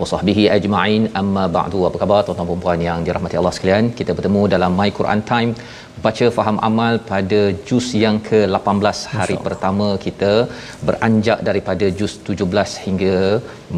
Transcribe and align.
wa 0.00 0.06
sahbihi 0.12 0.44
ajma'in. 0.56 1.04
Amma 1.22 1.44
ba'du. 1.58 1.80
Apa 1.90 1.98
khabar 2.02 2.20
tuan-tuan 2.26 2.50
dan 2.52 2.62
puan 2.64 2.82
yang 2.88 3.00
dirahmati 3.06 3.38
Allah 3.40 3.54
sekalian? 3.58 3.86
Kita 4.00 4.14
bertemu 4.18 4.42
dalam 4.54 4.74
My 4.80 4.90
Quran 4.98 5.22
Time 5.32 5.52
baca 6.04 6.26
faham 6.36 6.56
amal 6.68 6.94
pada 7.10 7.40
juz 7.68 7.86
yang 8.04 8.16
ke-18 8.28 8.98
hari 9.16 9.36
pertama 9.46 9.88
kita 10.04 10.32
beranjak 10.86 11.38
daripada 11.48 11.86
juz 11.98 12.12
17 12.30 12.72
hingga 12.84 13.16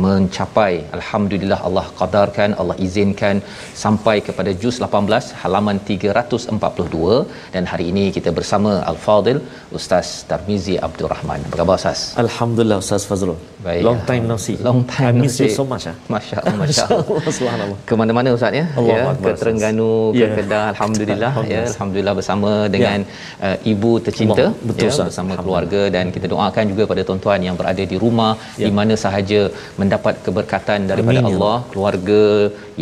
mencapai 0.05 0.73
alhamdulillah 0.97 1.59
Allah 1.69 1.85
qadarkan 2.01 2.51
Allah 2.61 2.77
izinkan 2.87 3.37
sampai 3.83 4.17
kepada 4.29 4.53
juz 4.63 4.79
18 4.87 5.43
halaman 5.43 5.79
342 5.91 7.19
dan 7.57 7.67
hari 7.73 7.87
ini 7.93 8.07
kita 8.17 8.33
bersama 8.39 8.73
Al-Fadil 8.93 9.41
Ustaz 9.79 10.09
Tarmizi 10.31 10.77
Abdul 10.89 11.11
Rahman. 11.15 11.43
Apa 11.49 11.57
khabar 11.63 11.77
Ustaz? 11.83 12.01
Alhamdulillah 12.25 12.79
Ustaz 12.85 13.05
Fazrul. 13.11 13.39
Baik. 13.67 13.83
Long 13.89 14.01
time 14.11 14.25
no 14.33 14.39
see. 14.47 14.57
Long 14.71 14.83
time 14.97 15.15
I 15.15 15.19
no 15.19 15.25
miss 15.25 15.39
you 15.43 15.49
see. 15.51 15.59
so 15.61 15.67
much. 15.73 15.87
ah. 15.93 15.97
Masya-Allah, 16.17 16.55
masya-Allah. 16.63 17.05
Subhanallah. 17.39 17.79
ke 17.89 17.95
mana-mana 18.01 18.29
ustaz 18.37 18.59
ya 18.61 18.65
Allah 18.81 18.97
ya 18.99 19.05
ke 19.25 19.31
Terengganu 19.41 19.91
ke 20.15 20.23
Ya. 20.25 20.29
Kedah 20.37 20.63
alhamdulillah 20.73 21.33
ya 21.53 21.61
Alhamdulillah. 21.73 22.15
bersama 22.19 22.51
dengan 22.75 22.99
uh, 23.47 23.57
ibu 23.73 23.91
tercinta 24.07 24.45
Allah, 24.45 24.67
betul, 24.69 24.87
ya 24.87 24.91
Ustaz. 24.95 25.07
bersama 25.11 25.33
keluarga 25.43 25.83
dan 25.97 26.05
kita 26.17 26.27
doakan 26.35 26.65
juga 26.73 26.85
pada 26.93 27.03
tuan-tuan 27.09 27.41
yang 27.49 27.57
berada 27.61 27.85
di 27.93 27.99
rumah 28.05 28.33
Ya. 28.63 28.67
di 28.67 28.73
mana 28.79 28.95
sahaja 29.05 29.41
mendapat 29.81 30.15
keberkatan 30.27 30.81
daripada 30.91 31.19
Amin, 31.21 31.31
ya 31.33 31.37
Allah 31.39 31.57
keluarga 31.73 32.23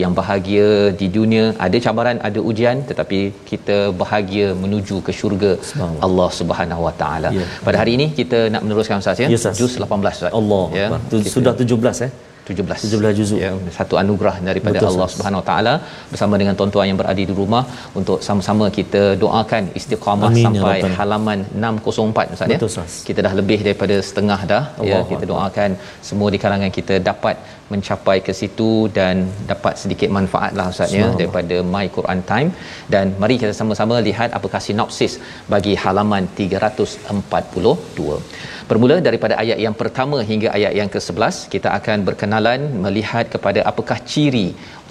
yang 0.02 0.12
bahagia 0.20 0.68
di 1.00 1.06
dunia 1.16 1.44
ada 1.66 1.76
cabaran 1.86 2.18
ada 2.28 2.40
ujian 2.50 2.76
tetapi 2.90 3.20
kita 3.50 3.78
bahagia 4.02 4.46
menuju 4.62 4.98
ke 5.06 5.12
syurga. 5.20 5.52
Allah 6.06 6.28
Subhanahu 6.40 6.82
Wa 6.88 6.94
Taala 7.02 7.30
Ya. 7.38 7.44
pada 7.66 7.76
hari 7.82 7.92
ini 7.98 8.06
kita 8.20 8.38
nak 8.54 8.62
meneruskan 8.66 9.02
ustaz 9.04 9.22
ya 9.24 9.28
Ya, 9.32 9.38
Ustaz. 9.40 9.56
juz 9.60 9.72
18 9.80 10.16
ustaz 10.18 10.32
Allah 10.40 10.64
ya 10.80 10.86
kita- 11.12 11.32
Sudah 11.36 11.52
17 11.62 12.06
eh. 12.06 12.10
17 12.52 12.86
17 12.86 13.18
juzuk. 13.20 13.38
ya 13.44 13.50
satu 13.78 13.94
anugerah 14.02 14.34
daripada 14.48 14.76
Betul, 14.78 14.90
Allah. 14.90 15.08
Subhanahu 15.14 15.40
Wa 15.42 15.46
Taala 15.50 15.74
bersama 16.12 16.34
dengan 16.42 16.54
tuan-tuan 16.60 16.86
yang 16.90 16.98
berada 17.02 17.22
di 17.30 17.36
rumah 17.40 17.62
untuk 18.00 18.18
sama-sama 18.28 18.68
kita 18.78 19.02
doakan 19.24 19.62
istiqamah 19.80 20.30
Amin, 20.30 20.42
ya 20.42 20.46
sampai 20.46 20.76
Rabbal. 20.80 20.96
halaman 21.00 21.38
604 21.66 22.34
Ustaz 22.36 22.48
ya. 22.54 22.58
Kita 23.08 23.20
dah 23.26 23.34
lebih 23.40 23.58
daripada 23.68 23.96
setengah 24.10 24.40
dah 24.52 24.62
ya 24.90 24.94
Allahu 24.98 25.10
kita 25.12 25.24
doakan 25.32 25.70
semua 26.10 26.28
di 26.34 26.40
kalangan 26.44 26.72
kita 26.78 26.94
dapat 27.10 27.36
mencapai 27.72 28.16
ke 28.26 28.32
situ 28.40 28.70
dan 28.98 29.14
dapat 29.52 29.74
sedikit 29.82 30.08
manfaat 30.16 30.52
lah 30.58 30.66
Ustaz 30.72 30.90
ya 31.00 31.06
daripada 31.20 31.56
My 31.74 31.86
Quran 31.96 32.20
Time 32.30 32.50
dan 32.94 33.14
mari 33.22 33.36
kita 33.42 33.52
sama-sama 33.60 33.96
lihat 34.08 34.28
apakah 34.38 34.60
sinopsis 34.66 35.14
bagi 35.54 35.74
halaman 35.84 36.26
342 36.40 38.18
Bermula 38.72 38.96
daripada 39.06 39.34
ayat 39.40 39.58
yang 39.64 39.74
pertama 39.80 40.18
hingga 40.28 40.48
ayat 40.56 40.72
yang 40.78 40.90
ke-11 40.92 41.36
kita 41.54 41.68
akan 41.78 41.98
berkenalan 42.08 42.60
melihat 42.84 43.24
kepada 43.34 43.60
apakah 43.70 43.98
ciri 44.10 44.46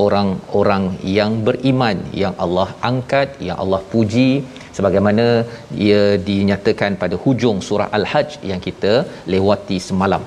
orang-orang 0.05 0.83
yang 1.17 1.31
beriman 1.47 1.97
yang 2.23 2.35
Allah 2.45 2.67
angkat 2.89 3.29
yang 3.47 3.57
Allah 3.63 3.79
puji 3.93 4.27
sebagaimana 4.77 5.25
ia 5.87 6.03
dinyatakan 6.29 6.99
pada 7.03 7.17
hujung 7.23 7.57
surah 7.69 7.89
Al-Hajj 7.99 8.29
yang 8.51 8.61
kita 8.67 8.93
lewati 9.35 9.79
semalam. 9.89 10.21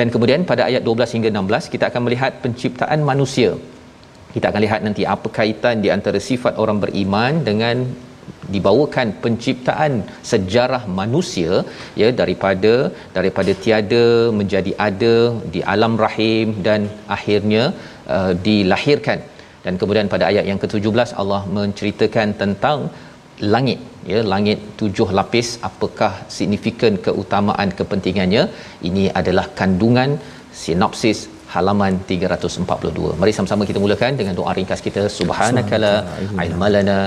Dan 0.00 0.08
kemudian 0.14 0.48
pada 0.52 0.64
ayat 0.70 0.82
12 0.88 1.14
hingga 1.16 1.30
16 1.36 1.72
kita 1.76 1.84
akan 1.92 2.02
melihat 2.08 2.40
penciptaan 2.46 3.02
manusia. 3.12 3.52
Kita 4.34 4.48
akan 4.50 4.62
lihat 4.66 4.80
nanti 4.88 5.04
apa 5.16 5.28
kaitan 5.40 5.84
di 5.84 5.92
antara 5.96 6.20
sifat 6.30 6.56
orang 6.64 6.80
beriman 6.86 7.44
dengan 7.50 7.76
dibawakan 8.54 9.08
penciptaan 9.22 9.92
sejarah 10.30 10.82
manusia 10.98 11.52
ya 12.00 12.08
daripada 12.20 12.74
daripada 13.16 13.52
tiada 13.64 14.04
menjadi 14.40 14.72
ada 14.88 15.14
di 15.54 15.62
alam 15.74 15.94
rahim 16.04 16.48
dan 16.66 16.82
akhirnya 17.16 17.64
uh, 18.16 18.32
dilahirkan. 18.46 19.20
Dan 19.64 19.74
kemudian 19.80 20.10
pada 20.14 20.24
ayat 20.30 20.44
yang 20.50 20.60
ke-17 20.62 21.10
Allah 21.22 21.42
menceritakan 21.58 22.30
tentang 22.42 22.78
langit 23.54 23.80
ya 24.12 24.20
langit 24.32 24.58
tujuh 24.80 25.08
lapis. 25.18 25.48
Apakah 25.68 26.12
signifikan 26.36 26.94
keutamaan 27.06 27.70
kepentingannya? 27.78 28.44
Ini 28.88 29.04
adalah 29.20 29.46
kandungan 29.60 30.10
sinopsis 30.62 31.20
halaman 31.54 31.94
342. 32.12 33.18
Mari 33.20 33.32
sama-sama 33.38 33.62
kita 33.70 33.80
mulakan 33.84 34.12
dengan 34.20 34.34
doa 34.40 34.52
ringkas 34.58 34.80
kita. 34.86 35.02
Subhanakala 35.18 35.92
ilmalana 36.46 36.98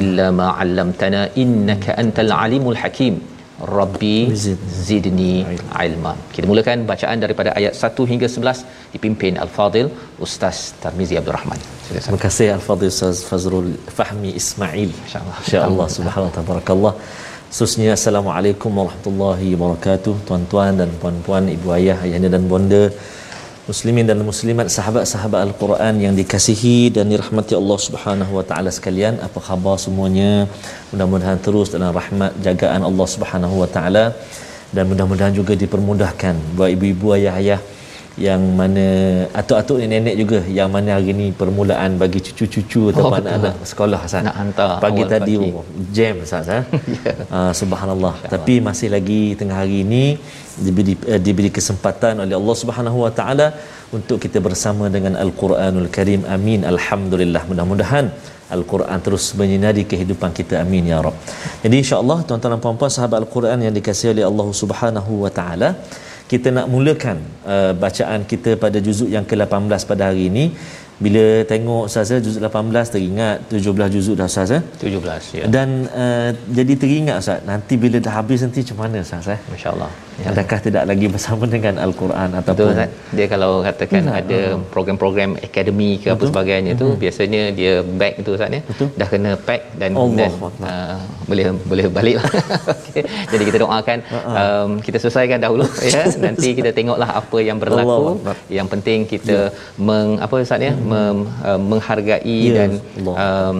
illa 0.00 0.26
ma 0.40 0.48
'allamtana 0.58 1.22
innaka 1.44 1.96
antal 2.02 2.34
alimul 2.44 2.80
hakim. 2.82 3.16
Rabbi 3.78 4.16
zidni 4.86 5.34
ilma. 5.84 6.12
Kita 6.36 6.46
mulakan 6.50 6.78
bacaan 6.90 7.18
daripada 7.24 7.50
ayat 7.58 7.74
1 7.88 8.06
hingga 8.12 8.28
11 8.36 8.64
dipimpin 8.94 9.34
Al-Fadil 9.44 9.88
Ustaz 10.26 10.58
Tarmizi 10.82 11.14
Abdul 11.20 11.36
Rahman. 11.38 11.60
Terima 12.06 12.20
kasih 12.24 12.48
Al-Fadhil 12.56 12.90
Ustaz 12.94 13.20
Fazrul 13.28 13.70
Fahmi 13.98 14.32
Ismail. 14.40 14.90
InsyaAllah. 15.04 15.38
Insya-Allah 15.44 15.86
subhanahu 15.98 16.30
wa 16.30 16.34
tabarakallah. 16.38 16.92
Khususnya 17.50 17.90
Assalamualaikum 17.98 18.70
warahmatullahi 18.80 19.48
wabarakatuh. 19.54 20.14
Tuan-tuan 20.28 20.72
dan 20.80 20.90
puan-puan, 21.02 21.44
ibu 21.56 21.68
ayah, 21.78 21.96
ayahanda 22.04 22.30
dan 22.34 22.44
bonda, 22.52 22.82
muslimin 23.70 24.04
dan 24.08 24.18
muslimat, 24.30 24.66
sahabat-sahabat 24.76 25.40
Al-Quran 25.48 25.94
yang 26.04 26.14
dikasihi 26.20 26.92
dan 26.96 27.08
dirahmati 27.12 27.54
Allah 27.60 27.78
Subhanahu 27.86 28.32
wa 28.38 28.44
taala 28.50 28.70
sekalian. 28.78 29.14
Apa 29.26 29.40
khabar 29.46 29.76
semuanya? 29.84 30.32
Mudah-mudahan 30.92 31.38
terus 31.46 31.72
dalam 31.74 31.92
rahmat 32.00 32.32
jagaan 32.46 32.82
Allah 32.90 33.06
Subhanahu 33.14 33.64
wa 33.64 33.68
taala 33.76 34.04
dan 34.76 34.84
mudah-mudahan 34.90 35.34
juga 35.40 35.54
dipermudahkan 35.62 36.34
buat 36.58 36.70
ibu-ibu 36.76 37.16
ayah-ayah 37.16 37.60
yang 38.26 38.42
mana 38.58 38.86
atuk-atuk 39.40 39.82
nenek 39.90 40.14
juga 40.22 40.38
yang 40.58 40.70
mana 40.74 40.94
hari 40.94 41.10
ni 41.20 41.26
permulaan 41.40 41.98
bagi 42.02 42.22
cucu-cucu 42.26 42.94
atau 42.94 43.10
Oh, 43.10 43.16
anak-anak 43.18 43.54
sekolah 43.70 43.98
Hasan. 44.04 44.22
Nak 44.28 44.36
hantar 44.40 44.70
pagi 44.84 45.02
tadi 45.14 45.34
pagi. 45.34 45.50
oh, 45.50 45.66
jam 45.96 46.14
Ustaz 46.22 46.46
ha. 46.52 46.58
uh, 47.36 47.52
subhanallah. 47.60 48.14
Tapi 48.34 48.62
masih 48.68 48.88
lagi 48.94 49.34
tengah 49.40 49.58
hari 49.62 49.82
ini 49.82 50.04
diberi 50.66 50.94
uh, 51.12 51.20
diberi 51.26 51.50
kesempatan 51.58 52.22
oleh 52.24 52.34
Allah 52.40 52.56
Subhanahu 52.62 52.98
wa 53.04 53.12
taala 53.18 53.46
untuk 53.96 54.18
kita 54.24 54.38
bersama 54.46 54.86
dengan 54.96 55.14
Al-Quranul 55.24 55.90
Karim. 55.96 56.22
Amin. 56.36 56.62
Alhamdulillah. 56.72 57.42
Mudah-mudahan 57.50 58.06
Al-Quran 58.56 58.98
terus 59.06 59.24
menyinari 59.40 59.82
kehidupan 59.92 60.30
kita. 60.38 60.60
Amin 60.64 60.90
ya 60.92 60.98
Rabb. 61.06 61.16
Jadi 61.64 61.76
insya-Allah 61.82 62.18
tuan-tuan 62.28 62.52
dan 62.54 62.62
puan-puan 62.64 62.92
sahabat 62.96 63.18
Al-Quran 63.24 63.58
yang 63.66 63.74
dikasihi 63.78 64.10
oleh 64.16 64.24
Allah 64.30 64.48
Subhanahu 64.62 65.12
wa 65.24 65.30
taala, 65.38 65.68
kita 66.32 66.48
nak 66.56 66.66
mulakan 66.74 67.18
uh, 67.54 67.72
bacaan 67.84 68.20
kita 68.32 68.56
pada 68.64 68.78
juzuk 68.86 69.08
yang 69.16 69.24
ke-18 69.30 69.80
pada 69.90 70.02
hari 70.08 70.24
ini 70.32 70.44
bila 71.02 71.42
tengok 71.52 71.90
ustaz 71.90 72.14
ya 72.14 72.18
juzuk 72.22 72.40
18 72.46 72.94
teringat 72.94 73.36
17 73.50 73.94
juzuk 73.94 74.14
dah 74.20 74.28
ustaz 74.30 74.54
ya 74.54 74.60
17 74.78 75.38
ya. 75.38 75.44
Dan 75.50 75.90
uh, 75.90 76.30
jadi 76.58 76.74
teringat 76.78 77.16
ustaz 77.18 77.38
nanti 77.50 77.74
bila 77.74 77.98
dah 77.98 78.14
habis 78.18 78.46
nanti 78.46 78.62
macam 78.62 78.78
mana 78.82 79.02
ustaz 79.02 79.26
ya 79.34 79.38
masyaallah. 79.50 79.90
Ya. 80.22 80.30
adakah 80.30 80.58
tidak 80.62 80.84
lagi 80.90 81.06
bersama 81.14 81.44
dengan 81.54 81.74
al-Quran 81.84 82.28
ataupun 82.38 82.70
Betul, 82.70 82.78
Ustaz. 82.78 82.90
dia 83.18 83.26
kalau 83.32 83.52
katakan 83.66 84.02
Betul, 84.06 84.18
ada 84.20 84.40
program-program 84.74 85.30
akademi 85.46 85.90
ke 86.02 86.08
apa 86.14 86.24
sebagainya 86.30 86.72
tu 86.82 86.88
biasanya 87.02 87.42
dia 87.58 87.72
back 87.82 88.22
tu 88.26 88.30
Ustaz 88.38 88.54
ya. 88.56 88.62
Betul. 88.68 88.88
dah 89.00 89.08
kena 89.10 89.32
pack 89.48 89.62
dan 89.80 89.98
Allah 89.98 90.30
dan 90.30 90.30
uh, 90.70 90.96
boleh 91.26 91.46
boleh 91.70 91.86
balik 91.96 92.14
lah. 92.22 92.30
okay. 92.78 93.02
jadi 93.32 93.42
kita 93.48 93.58
doakan 93.64 93.98
um, 94.42 94.70
kita 94.86 94.96
selesaikan 95.02 95.38
dahulu 95.42 95.66
ya. 95.82 96.06
Nanti 96.26 96.48
kita 96.58 96.70
tengoklah 96.78 97.10
apa 97.20 97.38
yang 97.48 97.58
berlaku. 97.58 97.90
Allah 97.90 98.36
yang 98.58 98.70
penting 98.70 99.10
kita 99.10 99.50
meng 99.88 100.22
apa 100.22 100.34
Ustaz 100.46 100.62
ya 100.62 100.72
mem, 100.92 101.18
uh, 101.48 101.60
menghargai 101.70 102.38
Ya, 102.48 102.54
dan 102.56 102.70
Allah. 102.98 103.16
um, 103.24 103.56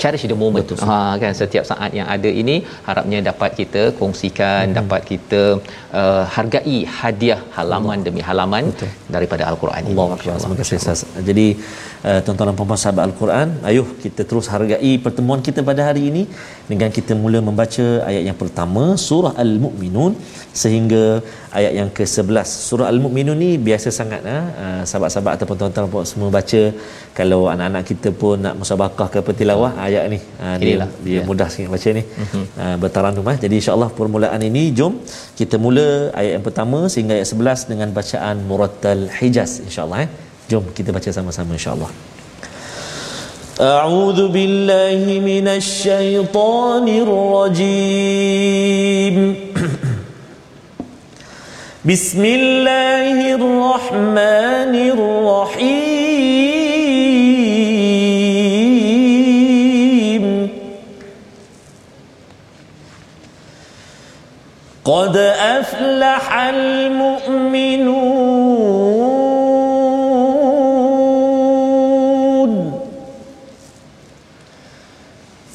cherish 0.00 0.24
the 0.30 0.36
moment 0.42 0.66
Betul, 0.66 0.78
ha 0.90 0.98
kan 1.22 1.32
setiap 1.40 1.64
saat 1.70 1.90
yang 1.98 2.08
ada 2.14 2.30
ini 2.42 2.56
harapnya 2.88 3.18
dapat 3.30 3.50
kita 3.60 3.82
kongsikan 3.98 4.64
hmm. 4.70 4.76
dapat 4.78 5.00
kita 5.10 5.42
uh, 6.00 6.22
hargai 6.36 6.78
hadiah 6.98 7.40
halaman 7.56 7.98
Allah. 7.98 8.06
demi 8.06 8.22
halaman 8.28 8.64
Betul. 8.70 8.90
daripada 9.14 9.42
al-Quran 9.50 9.82
ini 9.90 9.98
Allah. 10.04 10.18
Terima 10.42 10.56
kasih 10.60 10.76
Ustaz. 10.82 11.00
Jadi 11.28 11.46
uh, 12.08 12.20
tuan-tuan 12.24 12.48
dan 12.50 12.56
puan-puan 12.58 12.80
sahabat 12.84 13.02
Al-Quran, 13.08 13.48
ayuh 13.70 13.86
kita 14.04 14.22
terus 14.30 14.48
hargai 14.54 14.92
pertemuan 15.06 15.40
kita 15.48 15.60
pada 15.70 15.82
hari 15.88 16.02
ini 16.10 16.22
dengan 16.72 16.90
kita 16.96 17.12
mula 17.22 17.38
membaca 17.48 17.86
ayat 18.10 18.22
yang 18.28 18.38
pertama 18.42 18.84
surah 19.08 19.32
Al-Mu'minun 19.44 20.12
sehingga 20.62 21.04
ayat 21.58 21.72
yang 21.78 21.88
ke-11. 21.96 22.48
Surah 22.68 22.86
Al-Mu'minun 22.92 23.38
ni 23.44 23.50
biasa 23.68 23.88
sangat 24.00 24.20
uh, 24.34 24.82
sahabat-sahabat 24.90 25.32
ataupun 25.38 25.56
tuan-tuan 25.60 25.88
puan 25.94 26.06
semua 26.12 26.28
baca 26.38 26.62
kalau 27.18 27.40
anak-anak 27.54 27.84
kita 27.90 28.08
pun 28.20 28.36
nak 28.44 28.54
musabakah 28.60 29.08
ke 29.14 29.20
petilawah 29.28 29.70
ayat 29.86 30.04
ni 30.14 30.18
uh, 30.44 30.56
dia, 30.62 30.86
dia 31.06 31.12
Ya. 31.18 31.22
mudah 31.30 31.46
sikit 31.52 31.70
baca 31.74 31.88
ni. 31.98 32.02
Uh, 32.62 32.76
bertarannum 32.82 33.26
eh. 33.32 33.36
Jadi 33.44 33.54
insya-Allah 33.60 33.88
permulaan 33.98 34.40
ini 34.50 34.62
jom 34.78 34.94
kita 35.40 35.56
mula 35.66 35.83
ayat 36.19 36.31
yang 36.39 36.45
pertama 36.45 36.79
sehingga 36.93 37.13
ayat 37.19 37.27
11 37.35 37.71
dengan 37.71 37.89
bacaan 37.91 38.37
Murattal 38.49 39.11
Hijaz 39.17 39.51
insya-Allah 39.67 39.99
eh. 40.07 40.09
Jom 40.49 40.63
kita 40.77 40.89
baca 40.95 41.09
sama-sama 41.11 41.53
insya-Allah. 41.59 41.91
أعوذ 43.59 44.31
بالله 44.31 45.19
من 45.19 45.47
الشيطان 45.47 46.87
الرجيم 47.03 48.35
بسم 51.85 52.23
الله 52.25 53.35
الرحمن 53.35 54.73
الرحيم 54.95 55.82
قد 64.84 65.16
أفلح 65.16 66.38
المؤمنون 66.38 68.24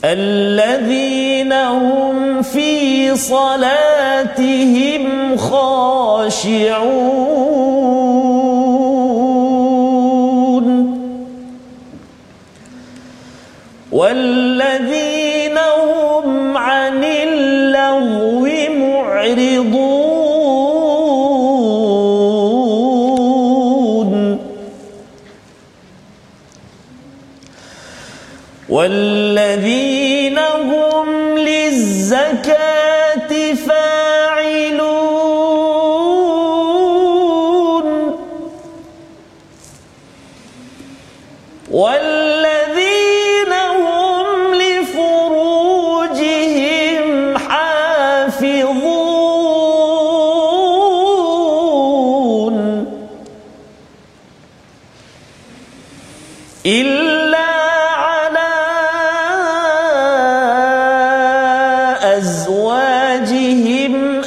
الذين 0.05 1.53
هم 1.53 2.41
في 2.41 3.15
صلاتهم 3.15 4.57
خاشعون 5.37 7.19
والذين 13.91 14.48
والذين 28.68 29.27
أزواجهم 63.08 64.17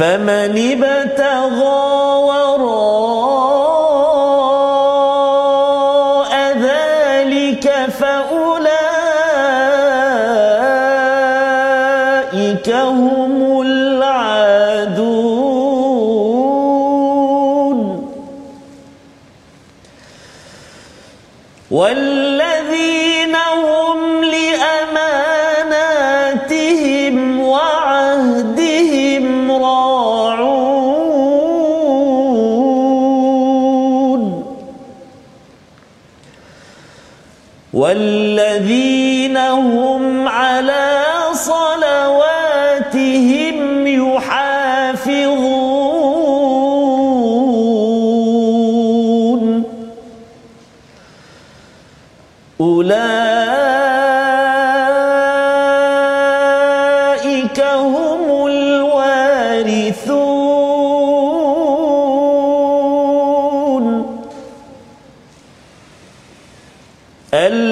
فمن 0.00 0.56
ابتغى 0.58 2.39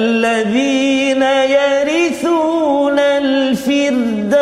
الذين 0.09 1.23
يرثون 1.57 2.99
الفردوس 3.23 4.33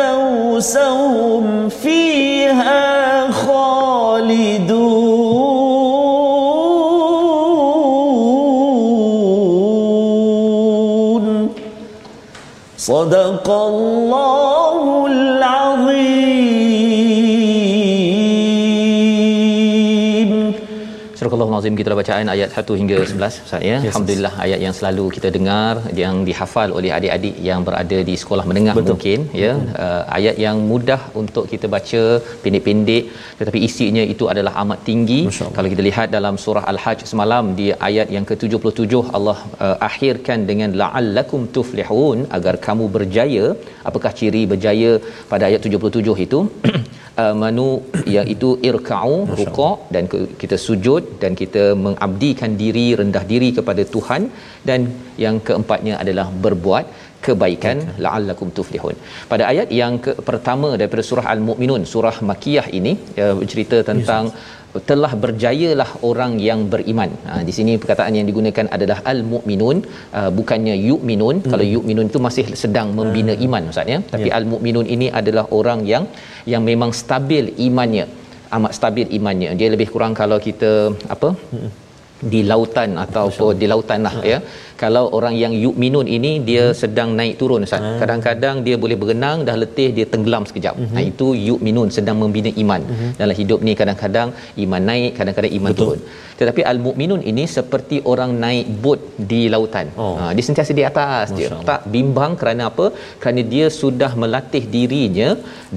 هم 0.76 1.68
فيها 1.68 3.30
خالدون. 3.30 4.98
صدق 12.78 13.46
الله 13.50 14.37
Barakallahu 21.28 21.52
nazim 21.54 21.74
kita 21.78 21.88
dah 21.92 21.96
bacaan 22.00 22.26
ayat 22.34 22.50
1 22.60 22.76
hingga 22.80 22.98
11 23.08 23.34
Ustaz 23.46 23.62
ya. 23.68 23.74
Yes, 23.76 23.88
Alhamdulillah 23.88 24.30
yes. 24.34 24.44
ayat 24.44 24.60
yang 24.64 24.74
selalu 24.76 25.04
kita 25.16 25.28
dengar 25.34 25.72
yang 26.00 26.14
dihafal 26.28 26.70
oleh 26.78 26.90
adik-adik 26.98 27.34
yang 27.48 27.60
berada 27.66 27.98
di 28.08 28.14
sekolah 28.22 28.44
menengah 28.50 28.74
Betul. 28.78 28.88
mungkin 28.90 29.18
ya. 29.42 29.50
Uh, 29.86 30.02
ayat 30.18 30.36
yang 30.44 30.56
mudah 30.70 31.00
untuk 31.22 31.44
kita 31.52 31.68
baca 31.74 32.02
pendek-pendek 32.44 33.04
tetapi 33.40 33.60
isinya 33.68 34.04
itu 34.14 34.26
adalah 34.32 34.52
amat 34.62 34.80
tinggi. 34.88 35.20
Kalau 35.56 35.68
kita 35.74 35.84
lihat 35.88 36.08
dalam 36.16 36.36
surah 36.44 36.64
Al-Hajj 36.72 37.02
semalam 37.12 37.44
di 37.60 37.68
ayat 37.88 38.08
yang 38.16 38.26
ke-77 38.30 39.04
Allah 39.18 39.38
uh, 39.66 39.76
akhirkan 39.90 40.48
dengan 40.52 40.72
la'allakum 40.82 41.44
tuflihun 41.58 42.24
agar 42.38 42.56
kamu 42.68 42.86
berjaya. 42.96 43.46
Apakah 43.90 44.12
ciri 44.20 44.44
berjaya 44.54 44.92
pada 45.34 45.44
ayat 45.50 45.60
77 45.68 46.26
itu? 46.28 46.40
amanu 47.26 47.68
iaitu 48.16 48.50
irka'u 48.70 49.16
rukuk 49.40 49.78
dan 49.96 50.06
kita 50.42 50.58
sujud 50.66 51.04
dan 51.22 51.34
kita 51.42 51.64
mengabdikan 51.86 52.54
diri 52.62 52.86
rendah 53.00 53.24
diri 53.32 53.50
kepada 53.58 53.84
Tuhan. 53.96 54.24
Dan 54.70 54.80
yang 55.24 55.38
keempatnya 55.48 55.94
adalah 56.04 56.26
berbuat 56.46 56.86
kebaikan. 57.26 57.78
La'allakum 58.04 58.50
tuflihun. 58.58 58.96
Pada 59.32 59.44
ayat 59.52 59.70
yang 59.80 59.94
ke 60.04 60.14
pertama 60.30 60.70
daripada 60.80 61.04
surah 61.10 61.26
al-mukminun 61.34 61.84
surah 61.94 62.16
makiyah 62.30 62.66
ini 62.80 62.94
ya, 63.20 63.28
cerita 63.54 63.78
tentang 63.90 64.26
yes 64.34 64.56
telah 64.90 65.12
berjayalah 65.22 65.90
orang 66.10 66.32
yang 66.48 66.60
beriman. 66.72 67.10
Ha, 67.28 67.40
di 67.48 67.52
sini 67.56 67.72
perkataan 67.82 68.12
yang 68.18 68.26
digunakan 68.30 68.66
adalah 68.76 68.98
al-mu'minun 69.12 69.78
uh, 70.20 70.30
bukannya 70.38 70.74
yu'minun. 70.88 71.36
Hmm. 71.42 71.50
Kalau 71.52 71.66
yu'minun 71.74 72.06
itu 72.12 72.20
masih 72.26 72.46
sedang 72.62 72.90
membina 73.00 73.34
hmm. 73.34 73.44
iman 73.48 73.70
ustaz 73.72 73.94
ya. 73.94 73.98
Tapi 74.14 74.28
yeah. 74.30 74.38
al-mu'minun 74.38 74.88
ini 74.96 75.08
adalah 75.20 75.44
orang 75.60 75.82
yang 75.92 76.06
yang 76.54 76.64
memang 76.70 76.92
stabil 77.02 77.46
imannya. 77.68 78.06
Amat 78.56 78.72
stabil 78.78 79.06
imannya. 79.18 79.50
Dia 79.60 79.68
lebih 79.74 79.88
kurang 79.94 80.14
kalau 80.22 80.40
kita 80.48 80.72
apa? 81.16 81.30
Hmm 81.52 81.70
di 82.32 82.40
lautan 82.50 82.90
ataupun 83.04 83.50
di 83.60 83.66
lautan 83.72 84.00
lah 84.06 84.14
ya 84.30 84.38
kalau 84.82 85.04
orang 85.18 85.34
yang 85.42 85.52
yu'minun 85.64 86.06
ini 86.16 86.32
dia 86.48 86.64
hmm. 86.66 86.76
sedang 86.80 87.10
naik 87.18 87.34
turun 87.40 87.66
ustaz 87.66 87.82
hmm. 87.84 87.98
kadang-kadang 88.02 88.56
dia 88.66 88.76
boleh 88.84 88.96
berenang 89.02 89.38
dah 89.48 89.56
letih 89.62 89.88
dia 89.96 90.06
tenggelam 90.12 90.44
sekejap 90.50 90.74
hmm. 90.80 90.94
nah 90.94 91.02
itu 91.10 91.28
yu'minun 91.48 91.90
sedang 91.96 92.16
membina 92.22 92.52
iman 92.62 92.82
hmm. 92.92 93.10
dalam 93.20 93.36
hidup 93.40 93.60
ni 93.68 93.74
kadang-kadang 93.80 94.30
iman 94.64 94.82
naik 94.90 95.12
kadang-kadang 95.18 95.54
iman 95.58 95.72
Betul. 95.72 95.82
turun 95.82 96.00
tetapi 96.40 96.62
al-mu'minun 96.70 97.22
ini 97.30 97.44
seperti 97.56 97.96
orang 98.10 98.32
naik 98.44 98.66
bot 98.82 99.00
di 99.30 99.40
lautan 99.54 99.86
oh. 100.02 100.12
ha, 100.18 100.30
dia 100.36 100.44
sentiasa 100.48 100.72
di 100.80 100.84
atas 100.90 101.26
Masya 101.30 101.38
dia 101.38 101.48
Allah. 101.50 101.66
tak 101.70 101.80
bimbang 101.94 102.32
kerana 102.40 102.62
apa 102.70 102.86
kerana 103.22 103.42
dia 103.54 103.66
sudah 103.80 104.10
melatih 104.22 104.62
dirinya 104.74 105.28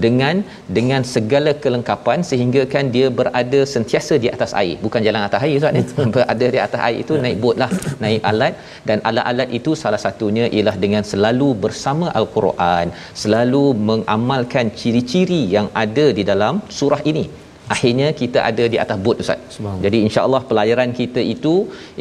dengan 0.03 0.36
dengan 0.77 1.01
segala 1.13 1.53
kelengkapan 1.63 2.20
sehingga 2.31 2.62
kan 2.74 2.86
dia 2.96 3.08
berada 3.20 3.62
sentiasa 3.74 4.13
di 4.25 4.29
atas 4.36 4.53
air 4.62 4.75
bukan 4.86 5.01
jalan 5.08 5.22
atas 5.29 5.41
air 5.48 5.55
ustaz 5.62 5.74
ni 5.77 5.84
berada 6.15 6.48
di 6.55 6.62
atas 6.67 6.81
air 6.89 7.00
itu 7.05 7.15
naik 7.25 7.39
bot 7.46 7.58
lah 7.63 7.72
naik 8.05 8.22
alat 8.31 8.53
dan 8.91 9.00
alat-alat 9.12 9.50
itu 9.60 9.74
salah 9.83 10.01
satunya 10.05 10.48
ialah 10.55 10.75
dengan 10.86 11.05
selalu 11.12 11.50
bersama 11.65 12.07
al-Quran 12.21 12.88
selalu 13.24 13.63
mengamalkan 13.91 14.67
ciri-ciri 14.81 15.43
yang 15.55 15.69
ada 15.83 16.07
di 16.19 16.25
dalam 16.31 16.55
surah 16.79 17.01
ini 17.13 17.25
akhirnya 17.74 18.07
kita 18.21 18.39
ada 18.50 18.63
di 18.74 18.77
atas 18.83 18.98
bot 19.05 19.17
ustaz. 19.24 19.57
Jadi 19.86 19.98
insya-Allah 20.05 20.41
pelayaran 20.50 20.91
kita 21.00 21.21
itu 21.33 21.53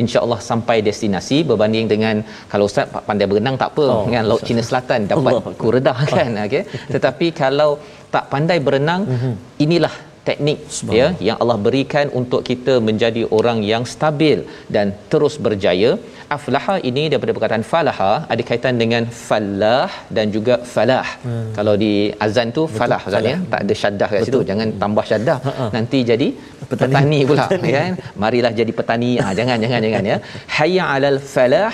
insya-Allah 0.02 0.38
sampai 0.50 0.76
destinasi 0.88 1.38
berbanding 1.50 1.86
dengan 1.92 2.16
kalau 2.52 2.66
ustaz 2.70 2.88
pandai 3.08 3.28
berenang 3.32 3.56
tak 3.62 3.70
apa 3.72 3.84
oh, 3.94 4.02
dengan 4.06 4.24
laut 4.30 4.42
Cina 4.48 4.62
Selatan 4.68 5.06
dapat 5.12 5.34
kuredah 5.62 5.98
kan 6.12 6.30
okey. 6.46 6.62
Tetapi 6.94 7.26
kalau 7.42 7.70
tak 8.14 8.24
pandai 8.32 8.58
berenang 8.68 9.02
mm-hmm. 9.12 9.34
inilah 9.64 9.94
teknik 10.28 10.58
ya 10.98 11.06
yang 11.28 11.36
Allah 11.42 11.58
berikan 11.66 12.06
untuk 12.20 12.40
kita 12.48 12.74
menjadi 12.88 13.22
orang 13.38 13.58
yang 13.72 13.84
stabil 13.94 14.38
dan 14.76 14.86
terus 15.12 15.36
berjaya. 15.46 15.92
Aflaha 16.36 16.74
ini 16.88 17.02
daripada 17.10 17.32
perkataan 17.36 17.64
falaha 17.70 18.10
ada 18.32 18.42
kaitan 18.48 18.74
dengan 18.82 19.02
falah 19.28 19.90
dan 20.16 20.26
juga 20.36 20.54
falah. 20.74 21.06
Hmm. 21.24 21.48
kalau 21.56 21.74
di 21.82 21.92
azan 22.26 22.48
tu 22.58 22.62
Betul. 22.66 22.78
falah 22.80 23.00
azan 23.08 23.24
ya. 23.32 23.36
Tak 23.52 23.60
ada 23.64 23.74
syaddah 23.82 24.08
kat 24.12 24.20
situ. 24.28 24.40
Jangan 24.50 24.68
tambah 24.82 25.04
syaddah. 25.10 25.38
Ha-ha. 25.48 25.66
nanti 25.76 25.98
jadi 26.10 26.28
petani, 26.70 26.94
petani 26.94 27.20
pula 27.30 27.44
petani. 27.52 27.70
kan 27.76 27.92
marilah 28.24 28.52
jadi 28.60 28.72
petani. 28.80 29.12
Ha, 29.22 29.34
jangan 29.38 29.56
jangan 29.64 29.80
jangan 29.86 30.04
ya. 30.12 30.18
Hayya 30.56 30.84
alal 30.94 31.18
falah 31.34 31.72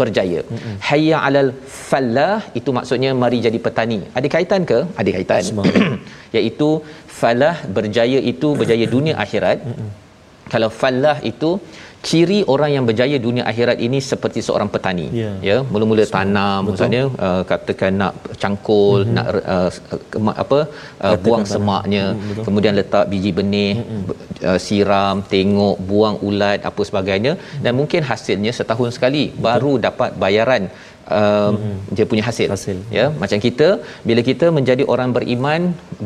berjaya. 0.00 0.40
Mm-hmm. 0.44 0.74
Hayya 0.88 1.16
'alal 1.24 1.50
falah 1.88 2.38
itu 2.60 2.70
maksudnya 2.78 3.10
mari 3.22 3.38
jadi 3.46 3.58
petani. 3.66 4.00
Ada 4.18 4.28
kaitan 4.34 4.62
ke? 4.70 4.78
Ada 5.00 5.10
kaitan. 5.16 5.42
Iaitu 6.36 6.68
falah 7.20 7.56
berjaya 7.78 8.20
itu 8.32 8.50
berjaya 8.60 8.86
dunia 8.96 9.16
akhirat. 9.24 9.60
Mm-hmm. 9.68 9.90
Kalau 10.52 10.70
falah 10.80 11.16
itu 11.30 11.50
ciri 12.06 12.38
orang 12.52 12.70
yang 12.74 12.84
berjaya 12.88 13.16
dunia 13.26 13.44
akhirat 13.50 13.78
ini 13.86 13.98
seperti 14.10 14.40
seorang 14.46 14.68
petani 14.74 15.06
yeah. 15.20 15.34
ya 15.48 15.56
mula-mula 15.72 16.04
so, 16.06 16.14
tanam 16.16 16.58
betul. 16.62 16.68
maksudnya 16.70 17.02
uh, 17.26 17.42
katakan 17.50 17.92
nak 18.00 18.12
cangkul 18.42 19.00
mm-hmm. 19.02 19.16
nak 19.16 19.26
uh, 19.54 19.70
ke, 20.12 20.18
apa 20.44 20.58
uh, 21.06 21.16
buang 21.24 21.44
semaknya 21.52 22.04
mm, 22.14 22.44
kemudian 22.46 22.74
letak 22.80 23.04
biji 23.12 23.32
benih 23.38 23.74
mm-hmm. 23.82 24.02
uh, 24.48 24.58
siram 24.66 25.16
tengok 25.34 25.76
buang 25.90 26.18
ulat 26.28 26.62
apa 26.70 26.82
sebagainya 26.90 27.34
mm-hmm. 27.34 27.62
dan 27.66 27.72
mungkin 27.80 28.02
hasilnya 28.10 28.54
setahun 28.60 28.94
sekali 28.98 29.24
betul. 29.34 29.42
baru 29.48 29.72
dapat 29.88 30.10
bayaran 30.24 30.64
uh, 31.20 31.50
mm-hmm. 31.52 31.76
dia 31.96 32.04
punya 32.10 32.24
hasil. 32.28 32.48
hasil. 32.54 32.78
Ya 32.98 33.06
macam 33.22 33.38
kita 33.46 33.68
bila 34.08 34.20
kita 34.30 34.46
menjadi 34.58 34.84
orang 34.92 35.10
beriman 35.16 35.60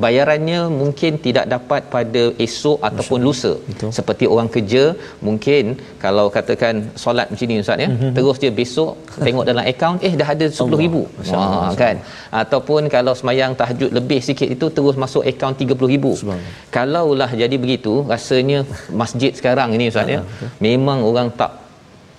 bayarannya 0.04 0.60
mungkin 0.80 1.12
tidak 1.26 1.46
dapat 1.54 1.82
pada 1.94 2.22
esok 2.46 2.78
ataupun 2.88 3.20
lusa. 3.28 3.52
Betul. 3.70 3.90
seperti 3.98 4.24
orang 4.34 4.48
kerja 4.54 4.84
mungkin 5.26 5.64
kalau 6.04 6.26
katakan 6.36 6.74
solat 7.02 7.26
macam 7.32 7.46
ni 7.50 7.62
ustaz 7.64 7.82
ya 7.84 7.88
mm-hmm. 7.90 8.12
terus 8.16 8.36
dia 8.42 8.52
besok 8.60 8.92
tengok 9.26 9.44
dalam 9.50 9.64
akaun 9.72 9.98
eh 10.08 10.12
dah 10.20 10.28
ada 10.34 10.46
10000 10.48 11.32
wah 11.32 11.72
kan? 11.82 11.96
Ataupun 12.42 12.82
kalau 12.96 13.12
semayang 13.20 13.52
tahajud 13.60 13.90
lebih 13.98 14.20
sikit 14.28 14.48
itu 14.56 14.68
terus 14.76 14.98
masuk 15.04 15.24
akaun 15.32 15.56
30000 15.62 16.38
kalaulah 16.76 17.30
jadi 17.42 17.56
begitu 17.64 17.94
rasanya 18.12 18.60
masjid 19.02 19.32
sekarang 19.40 19.70
ini 19.78 19.86
ustaz 19.92 20.14
ya 20.14 20.20
memang 20.66 21.00
orang 21.10 21.30
tak 21.42 21.61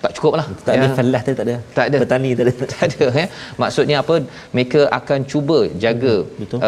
tak 0.04 0.12
cukup 0.16 0.32
lah. 0.40 0.46
Tak 0.66 0.74
ya. 0.76 0.80
ada 0.82 0.88
falah 0.98 1.20
tu 1.26 1.32
tak 1.38 1.46
ada. 1.48 1.56
Tak 1.78 1.86
ada. 1.88 1.98
Petani 2.04 2.30
tak 2.38 2.44
ada. 2.46 2.52
Tak 2.74 2.84
ada 2.88 3.06
ya 3.20 3.26
maksudnya 3.62 3.96
apa? 4.02 4.14
Mereka 4.56 4.80
akan 4.98 5.20
cuba 5.32 5.58
jaga 5.84 6.14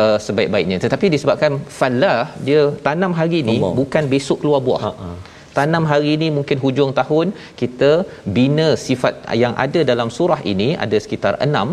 uh, 0.00 0.16
sebaik-baiknya. 0.26 0.78
Tetapi 0.84 1.06
disebabkan 1.14 1.52
falah 1.78 2.18
dia 2.48 2.62
tanam 2.88 3.14
hari 3.20 3.40
ni 3.50 3.56
Allah. 3.58 3.72
bukan 3.80 4.04
besok 4.14 4.40
keluar 4.44 4.60
buah. 4.68 4.82
Ha-ha. 4.88 5.10
tanam 5.56 5.84
hari 5.90 6.08
ini 6.16 6.26
mungkin 6.38 6.58
hujung 6.64 6.90
tahun 6.98 7.26
kita 7.60 7.90
bina 8.36 8.66
sifat 8.86 9.14
yang 9.42 9.54
ada 9.64 9.80
dalam 9.90 10.08
surah 10.16 10.40
ini 10.52 10.68
ada 10.84 10.96
sekitar 11.04 11.32
enam 11.46 11.68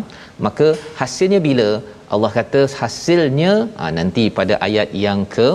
maka 0.45 0.67
hasilnya 1.01 1.41
bila? 1.47 1.69
Allah 2.13 2.31
kata 2.37 2.61
hasilnya 2.79 3.53
ha, 3.79 3.91
nanti 3.97 4.23
pada 4.39 4.55
ayat 4.67 4.89
yang 5.05 5.21
ke 5.35 5.47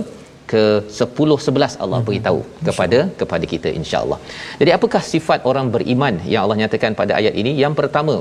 ke 0.52 0.62
10 0.99 1.37
11 1.47 1.83
Allah 1.85 1.99
hmm. 2.00 2.07
beritahu 2.09 2.40
kepada 2.69 2.99
kepada 3.21 3.45
kita 3.52 3.69
insyaallah. 3.81 4.19
Jadi 4.61 4.71
apakah 4.78 5.02
sifat 5.12 5.40
orang 5.50 5.69
beriman 5.75 6.17
yang 6.33 6.43
Allah 6.45 6.59
nyatakan 6.62 6.95
pada 7.00 7.12
ayat 7.21 7.35
ini? 7.43 7.52
Yang 7.64 7.75
pertama 7.81 8.14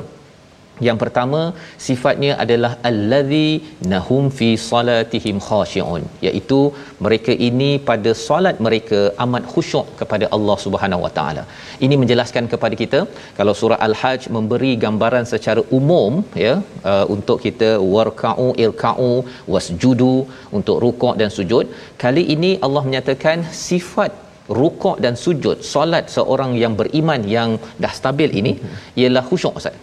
yang 0.85 0.97
pertama 1.03 1.41
sifatnya 1.85 2.31
adalah 2.43 2.71
allazi 2.89 3.49
nahum 3.93 4.25
fi 4.37 4.49
salatihim 4.69 5.37
khashi'un 5.47 6.03
iaitu 6.27 6.59
mereka 7.05 7.33
ini 7.47 7.69
pada 7.89 8.11
solat 8.25 8.57
mereka 8.67 8.99
amat 9.25 9.45
khusyuk 9.53 9.87
kepada 10.01 10.27
Allah 10.37 10.57
Subhanahu 10.65 11.03
Wa 11.05 11.11
Taala. 11.17 11.43
Ini 11.85 11.95
menjelaskan 12.01 12.45
kepada 12.53 12.77
kita 12.83 12.99
kalau 13.39 13.55
surah 13.61 13.79
Al-Hajj 13.87 14.21
memberi 14.37 14.71
gambaran 14.85 15.27
secara 15.33 15.63
umum 15.79 16.13
ya 16.45 16.53
uh, 16.91 17.05
untuk 17.15 17.39
kita 17.47 17.71
warka'u 17.95 18.47
irka'u 18.65 19.11
wasjudu 19.55 20.15
untuk 20.59 20.79
rukuk 20.85 21.15
dan 21.23 21.31
sujud. 21.39 21.67
Kali 22.05 22.25
ini 22.37 22.53
Allah 22.67 22.83
menyatakan 22.89 23.37
sifat 23.67 24.26
rukuk 24.59 24.97
dan 25.03 25.13
sujud 25.23 25.57
solat 25.71 26.05
seorang 26.15 26.51
yang 26.61 26.73
beriman 26.79 27.21
yang 27.35 27.49
dah 27.83 27.93
stabil 27.99 28.29
ini 28.39 28.53
ialah 29.01 29.23
khusyuk 29.29 29.53
ustaz. 29.59 29.75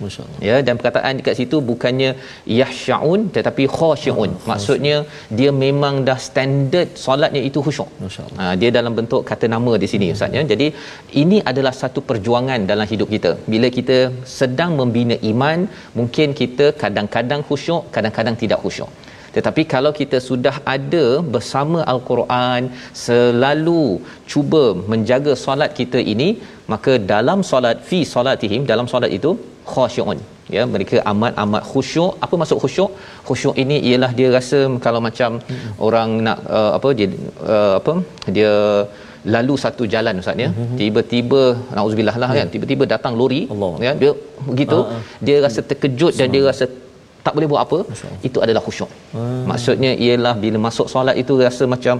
Ya 0.48 0.56
dan 0.66 0.74
perkataan 0.80 1.20
dekat 1.20 1.36
situ 1.40 1.58
bukannya 1.70 2.10
yahsyaun 2.60 3.20
tetapi 3.36 3.64
khasyiun 3.76 4.30
oh, 4.36 4.42
maksudnya 4.50 4.96
dia 5.38 5.50
memang 5.64 5.94
dah 6.08 6.18
standard 6.28 6.90
solatnya 7.06 7.42
itu 7.50 7.60
khusyuk. 7.66 7.90
Ha, 8.40 8.52
dia 8.60 8.70
dalam 8.78 8.94
bentuk 8.98 9.22
kata 9.30 9.48
nama 9.54 9.74
di 9.84 9.90
sini 9.94 10.08
ustaz 10.16 10.38
ya. 10.38 10.44
Jadi 10.52 10.68
ini 11.22 11.38
adalah 11.52 11.74
satu 11.82 12.02
perjuangan 12.10 12.60
dalam 12.72 12.88
hidup 12.92 13.10
kita. 13.16 13.32
Bila 13.54 13.70
kita 13.78 13.98
sedang 14.38 14.72
membina 14.80 15.18
iman 15.32 15.58
mungkin 15.98 16.28
kita 16.42 16.68
kadang-kadang 16.84 17.42
khusyuk 17.48 17.82
kadang-kadang 17.94 18.36
tidak 18.44 18.60
khusyuk 18.64 18.90
tetapi 19.36 19.62
kalau 19.74 19.92
kita 20.00 20.18
sudah 20.28 20.56
ada 20.74 21.04
bersama 21.34 21.80
al-Quran 21.94 22.62
selalu 23.06 23.84
cuba 24.32 24.64
menjaga 24.92 25.34
solat 25.46 25.72
kita 25.80 26.00
ini 26.14 26.28
maka 26.72 26.94
dalam 27.14 27.40
solat 27.50 27.78
fi 27.88 28.00
solatihim 28.14 28.62
dalam 28.72 28.88
solat 28.92 29.12
itu 29.18 29.32
khasyuun 29.72 30.20
ya 30.56 30.62
mereka 30.74 30.96
amat 31.10 31.32
amat 31.44 31.62
khusyuk 31.70 32.12
apa 32.24 32.34
maksud 32.40 32.58
khusyuk 32.64 32.90
khusyuk 33.28 33.56
ini 33.62 33.76
ialah 33.88 34.10
dia 34.18 34.28
rasa 34.36 34.60
kalau 34.86 35.00
macam 35.08 35.30
hmm. 35.40 35.70
orang 35.86 36.10
nak 36.26 36.38
uh, 36.58 36.70
apa 36.78 36.88
dia 36.98 37.08
uh, 37.54 37.74
apa 37.80 37.94
dia 38.36 38.52
lalu 39.34 39.54
satu 39.64 39.84
jalan 39.92 40.20
ustaz 40.22 40.42
ya 40.44 40.48
mm-hmm. 40.50 40.76
tiba-tiba 40.80 41.42
nauzubillah 41.76 42.16
lah 42.22 42.30
yeah. 42.30 42.38
kan 42.38 42.48
tiba-tiba 42.54 42.84
datang 42.94 43.14
lori 43.20 43.42
Allah. 43.54 43.72
ya 43.86 43.92
dia 44.02 44.12
begitu 44.48 44.78
uh-huh. 44.80 45.00
dia 45.26 45.36
rasa 45.46 45.60
terkejut 45.70 46.12
dan 46.20 46.28
dia 46.34 46.42
rasa 46.50 46.66
tak 47.26 47.32
boleh 47.36 47.48
buat 47.52 47.62
apa 47.66 47.78
itu 48.28 48.38
adalah 48.44 48.62
khusyuk. 48.66 48.90
Hmm. 49.16 49.42
maksudnya 49.50 49.92
ialah 50.06 50.34
bila 50.44 50.58
masuk 50.68 50.86
solat 50.94 51.16
itu 51.22 51.34
rasa 51.48 51.66
macam 51.74 51.96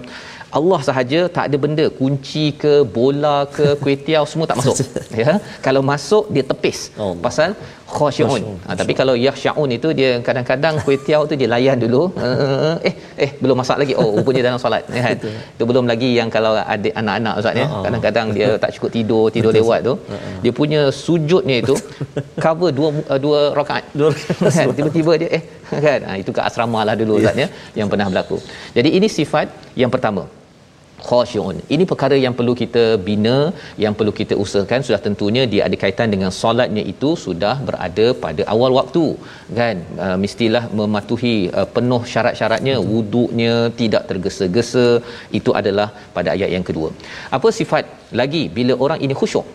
Allah 0.59 0.81
sahaja 0.88 1.21
tak 1.37 1.45
ada 1.49 1.57
benda. 1.64 1.85
Kunci 2.00 2.45
ke 2.62 2.73
bola 2.97 3.37
ke 3.57 3.66
kuetiau 3.83 4.25
semua 4.31 4.47
tak 4.50 4.59
masuk. 4.61 4.76
Ya 5.23 5.33
kalau 5.66 5.83
masuk 5.93 6.25
dia 6.35 6.45
tepis. 6.50 6.78
Oh. 7.02 7.14
pasal 7.26 7.50
khasyun. 7.84 8.42
Ha, 8.66 8.76
tapi 8.80 8.92
kalau 9.00 9.14
yakhsyaun 9.26 9.70
itu 9.76 9.88
dia 9.98 10.10
kadang-kadang 10.26 10.74
kuetiau 10.84 11.22
tu 11.30 11.34
dia 11.40 11.48
layan 11.54 11.78
dulu. 11.84 12.02
Eh 12.88 12.94
eh 13.24 13.30
belum 13.42 13.56
masak 13.60 13.76
lagi. 13.82 13.94
Oh 14.00 14.08
rupanya 14.18 14.42
dalam 14.50 14.60
solat. 14.64 14.84
Ya 14.94 15.02
kan 15.06 15.18
itu 15.56 15.64
belum 15.70 15.84
lagi 15.90 16.08
yang 16.18 16.28
kalau 16.36 16.52
ada 16.74 16.88
anak-anak 17.00 17.34
ustaz 17.40 17.60
ya. 17.62 17.66
Kadang-kadang 17.86 18.26
dia 18.36 18.48
tak 18.62 18.70
cukup 18.76 18.90
tidur 18.96 19.26
tidur 19.34 19.50
Betul. 19.50 19.60
lewat 19.60 19.80
tu. 19.88 19.94
Dia 20.44 20.52
punya 20.60 20.80
sujudnya 21.04 21.56
itu 21.64 21.74
cover 22.44 22.70
dua 22.78 22.88
uh, 23.12 23.18
dua 23.24 23.40
rakaat. 23.58 23.84
Kan 24.56 24.66
tiba-tiba 24.78 25.12
dia 25.20 25.28
eh 25.38 25.42
kan. 25.86 26.00
Ha, 26.08 26.12
itu 26.22 26.30
ke 26.36 26.40
asrama 26.48 26.80
lah 26.88 26.94
dulu 27.02 27.20
ustaz 27.20 27.36
ya 27.44 27.48
yang 27.78 27.90
pernah 27.92 28.08
berlaku. 28.12 28.38
Jadi 28.76 28.88
ini 28.98 29.10
sifat 29.18 29.48
yang 29.82 29.92
pertama 29.94 30.24
khasyun. 31.08 31.56
Ini 31.75 31.84
perkara 31.92 32.16
yang 32.25 32.34
perlu 32.38 32.54
kita 32.62 32.84
bina, 33.08 33.37
yang 33.84 33.94
perlu 33.99 34.12
kita 34.20 34.34
usahakan 34.44 34.87
sudah 34.87 35.00
tentunya 35.06 35.42
dia 35.52 35.62
ada 35.68 35.76
kaitan 35.82 36.08
dengan 36.14 36.30
solatnya 36.40 36.84
itu 36.92 37.11
sudah 37.25 37.54
berada 37.68 38.06
pada 38.25 38.44
awal 38.54 38.73
waktu. 38.78 39.06
Kan? 39.61 39.76
Uh, 40.04 40.16
mestilah 40.25 40.64
mematuhi 40.80 41.37
uh, 41.58 41.68
penuh 41.76 42.02
syarat-syaratnya, 42.12 42.76
wuduknya 42.92 43.54
tidak 43.80 44.04
tergesa-gesa. 44.11 44.87
Itu 45.40 45.52
adalah 45.61 45.88
pada 46.16 46.30
ayat 46.37 46.50
yang 46.56 46.66
kedua. 46.70 46.90
Apa 47.38 47.50
sifat 47.61 47.84
lagi 48.23 48.44
bila 48.58 48.76
orang 48.87 49.00
ini 49.06 49.16
khusyuk? 49.23 49.46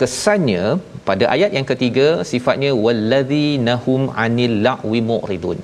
Kesannya 0.00 0.64
pada 1.08 1.24
ayat 1.34 1.50
yang 1.56 1.66
ketiga 1.70 2.08
sifatnya 2.30 2.70
wallazi 2.84 3.46
nahum 3.68 4.02
anil 4.24 4.54
la'wi 4.66 5.00
mu'ridun 5.10 5.58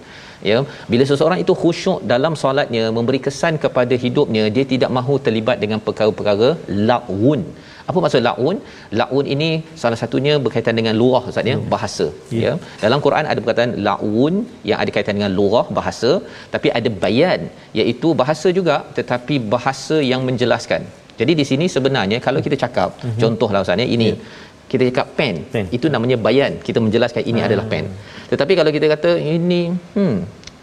ya 0.50 0.58
bila 0.92 1.04
seseorang 1.10 1.40
itu 1.44 1.52
khusyuk 1.62 2.00
dalam 2.12 2.34
solatnya 2.42 2.84
memberi 2.96 3.20
kesan 3.26 3.56
kepada 3.64 3.96
hidupnya 4.04 4.44
dia 4.56 4.64
tidak 4.72 4.90
mahu 4.98 5.14
terlibat 5.26 5.58
dengan 5.64 5.80
perkara-perkara 5.86 6.50
la'un 6.90 7.42
apa 7.90 7.98
maksud 8.04 8.22
la'un 8.28 8.56
la'un 9.00 9.26
ini 9.34 9.48
salah 9.82 9.98
satunya 10.02 10.34
berkaitan 10.44 10.76
dengan 10.80 10.94
luah 11.00 11.22
ustaz 11.30 11.50
ya 11.50 11.56
hmm. 11.56 11.66
bahasa 11.74 12.06
yeah. 12.42 12.54
ya 12.58 12.82
dalam 12.84 13.00
Quran 13.06 13.24
ada 13.30 13.38
perkataan 13.44 13.72
la'un 13.88 14.34
yang 14.70 14.78
ada 14.82 14.90
kaitan 14.96 15.16
dengan 15.18 15.34
luah 15.40 15.66
bahasa 15.78 16.12
tapi 16.54 16.70
ada 16.78 16.92
bayan 17.04 17.40
iaitu 17.80 18.10
bahasa 18.22 18.50
juga 18.58 18.78
tetapi 18.98 19.36
bahasa 19.56 19.98
yang 20.12 20.22
menjelaskan 20.30 20.84
jadi 21.20 21.32
di 21.40 21.44
sini 21.50 21.66
sebenarnya 21.74 22.18
kalau 22.26 22.40
kita 22.46 22.56
cakap 22.64 22.90
mm-hmm. 22.96 23.20
contohlah 23.24 23.62
ustaz 23.66 23.84
ya 23.84 23.88
ini 23.98 24.10
yeah 24.14 24.42
kita 24.74 24.84
cakap 24.90 25.06
pen, 25.18 25.34
pen. 25.54 25.66
itu 25.76 25.86
namanya 25.94 26.16
bayan. 26.28 26.52
Kita 26.68 26.78
menjelaskan 26.86 27.22
ini 27.30 27.40
hmm. 27.40 27.48
adalah 27.48 27.66
pen. 27.72 27.84
Tetapi 28.32 28.52
kalau 28.58 28.70
kita 28.76 28.86
kata 28.94 29.10
ini 29.36 29.62
hmm 29.98 30.16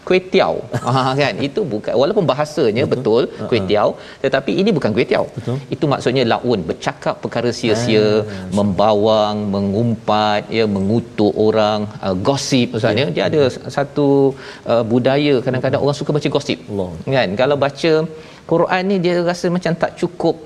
kuih 0.08 0.22
tiaw. 0.32 0.54
Ah, 0.92 1.12
kan? 1.20 1.34
Itu 1.46 1.60
bukan 1.72 1.94
walaupun 2.00 2.24
bahasanya 2.30 2.84
betul, 2.92 3.22
betul 3.30 3.48
kuih 3.50 3.62
tiaw 3.70 3.88
tetapi 4.24 4.52
ini 4.60 4.70
bukan 4.76 4.90
kuih 4.96 5.06
tiaw. 5.10 5.24
Itu 5.74 5.84
maksudnya 5.92 6.24
laun 6.32 6.60
bercakap 6.68 7.14
perkara 7.22 7.50
sia-sia 7.58 8.04
ah, 8.04 8.20
membawang 8.58 9.36
mengumpat 9.54 10.50
ya 10.58 10.64
mengutuk 10.76 11.32
orang 11.46 11.86
uh, 12.04 12.14
gosip 12.28 12.68
misalnya 12.76 13.06
ya. 13.08 13.14
dia 13.14 13.24
ada 13.30 13.40
satu 13.76 14.08
uh, 14.72 14.84
budaya. 14.92 15.34
Kadang-kadang 15.46 15.80
orang 15.84 15.96
suka 16.00 16.10
baca 16.16 16.28
gosip. 16.36 16.58
Allah. 16.70 16.90
kan? 17.16 17.28
Kalau 17.42 17.56
baca 17.66 17.92
Quran 18.52 18.82
ni 18.90 18.96
dia 19.04 19.14
rasa 19.30 19.46
macam 19.56 19.72
tak 19.82 19.94
cukup 20.02 20.36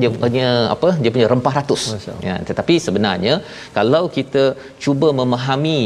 dia 0.00 0.10
punya 0.24 0.48
apa 0.74 0.90
dia 1.02 1.10
punya 1.14 1.28
rempah 1.32 1.54
ratus 1.58 1.82
ya 2.26 2.34
tetapi 2.50 2.74
sebenarnya 2.86 3.34
kalau 3.78 4.02
kita 4.16 4.44
cuba 4.84 5.08
memahami 5.20 5.80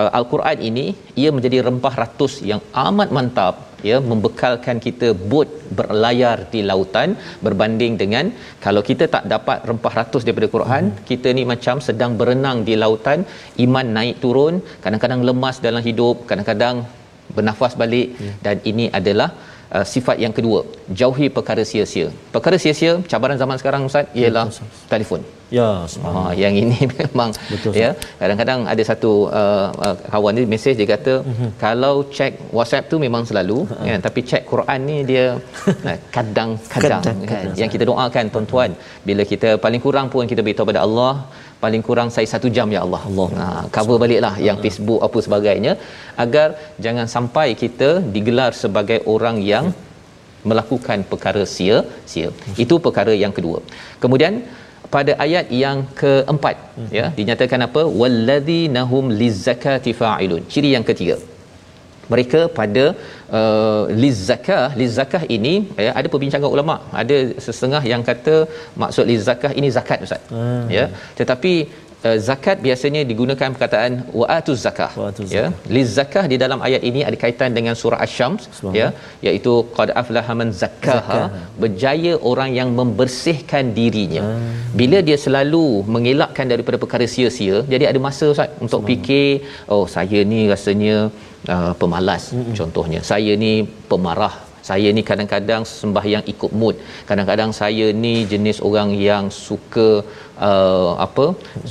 uh, 0.00 0.10
al-Quran 0.18 0.58
ini 0.68 0.86
ia 1.22 1.30
menjadi 1.36 1.58
rempah 1.66 1.94
ratus 2.02 2.32
yang 2.50 2.62
amat 2.86 3.10
mantap 3.16 3.54
ya 3.88 3.96
membekalkan 4.10 4.76
kita 4.86 5.08
bot 5.30 5.48
berlayar 5.78 6.36
di 6.52 6.60
lautan 6.70 7.10
berbanding 7.46 7.94
dengan 8.02 8.26
kalau 8.64 8.82
kita 8.88 9.04
tak 9.14 9.24
dapat 9.34 9.58
rempah 9.70 9.94
ratus 10.00 10.24
daripada 10.26 10.48
Quran 10.56 10.84
hmm. 10.90 11.02
kita 11.10 11.28
ni 11.38 11.44
macam 11.52 11.76
sedang 11.88 12.14
berenang 12.20 12.58
di 12.68 12.76
lautan 12.82 13.20
iman 13.66 13.88
naik 13.98 14.16
turun 14.24 14.56
kadang-kadang 14.84 15.22
lemas 15.28 15.58
dalam 15.68 15.84
hidup 15.88 16.16
kadang-kadang 16.30 16.76
bernafas 17.36 17.74
balik 17.82 18.08
hmm. 18.20 18.36
dan 18.44 18.56
ini 18.70 18.86
adalah 19.00 19.30
uh, 19.74 19.86
sifat 19.92 20.16
yang 20.24 20.34
kedua 20.38 20.62
jauhi 21.00 21.26
perkara 21.36 21.64
sia-sia. 21.66 22.08
Perkara 22.34 22.56
sia-sia 22.60 23.02
cabaran 23.10 23.38
zaman 23.42 23.56
sekarang 23.60 23.82
ustaz 23.90 24.06
ialah 24.14 24.46
ya, 24.50 24.64
telefon 24.92 25.22
ya 25.58 25.68
ha, 26.06 26.30
yang 26.42 26.54
ini 26.62 26.78
memang 27.00 27.30
betul 27.52 27.72
ya 27.82 27.90
kadang-kadang 28.20 28.60
ada 28.72 28.82
satu 28.90 29.12
uh, 29.40 29.68
uh, 29.86 29.94
kawan 30.12 30.38
ni 30.38 30.44
mesej 30.52 30.74
dia 30.80 30.88
kata 30.94 31.14
uh-huh. 31.20 31.50
kalau 31.64 31.94
check 32.16 32.32
WhatsApp 32.58 32.88
tu 32.92 32.98
memang 33.06 33.22
selalu 33.30 33.58
uh-huh. 33.66 33.86
ya 33.90 33.96
tapi 34.06 34.22
check 34.30 34.42
Quran 34.52 34.80
ni 34.90 34.98
dia 35.10 35.26
kadang-kadang 36.16 37.18
kan 37.32 37.46
yang 37.60 37.70
kita 37.74 37.84
doakan 37.90 38.26
tuan-tuan 38.34 38.72
bila 39.08 39.24
kita 39.32 39.50
paling 39.64 39.82
kurang 39.86 40.06
pun 40.14 40.30
kita 40.32 40.42
beritahu 40.46 40.70
pada 40.72 40.82
Allah 40.86 41.12
paling 41.64 41.82
kurang 41.88 42.08
saya 42.14 42.26
satu 42.34 42.48
jam 42.56 42.68
ya 42.74 42.80
Allah. 42.86 43.02
Allah. 43.10 43.28
Ha, 43.40 43.46
cover 43.74 43.96
baliklah 44.02 44.34
yang 44.46 44.56
Facebook 44.64 45.00
apa 45.06 45.18
sebagainya 45.26 45.72
agar 46.24 46.48
jangan 46.84 47.06
sampai 47.14 47.48
kita 47.62 47.90
digelar 48.14 48.50
sebagai 48.62 48.98
orang 49.14 49.38
yang 49.52 49.66
melakukan 50.50 51.04
perkara 51.10 51.42
sia-sia. 51.54 52.28
Itu 52.64 52.80
perkara 52.86 53.12
yang 53.24 53.32
kedua. 53.38 53.58
Kemudian 54.02 54.34
pada 54.94 55.12
ayat 55.24 55.46
yang 55.62 55.78
keempat 56.00 56.56
uh 56.82 56.88
ya. 56.98 57.06
Dinyatakan 57.18 57.66
apa? 57.66 57.82
Wallazi 58.00 58.62
nahum 58.76 59.06
lizakati 59.22 59.92
fa'ilun. 60.00 60.42
Ciri 60.52 60.70
yang 60.76 60.86
ketiga. 60.90 61.16
Mereka 62.12 62.40
pada 62.58 62.84
uh, 63.38 63.82
lizakah 64.04 64.64
lizakah 64.80 65.22
ini 65.36 65.52
ya 65.86 65.92
ada 65.98 66.08
perbincangan 66.12 66.50
ulama. 66.56 66.76
Ada 67.02 67.18
setengah 67.46 67.82
yang 67.92 68.02
kata 68.08 68.34
maksud 68.82 69.04
lizakah 69.12 69.52
ini 69.60 69.68
zakat 69.76 70.00
ustaz. 70.06 70.24
Hmm. 70.34 70.64
ya. 70.76 70.86
Tetapi 71.20 71.52
Uh, 72.08 72.18
zakat 72.26 72.58
biasanya 72.66 73.00
digunakan 73.08 73.48
perkataan 73.54 73.92
wa'atu 74.20 74.52
zakah. 74.62 74.92
Ya. 75.36 75.42
Lizakah 75.76 76.24
di 76.32 76.36
dalam 76.42 76.58
ayat 76.66 76.82
ini 76.90 77.00
ada 77.08 77.16
kaitan 77.22 77.50
dengan 77.58 77.74
surah 77.80 78.00
asy-syams 78.04 78.42
ya 78.78 78.86
iaitu 79.26 79.52
qad 79.76 79.92
aflaha 80.00 80.32
man 80.40 80.48
zakkaha 80.60 81.20
berjaya 81.62 82.12
orang 82.30 82.50
yang 82.58 82.70
membersihkan 82.78 83.76
dirinya. 83.78 84.22
Hmm. 84.26 84.48
bila 84.80 84.98
dia 85.08 85.18
selalu 85.24 85.64
mengelakkan 85.94 86.48
daripada 86.52 86.76
perkara 86.82 87.06
sia-sia 87.14 87.58
jadi 87.72 87.84
ada 87.90 88.00
masa 88.08 88.26
ustaz 88.34 88.62
untuk 88.64 88.80
fikir 88.88 89.44
oh 89.74 89.84
saya 89.96 90.20
ni 90.32 90.40
rasanya 90.52 90.96
uh, 91.54 91.72
pemalas 91.80 92.24
mm-hmm. 92.32 92.54
contohnya. 92.60 93.00
Saya 93.10 93.34
ni 93.44 93.52
pemarah 93.92 94.34
saya 94.70 94.88
ni 94.96 95.02
kadang-kadang 95.10 95.62
sembahyang 95.80 96.24
ikut 96.32 96.52
mood 96.62 96.76
kadang-kadang 97.10 97.52
saya 97.60 97.86
ni 98.04 98.14
jenis 98.32 98.58
orang 98.70 98.90
yang 99.08 99.26
suka 99.46 99.88
uh, 100.48 100.92
apa 101.06 101.26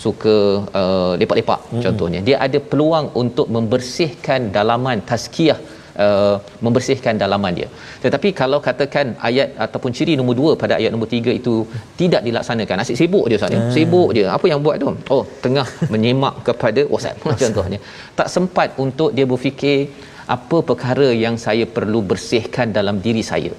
suka 0.06 0.36
uh, 0.82 1.12
lepak-lepak 1.22 1.60
mm-hmm. 1.66 1.84
contohnya 1.88 2.22
dia 2.30 2.38
ada 2.48 2.62
peluang 2.72 3.10
untuk 3.24 3.50
membersihkan 3.58 4.50
dalaman 4.58 5.00
tazkiyah 5.12 5.60
Uh, 6.04 6.36
membersihkan 6.66 7.16
dalaman 7.22 7.54
dia. 7.58 7.68
Tetapi 8.04 8.30
kalau 8.40 8.60
katakan 8.68 9.06
ayat 9.28 9.50
ataupun 9.66 9.92
ciri 9.98 10.14
nombor 10.20 10.36
dua 10.40 10.52
pada 10.62 10.74
ayat 10.78 10.92
nombor 10.94 11.10
tiga 11.14 11.32
itu 11.40 11.54
tidak 12.02 12.22
dilaksanakan, 12.28 12.82
asyik 12.84 12.98
sibuk 13.02 13.26
dia 13.30 13.38
Ustaz 13.40 13.52
ni. 13.54 13.60
Hmm. 13.60 13.74
Sibuk 13.76 14.10
dia. 14.18 14.28
Apa 14.36 14.46
yang 14.52 14.64
buat 14.66 14.76
tu? 14.84 14.92
Oh, 15.16 15.24
tengah 15.46 15.68
menyimak 15.94 16.36
kepada 16.48 16.84
WhatsApp 16.92 17.20
contohnya. 17.44 17.80
Tak 18.20 18.30
sempat 18.36 18.80
untuk 18.86 19.12
dia 19.18 19.28
berfikir 19.32 19.92
apa 20.36 20.58
perkara 20.70 21.08
yang 21.24 21.36
saya 21.46 21.66
perlu 21.78 22.00
bersihkan 22.12 22.70
dalam 22.78 22.98
diri 23.06 23.24
saya. 23.32 23.54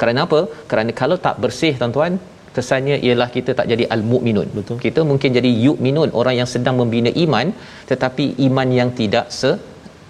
Kerana 0.00 0.20
apa? 0.26 0.40
Kerana 0.70 0.90
kalau 1.00 1.16
tak 1.26 1.36
bersih 1.42 1.72
tuan-tuan, 1.80 2.14
kesannya 2.56 2.96
ialah 3.06 3.28
kita 3.36 3.50
tak 3.58 3.66
jadi 3.72 3.84
al-mukminun. 3.94 4.48
Kita 4.86 5.00
mungkin 5.10 5.30
jadi 5.38 5.50
yu'minun, 5.66 6.10
orang 6.20 6.36
yang 6.40 6.48
sedang 6.54 6.76
membina 6.80 7.10
iman 7.24 7.46
tetapi 7.90 8.24
iman 8.46 8.68
yang 8.78 8.90
tidak 9.00 9.26
se 9.40 9.52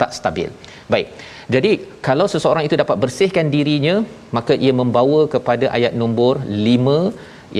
tak 0.01 0.11
stabil. 0.19 0.49
Baik. 0.93 1.07
Jadi 1.53 1.71
kalau 2.07 2.25
seseorang 2.33 2.63
itu 2.67 2.75
dapat 2.83 2.97
bersihkan 3.03 3.47
dirinya, 3.55 3.95
maka 4.37 4.53
ia 4.65 4.73
membawa 4.81 5.21
kepada 5.33 5.65
ayat 5.77 5.93
nombor 6.01 6.33
5 6.47 6.95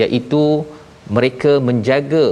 iaitu 0.02 0.44
mereka 1.16 1.52
menjaga 1.68 2.26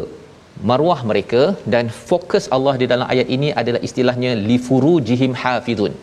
maruah 0.70 1.01
mereka 1.11 1.42
dan 1.75 1.87
fokus 2.09 2.44
Allah 2.57 2.75
di 2.83 2.87
dalam 2.92 3.07
ayat 3.12 3.29
ini 3.37 3.48
adalah 3.61 3.81
istilahnya 3.88 4.33
li 4.48 4.57
furujihim 4.66 5.35
hafizun. 5.42 5.94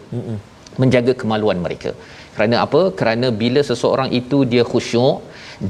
Menjaga 0.82 1.14
kemaluan 1.22 1.60
mereka. 1.66 1.92
Kerana 2.36 2.56
apa? 2.66 2.82
Kerana 3.00 3.28
bila 3.42 3.62
seseorang 3.70 4.10
itu 4.20 4.38
dia 4.52 4.64
khusyuk, 4.72 5.16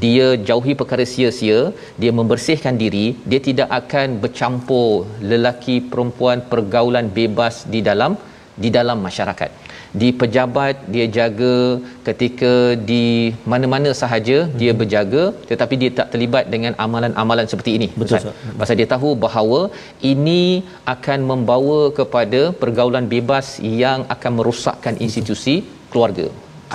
dia 0.04 0.28
jauhi 0.48 0.74
perkara 0.80 1.06
sia-sia, 1.14 1.60
dia 2.02 2.12
membersihkan 2.20 2.76
diri, 2.84 3.08
dia 3.32 3.42
tidak 3.48 3.70
akan 3.80 4.08
bercampur 4.24 4.92
lelaki 5.32 5.78
perempuan 5.92 6.40
pergaulan 6.52 7.08
bebas 7.20 7.56
di 7.74 7.82
dalam 7.90 8.14
di 8.64 8.70
dalam 8.78 8.98
masyarakat 9.08 9.69
di 10.02 10.10
pejabat 10.22 10.76
dia 10.94 11.06
jaga 11.18 11.56
ketika 12.08 12.52
di 12.90 13.06
mana-mana 13.52 13.90
sahaja 14.02 14.38
hmm. 14.46 14.54
dia 14.62 14.72
berjaga 14.82 15.24
tetapi 15.50 15.76
dia 15.82 15.92
tak 16.00 16.08
terlibat 16.14 16.46
dengan 16.54 16.74
amalan-amalan 16.86 17.48
seperti 17.52 17.72
ini. 17.78 17.88
Betul 18.02 18.18
Ustaz. 18.20 18.36
pasal 18.60 18.78
dia 18.82 18.90
tahu 18.96 19.12
bahawa 19.26 19.62
ini 20.12 20.44
akan 20.94 21.20
membawa 21.32 21.80
kepada 22.00 22.42
pergaulan 22.62 23.08
bebas 23.16 23.50
yang 23.84 24.02
akan 24.16 24.32
merosakkan 24.40 24.98
institusi 25.08 25.56
keluarga. 25.94 26.28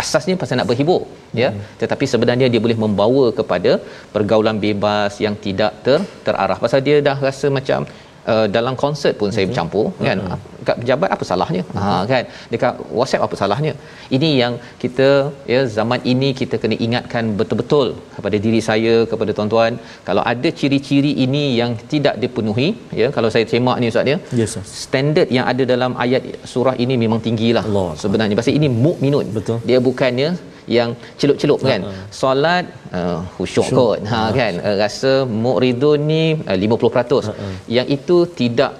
Asasnya 0.03 0.35
pasal 0.40 0.59
nak 0.59 0.68
berhibur 0.70 1.03
ya. 1.40 1.48
Hmm. 1.50 1.62
tetapi 1.83 2.05
sebenarnya 2.12 2.46
dia 2.53 2.61
boleh 2.64 2.79
membawa 2.85 3.24
kepada 3.38 3.72
pergaulan 4.14 4.59
bebas 4.66 5.12
yang 5.24 5.37
tidak 5.44 5.72
ter 5.87 6.00
terarah. 6.27 6.59
Pasal 6.64 6.83
dia 6.88 6.98
dah 7.09 7.18
rasa 7.29 7.46
macam 7.59 7.87
uh, 8.32 8.46
dalam 8.56 8.74
konsert 8.82 9.14
pun 9.20 9.30
saya 9.37 9.46
bercampur 9.50 9.87
uh-huh. 9.90 10.06
kan? 10.08 10.18
Uh-huh. 10.24 10.38
dekat 10.60 10.76
pejabat 10.82 11.10
apa 11.16 11.24
salahnya? 11.30 11.62
Uh-huh. 11.66 11.84
ha 11.96 12.02
kan? 12.12 12.24
Dekat 12.52 12.74
WhatsApp 12.98 13.24
apa 13.26 13.37
salahnya? 13.40 13.72
Ini 14.16 14.30
yang 14.42 14.54
kita 14.82 15.08
ya 15.52 15.60
zaman 15.76 16.00
ini 16.12 16.28
kita 16.40 16.58
kena 16.62 16.78
ingatkan 16.87 17.24
betul-betul 17.40 17.87
kepada 18.16 18.37
diri 18.46 18.60
saya 18.68 18.94
kepada 19.12 19.30
tuan-tuan. 19.38 19.74
Kalau 20.08 20.24
ada 20.32 20.50
ciri-ciri 20.60 21.12
ini 21.26 21.44
yang 21.60 21.74
tidak 21.92 22.16
dipenuhi 22.24 22.68
ya 23.02 23.08
kalau 23.18 23.30
saya 23.34 23.46
semak 23.52 23.78
ni 23.82 23.92
ustaz 23.92 24.12
ya 24.12 24.18
yes, 24.40 24.56
standard 24.84 25.28
yang 25.37 25.46
ada 25.52 25.62
dalam 25.74 25.94
ayat 26.06 26.22
surah 26.54 26.76
ini 26.87 26.96
memang 27.04 27.22
tinggilah 27.28 27.64
Allah. 27.70 27.90
sebenarnya. 28.02 28.37
Pasal 28.40 28.56
ini 28.60 28.70
mukminun. 28.87 29.28
Betul. 29.38 29.58
Dia 29.70 29.78
bukannya 29.88 30.28
yang 30.77 30.90
celup-celup 31.20 31.61
kan 31.70 31.81
uh-huh. 31.85 32.05
solat 32.20 32.64
uh, 32.98 33.18
khusyuk 33.35 33.68
kot 33.79 33.98
ha 34.12 34.20
uh-huh. 34.20 34.31
kan 34.38 34.55
uh, 34.66 34.77
rasa 34.83 35.12
muridun 35.42 36.00
ni 36.12 36.22
uh, 36.48 36.57
50% 36.57 37.20
uh-huh. 37.20 37.55
yang 37.77 37.88
itu 37.96 38.18
tidak 38.40 38.72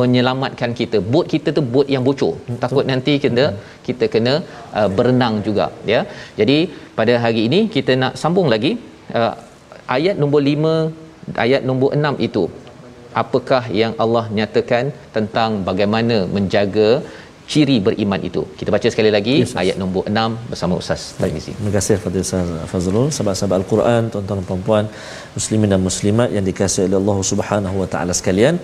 menyelamatkan 0.00 0.70
kita 0.80 0.98
bot 1.12 1.26
kita 1.32 1.48
tu 1.56 1.62
bot 1.74 1.86
yang 1.94 2.04
bocor 2.08 2.34
uh-huh. 2.34 2.58
takut 2.64 2.84
nanti 2.92 3.14
kita 3.24 3.44
uh-huh. 3.46 3.80
kita 3.86 4.06
kena 4.14 4.34
uh, 4.78 4.88
berenang 4.96 5.36
juga 5.48 5.68
ya 5.92 6.02
jadi 6.40 6.58
pada 6.98 7.16
hari 7.24 7.42
ini 7.48 7.60
kita 7.76 7.94
nak 8.02 8.14
sambung 8.22 8.50
lagi 8.54 8.74
uh, 9.18 9.32
ayat 9.96 10.16
nombor 10.22 10.42
5 10.52 11.40
ayat 11.44 11.62
nombor 11.68 11.90
6 11.96 12.26
itu 12.28 12.44
apakah 13.22 13.62
yang 13.80 13.92
Allah 14.04 14.24
nyatakan 14.38 14.84
tentang 15.16 15.50
bagaimana 15.68 16.16
menjaga 16.36 16.88
ciri 17.52 17.76
beriman 17.86 18.20
itu. 18.28 18.42
Kita 18.58 18.68
baca 18.74 18.88
sekali 18.92 19.10
lagi 19.16 19.34
yes, 19.44 19.52
ayat 19.62 19.76
nombor 19.82 20.02
6 20.08 20.14
bersama 20.50 20.72
Ustaz 20.82 21.00
Tarmizi. 21.20 21.52
Terima 21.56 21.72
kasih 21.76 21.94
kepada 22.00 22.18
Ustaz 22.24 22.48
Fazrul, 22.72 23.06
sahabat-sahabat 23.16 23.56
Al-Quran, 23.60 24.02
tuan-tuan 24.12 24.38
dan 24.40 24.46
puan-puan, 24.50 24.84
muslimin 25.36 25.68
dan 25.74 25.80
muslimat 25.88 26.28
yang 26.36 26.44
dikasihi 26.50 26.84
oleh 26.88 26.98
Allah 27.02 27.18
Subhanahu 27.30 27.76
wa 27.82 27.88
taala 27.94 28.12
sekalian. 28.20 28.54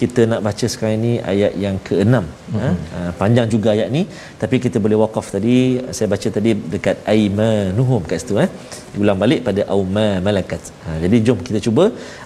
Kita 0.00 0.20
nak 0.30 0.40
baca 0.46 0.66
sekarang 0.72 0.96
ini 1.00 1.12
ayat 1.32 1.52
yang 1.64 1.76
ke-6. 1.86 2.12
Mm-hmm. 2.12 2.72
Ha? 2.96 3.00
panjang 3.20 3.46
juga 3.54 3.68
ayat 3.76 3.88
ni, 3.96 4.02
tapi 4.42 4.56
kita 4.64 4.76
boleh 4.84 4.98
wakaf 5.02 5.26
tadi, 5.36 5.56
saya 5.96 6.08
baca 6.14 6.28
tadi 6.36 6.50
dekat 6.74 6.96
aimanuhum 7.12 8.02
kat 8.10 8.18
situ 8.22 8.34
eh. 8.44 8.50
Diulang 8.92 9.18
balik 9.22 9.40
pada 9.48 9.60
auma 9.76 10.08
malakat. 10.26 10.62
Ha, 10.84 10.88
jadi 11.04 11.16
jom 11.28 11.38
kita 11.48 11.58
cuba 11.68 11.84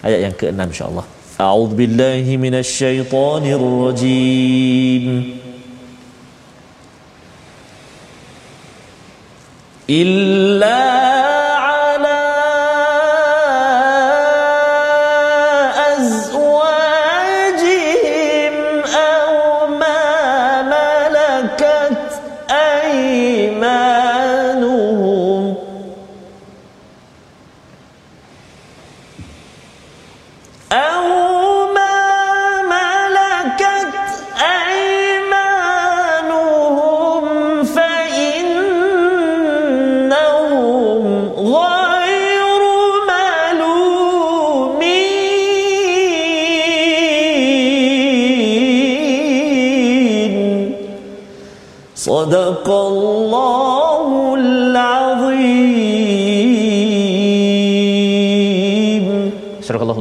ayat 0.09 0.21
yang 0.27 0.35
ke-6 0.41 0.61
insya-Allah. 0.73 1.07
A'udzubillahi 1.47 2.33
minasyaitonirrajim. 2.47 5.07
إلا 9.90 11.49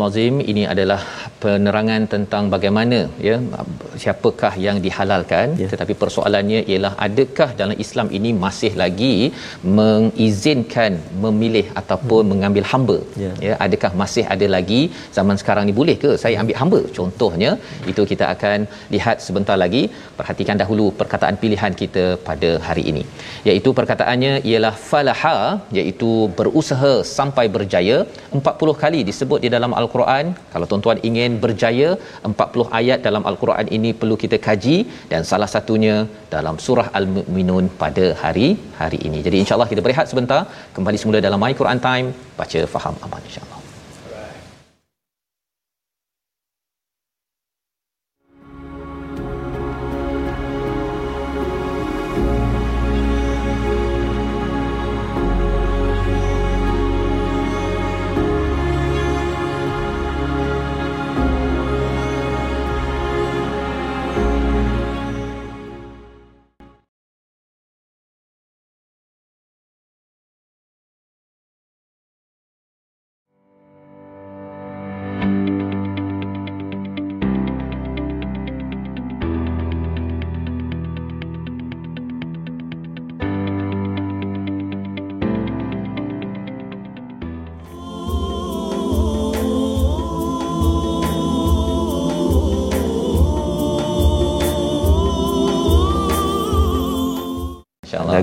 Azim. 0.08 0.40
Ini 0.40 0.64
adalah 0.72 1.04
penerangan 1.44 2.02
tentang 2.14 2.44
bagaimana 2.54 2.98
ya 3.28 3.36
siapakah 4.04 4.54
yang 4.66 4.78
dihalalkan. 4.86 5.48
Ya. 5.62 5.68
tetapi 5.72 5.94
persoalannya 6.02 6.60
ialah 6.72 6.92
adakah 7.06 7.50
dalam 7.60 7.76
Islam 7.86 8.08
ini 8.18 8.32
masih 8.44 8.72
lagi 8.82 9.14
mengizinkan 9.80 10.92
memilih 11.24 11.66
ataupun 11.82 12.22
hmm. 12.24 12.32
mengambil 12.32 12.66
hamba? 12.72 12.98
Ya. 13.24 13.32
ya 13.48 13.54
adakah 13.66 13.92
masih 14.02 14.26
ada 14.36 14.48
lagi? 14.56 14.82
Zaman 15.18 15.38
sekarang 15.42 15.66
ni 15.70 15.76
boleh 15.82 15.96
ke 16.04 16.12
saya 16.24 16.36
ambil 16.44 16.58
hamba? 16.62 16.82
Contohnya 16.98 17.52
itu 17.92 18.04
kita 18.12 18.28
akan 18.36 18.60
lihat 18.96 19.18
sebentar 19.28 19.58
lagi. 19.64 19.84
Perhatikan 20.20 20.58
dahulu 20.64 20.86
perkataan 21.02 21.38
pilihan 21.44 21.74
kita 21.82 22.06
pada 22.30 22.52
hari 22.68 22.86
ini. 22.92 23.04
Iaitu 23.50 23.70
perkataannya 23.80 24.34
ialah 24.52 24.74
falaha 24.92 25.38
iaitu 25.80 26.12
berusaha 26.40 26.94
sampai 27.18 27.46
berjaya. 27.56 27.98
40 28.40 28.82
kali 28.84 29.00
disebut 29.10 29.40
di 29.46 29.50
dalam 29.56 29.74
al-Quran. 29.82 30.26
Kalau 30.54 30.66
tuan-tuan 30.72 31.00
ingin 31.10 31.29
berjaya 31.44 31.90
40 32.32 32.66
ayat 32.80 33.00
dalam 33.08 33.24
al-Quran 33.32 33.70
ini 33.78 33.92
perlu 34.02 34.18
kita 34.24 34.40
kaji 34.48 34.78
dan 35.14 35.24
salah 35.32 35.50
satunya 35.56 35.96
dalam 36.36 36.58
surah 36.66 36.88
al-Mu'minun 37.00 37.68
pada 37.84 38.08
hari 38.24 38.50
hari 38.82 39.00
ini. 39.10 39.22
Jadi 39.28 39.40
insyaallah 39.44 39.70
kita 39.74 39.84
berehat 39.88 40.10
sebentar. 40.14 40.42
Kembali 40.78 41.00
semula 41.04 41.22
dalam 41.28 41.42
my 41.46 41.54
Quran 41.62 41.82
time. 41.90 42.10
Baca 42.42 42.62
faham 42.76 42.96
aman 43.08 43.24
insyaallah 43.30 43.59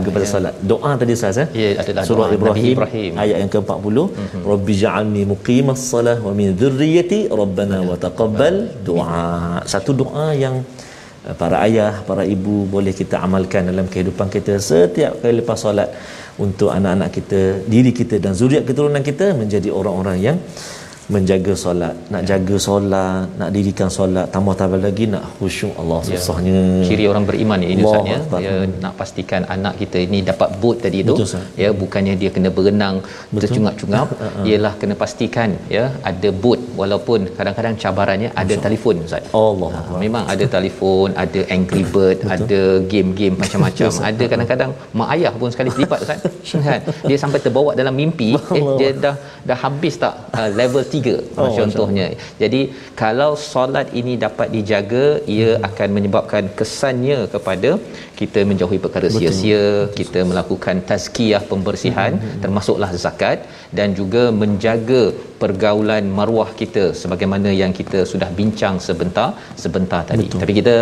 jaga 0.06 0.16
pada 0.16 0.26
ya. 0.26 0.32
solat. 0.34 0.54
Doa 0.72 0.90
tadi 1.00 1.12
Ustaz 1.18 1.38
eh? 1.44 1.48
Ya, 1.60 1.68
adalah 1.82 2.04
surah 2.08 2.28
Ibrahim, 2.38 2.74
Ibrahim, 2.78 3.12
ayat 3.22 3.36
yang 3.42 3.50
ke-40. 3.54 3.96
Mm-hmm. 3.98 4.42
Rabbi 4.52 4.74
ja'alni 4.82 5.22
muqimas 5.32 5.82
salah 5.92 6.16
wa 6.26 6.32
min 6.40 6.48
dhurriyyati 6.60 7.20
rabbana 7.40 7.78
wa 7.88 7.96
taqabbal 8.06 8.56
du'a. 8.88 9.62
Satu 9.72 9.92
doa 10.02 10.26
yang 10.44 10.56
eh, 11.26 11.34
para 11.40 11.56
ayah, 11.66 11.92
para 12.10 12.24
ibu 12.36 12.56
boleh 12.74 12.94
kita 13.00 13.18
amalkan 13.26 13.70
dalam 13.72 13.88
kehidupan 13.92 14.30
kita 14.36 14.54
setiap 14.70 15.12
kali 15.22 15.34
lepas 15.42 15.58
solat 15.66 15.90
untuk 16.44 16.70
anak-anak 16.76 17.10
kita, 17.16 17.40
diri 17.74 17.92
kita 18.00 18.16
dan 18.24 18.32
zuriat 18.40 18.64
keturunan 18.68 19.04
kita 19.10 19.32
menjadi 19.40 19.68
orang-orang 19.78 20.18
yang 20.26 20.38
menjaga 21.14 21.52
solat 21.62 21.94
nak 22.12 22.22
ya. 22.22 22.28
jaga 22.30 22.56
solat 22.66 23.26
nak 23.40 23.50
dirikan 23.56 23.88
solat 23.96 24.26
tambah-tambah 24.34 24.80
lagi 24.86 25.04
nak 25.12 25.24
khusyuk 25.38 25.74
Allah 25.80 25.98
ya. 26.02 26.08
susahnya. 26.10 26.60
Ciri 26.88 27.04
orang 27.10 27.24
beriman 27.28 27.60
ini 27.72 27.82
Ustaz 27.86 28.10
ya. 28.12 28.18
Dia 28.42 28.54
nak 28.84 28.94
pastikan 29.00 29.42
anak 29.54 29.74
kita 29.82 29.98
ini 30.06 30.18
dapat 30.30 30.48
boot 30.62 30.78
tadi 30.84 31.00
tu 31.10 31.14
Betul, 31.14 31.44
ya 31.62 31.68
bukannya 31.82 32.14
dia 32.22 32.30
kena 32.36 32.50
berenang 32.56 32.96
tercungap-cungap 33.42 34.08
ha. 34.22 34.28
ialah 34.48 34.72
kena 34.80 34.94
pastikan 35.02 35.54
ya 35.76 35.84
ada 36.10 36.30
boot 36.42 36.60
walaupun 36.80 37.30
kadang-kadang 37.38 37.76
cabarannya 37.84 38.30
ada 38.42 38.52
Betul. 38.54 38.64
telefon 38.66 38.96
Ustaz. 39.06 39.30
Allah 39.42 39.70
ha, 39.76 40.00
memang 40.04 40.24
ada 40.34 40.44
telefon 40.56 41.08
ada 41.24 41.40
angry 41.56 41.84
bird 41.94 42.18
Betul. 42.24 42.34
ada 42.36 42.60
game-game 42.94 43.36
macam-macam. 43.44 43.90
Ada 44.10 44.24
kadang-kadang 44.32 44.70
mak 44.98 45.08
ayah 45.14 45.32
pun 45.40 45.50
sekali 45.54 45.70
terlibat 45.76 46.02
Ustaz. 46.06 46.20
Kan? 46.66 46.82
Dia 47.08 47.16
sampai 47.22 47.38
terbawa 47.44 47.70
dalam 47.80 47.94
mimpi 48.00 48.30
eh, 48.58 48.62
dia 48.80 48.90
dah 49.04 49.16
dah 49.48 49.58
habis 49.64 49.94
tak 50.02 50.14
uh, 50.34 50.50
level 50.60 50.82
tiga 50.96 51.16
oh, 51.40 51.50
contohnya 51.58 52.06
jadi 52.42 52.60
kalau 53.02 53.30
solat 53.50 53.88
ini 54.00 54.14
dapat 54.26 54.48
dijaga 54.56 55.04
ia 55.36 55.50
hmm. 55.52 55.66
akan 55.68 55.88
menyebabkan 55.96 56.44
kesannya 56.58 57.18
kepada 57.34 57.70
kita 58.20 58.42
menjauhi 58.50 58.78
perkara 58.84 59.06
Betul. 59.08 59.20
sia-sia 59.20 59.64
kita 60.00 60.20
melakukan 60.30 60.76
tazkiyah 60.90 61.42
pembersihan 61.52 62.12
hmm, 62.14 62.22
hmm, 62.22 62.32
hmm. 62.34 62.42
termasuklah 62.44 62.90
zakat 63.04 63.38
dan 63.78 63.88
juga 64.00 64.22
menjaga 64.42 65.02
pergaulan 65.42 66.04
maruah 66.18 66.50
kita 66.60 66.84
sebagaimana 67.00 67.48
yang 67.62 67.72
kita 67.78 67.98
sudah 68.12 68.28
bincang 68.38 68.76
sebentar 68.86 69.28
sebentar 69.64 70.00
tadi. 70.10 70.26
Betul. 70.26 70.40
tapi 70.42 70.52
kita 70.60 70.74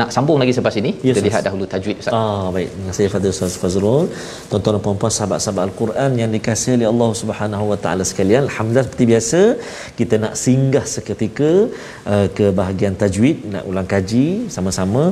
nak 0.00 0.08
sambung 0.14 0.38
lagi 0.42 0.52
selepas 0.56 0.76
ini. 0.80 0.90
Yes, 1.06 1.16
kita 1.16 1.24
lihat 1.28 1.42
dahulu 1.48 1.64
tajwid 1.72 1.96
Ustaz. 2.02 2.14
Ah 2.18 2.46
baik. 2.54 2.68
Terima 2.72 2.88
kasih 2.90 3.08
Fadil 3.14 3.32
Ustaz 3.34 3.56
Fazrul. 3.62 4.04
Tuan-tuan 4.50 4.74
dan 4.76 4.82
puan-puan 4.86 5.12
sahabat-sahabat 5.18 5.62
al-Quran 5.68 6.10
yang 6.20 6.30
dikasihi 6.36 6.74
oleh 6.78 6.88
Allah 6.92 7.10
Subhanahu 7.22 7.64
wa 7.72 7.78
taala 7.84 8.04
sekalian 8.12 8.42
alhamdulillah 8.48 8.86
seperti 8.88 9.06
biasa 9.12 9.40
kita 10.00 10.14
nak 10.24 10.34
singgah 10.44 10.84
seketika 10.94 11.52
uh, 12.12 12.26
ke 12.38 12.48
bahagian 12.60 12.96
tajwid 13.02 13.36
nak 13.54 13.64
ulang 13.70 13.88
kaji 13.94 14.26
sama-sama 14.56 15.02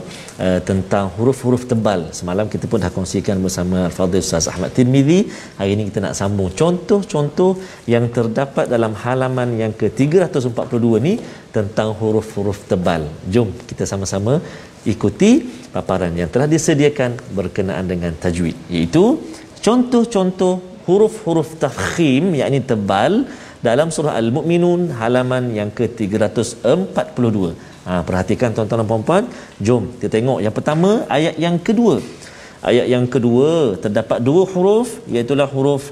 uh, 0.47 0.61
tentang 0.71 1.07
huruf-huruf 1.17 1.65
tebal. 1.73 2.01
Semalam 2.21 2.47
kita 2.55 2.65
pun 2.73 2.81
dah 2.85 2.93
kongsikan 2.97 3.37
bersama 3.47 3.79
Al-Fadhil 3.91 4.25
Ustaz 4.27 4.49
Ahmad 4.55 4.73
Tirmizi. 4.77 5.21
Hari 5.61 5.71
ini 5.77 5.85
kita 5.91 6.01
nak 6.07 6.15
sambung. 6.21 6.51
Contoh-contoh 6.62 7.15
yang 7.94 8.05
terdapat 8.16 8.66
dalam 8.74 8.92
halaman 9.02 9.50
yang 9.62 9.72
ke-342 9.81 10.87
ni 11.07 11.14
tentang 11.57 11.90
huruf-huruf 12.00 12.61
tebal 12.70 13.02
jom 13.35 13.50
kita 13.70 13.85
sama-sama 13.92 14.35
ikuti 14.92 15.31
paparan 15.74 16.14
yang 16.20 16.31
telah 16.35 16.48
disediakan 16.55 17.11
berkenaan 17.38 17.87
dengan 17.92 18.12
tajwid 18.24 18.57
iaitu 18.76 19.05
contoh-contoh 19.66 20.55
huruf-huruf 20.87 21.50
tafkhim 21.62 22.24
yakni 22.40 22.61
tebal 22.72 23.14
dalam 23.68 23.88
surah 23.94 24.14
Al-Mu'minun 24.20 24.94
halaman 25.00 25.44
yang 25.59 25.70
ke-342. 25.79 27.38
Ha, 27.87 28.02
perhatikan 28.09 28.50
tuan-tuan 28.55 28.83
dan 28.83 28.88
puan-puan. 28.90 29.24
Jom 29.66 29.85
kita 29.98 30.11
tengok 30.18 30.38
yang 30.44 30.55
pertama 30.59 30.90
ayat 31.16 31.35
yang 31.44 31.57
kedua. 31.68 31.96
Ayat 32.70 32.87
yang 32.94 33.07
kedua 33.14 33.79
terdapat 33.85 34.18
dua 34.29 34.42
huruf 34.52 34.88
iaitu 35.14 35.35
huruf 35.55 35.83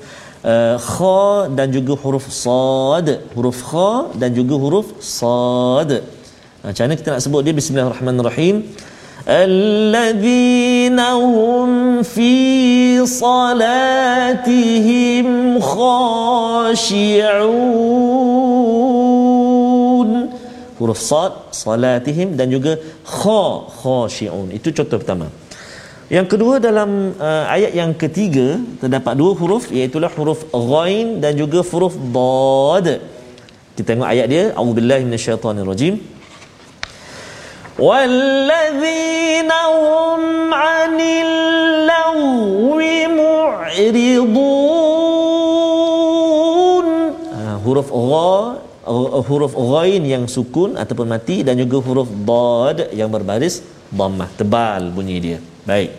uh, 0.52 0.76
kha 0.92 1.24
dan 1.59 1.66
juga 1.76 1.92
huruf 2.02 2.26
sad. 2.44 3.07
Huruf 3.35 3.61
kha 3.70 3.90
dan 4.20 4.30
juga 4.38 4.54
huruf 4.64 4.88
sad. 5.00 5.90
Macam 6.64 6.83
mana 6.85 6.94
kita 7.00 7.09
nak 7.12 7.22
sebut 7.24 7.40
dia 7.44 7.54
bismillahirrahmanirrahim. 7.61 8.57
الذين 9.28 11.00
هم 11.00 12.02
في 12.02 13.07
صلاتهم 13.07 15.26
خاشعون 15.61 17.74
huruf 20.74 21.00
sad 21.00 21.33
salatihim 21.54 22.35
dan 22.38 22.50
juga 22.52 22.72
kha 23.18 23.42
khashi'un 23.80 24.48
itu 24.59 24.68
contoh 24.76 24.98
pertama 25.00 25.26
yang 26.10 26.25
kedua 26.25 26.58
dalam 26.58 27.13
uh, 27.21 27.45
ayat 27.56 27.71
yang 27.80 27.91
ketiga 27.93 28.58
terdapat 28.82 29.13
dua 29.13 29.32
huruf 29.38 29.69
iaitu 29.69 30.02
huruf 30.17 30.41
ghain 30.49 31.21
dan 31.23 31.38
juga 31.38 31.62
huruf 31.62 31.93
dad 32.15 32.88
kita 33.78 33.88
tengok 33.93 34.10
ayat 34.13 34.28
dia 34.34 34.43
a'udzubillahi 34.58 35.04
minasyaitonirrajim 35.10 35.95
والذين 37.80 39.52
هم 39.52 40.23
عن 40.52 40.95
اللغو 40.99 42.80
معرضون 43.08 44.49
huruf 47.63 47.89
gha 47.91 48.36
huruf 49.30 49.54
ghain 49.71 50.04
yang 50.13 50.25
sukun 50.36 50.71
ataupun 50.82 51.08
mati 51.13 51.38
dan 51.47 51.56
juga 51.62 51.78
huruf 51.88 52.10
dad 52.30 52.78
yang 52.99 53.10
berbaris 53.15 53.56
dhammah 53.99 54.30
tebal 54.39 54.89
bunyi 54.95 55.17
dia 55.25 55.39
baik 55.68 55.90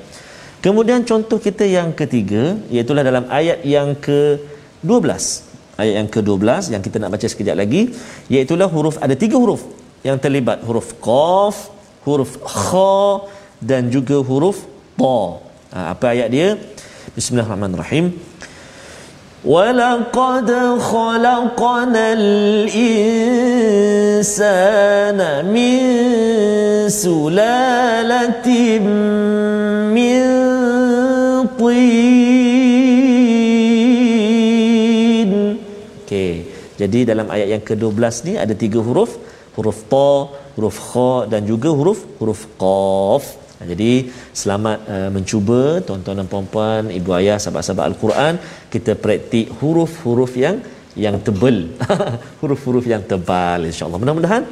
kemudian 0.66 1.02
contoh 1.06 1.38
kita 1.38 1.66
yang 1.66 1.94
ketiga 1.94 2.58
iaitu 2.74 2.92
dalam 2.94 3.26
ayat 3.30 3.62
yang 3.66 3.94
ke-12 3.98 5.10
ayat 5.82 5.94
yang 6.00 6.10
ke-12 6.10 6.74
yang 6.74 6.82
kita 6.86 6.98
nak 7.02 7.12
baca 7.14 7.28
sekejap 7.28 7.56
lagi 7.58 7.92
iaitu 8.32 8.56
huruf 8.56 8.96
ada 9.02 9.14
tiga 9.14 9.36
huruf 9.36 9.66
yang 10.06 10.22
terlibat 10.22 10.62
huruf 10.62 10.94
qaf, 11.02 11.74
huruf 12.06 12.38
kha 12.46 13.26
dan 13.58 13.90
juga 13.90 14.22
huruf 14.22 14.70
ta. 14.94 15.42
Ha, 15.74 15.98
apa 15.98 16.14
ayat 16.14 16.30
dia? 16.30 16.48
Bismillahirrahmanirrahim. 17.18 18.14
ولقد 19.45 20.49
خلقنا 20.93 22.13
الإنسان 22.13 22.81
من 25.49 25.81
سلالة 26.89 28.49
من 29.97 30.21
طين. 31.57 32.01
Okey. 36.05 36.33
Jadi 36.81 37.01
dalam 37.09 37.33
ayat 37.33 37.49
yang 37.55 37.65
ke-12 37.65 38.29
ni 38.29 38.35
ada 38.37 38.53
tiga 38.53 38.81
huruf 38.85 39.17
huruf 39.57 39.79
ta, 39.93 40.29
huruf 40.57 40.77
kha 40.91 41.13
dan 41.33 41.43
juga 41.49 41.71
huruf 41.79 42.01
huruf 42.21 42.43
qaf. 42.61 43.25
Jadi 43.72 43.92
selamat 44.42 44.78
uh, 44.96 45.10
mencuba 45.16 45.62
tuan-tuan 45.88 46.20
dan 46.22 46.28
puan-puan, 46.34 46.84
ibu 47.00 47.10
ayah, 47.20 47.38
sahabat-sahabat 47.42 47.86
al-Quran, 47.92 48.34
kita 48.74 48.94
praktik 49.06 49.50
huruf-huruf 49.60 50.34
yang 50.46 50.58
yang 51.06 51.18
tebal. 51.28 51.58
huruf-huruf 52.42 52.86
yang 52.94 53.04
tebal 53.12 53.68
insya-Allah. 53.70 54.00
Mudah-mudahan 54.04 54.44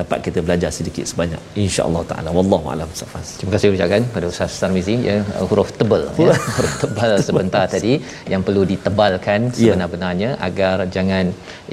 dapat 0.00 0.18
kita 0.26 0.38
belajar 0.46 0.70
sedikit 0.78 1.04
sebanyak. 1.12 1.40
Insyaallah 1.64 2.02
taala. 2.10 2.28
Wallahu 2.38 2.66
alam 2.74 2.88
safas 3.00 3.26
terima 3.38 3.52
kasih 3.56 3.74
ucapkan 3.76 4.02
pada 4.14 4.26
ustaz 4.32 4.58
Tarmizi. 4.62 4.96
Ya 5.08 5.16
huruf 5.50 5.70
tebal 5.80 6.04
ya. 6.26 6.36
Huruf 6.56 6.74
tebal 6.84 7.12
sebentar 7.28 7.64
tadi 7.74 7.94
yang 8.32 8.42
perlu 8.46 8.62
ditebalkan 8.72 9.40
ya. 9.50 9.56
sebenar-benarnya 9.58 10.30
ya. 10.36 10.42
agar 10.48 10.76
jangan 10.96 11.24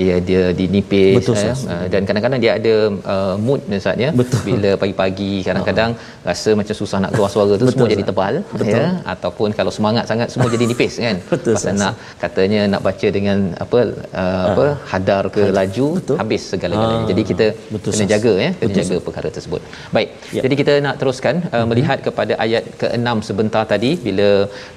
ya 0.08 0.16
dia 0.30 0.44
dinipis 0.60 1.22
Betul, 1.22 1.36
ya. 1.48 1.54
Uh, 1.74 1.86
dan 1.94 2.02
kadang-kadang 2.08 2.40
dia 2.44 2.52
ada 2.60 2.76
uh, 3.14 3.36
mood 3.48 3.62
ustaz 3.82 3.98
ya. 4.06 4.10
Betul. 4.22 4.42
bila 4.50 4.72
pagi-pagi 4.84 5.34
kadang-kadang 5.48 5.92
uh 5.98 6.10
rasa 6.28 6.50
macam 6.60 6.76
susah 6.80 6.98
nak 7.04 7.12
keluar 7.14 7.30
suara 7.34 7.54
tu 7.58 7.66
Betul, 7.66 7.74
semua 7.74 7.88
jadi 7.94 8.04
tebal 8.10 8.34
Betul. 8.54 8.72
ya. 8.74 8.86
Ataupun 9.14 9.50
kalau 9.58 9.72
semangat 9.78 10.06
sangat 10.12 10.28
semua 10.34 10.50
jadi 10.54 10.66
nipis 10.72 10.94
kan. 11.06 11.18
Betul, 11.34 11.54
pasal 11.58 11.74
nak 11.82 11.94
katanya 12.24 12.62
nak 12.74 12.82
baca 12.88 13.08
dengan 13.18 13.38
apa 13.64 13.80
uh, 14.22 14.44
apa 14.52 14.66
hadar 14.92 15.24
ke 15.36 15.44
hadar. 15.46 15.58
laju 15.60 15.88
Betul. 15.98 16.16
habis 16.22 16.42
segala-galanya. 16.54 17.08
Jadi 17.12 17.22
kita 17.32 17.46
Betul, 17.74 17.94
kena 18.02 18.12
jaga 18.14 18.34
ya 18.44 18.50
kena 18.60 18.68
Betul, 18.70 18.80
jaga 18.80 18.98
perkara 19.08 19.30
tersebut. 19.38 19.62
Baik. 19.96 20.10
Ya. 20.36 20.42
Jadi 20.46 20.56
kita 20.62 20.74
nak 20.86 20.96
teruskan 21.02 21.36
uh, 21.44 21.56
hmm. 21.56 21.68
melihat 21.72 22.00
kepada 22.08 22.34
ayat 22.46 22.64
ke-6 22.82 23.16
sebentar 23.30 23.64
tadi 23.74 23.92
bila 24.08 24.30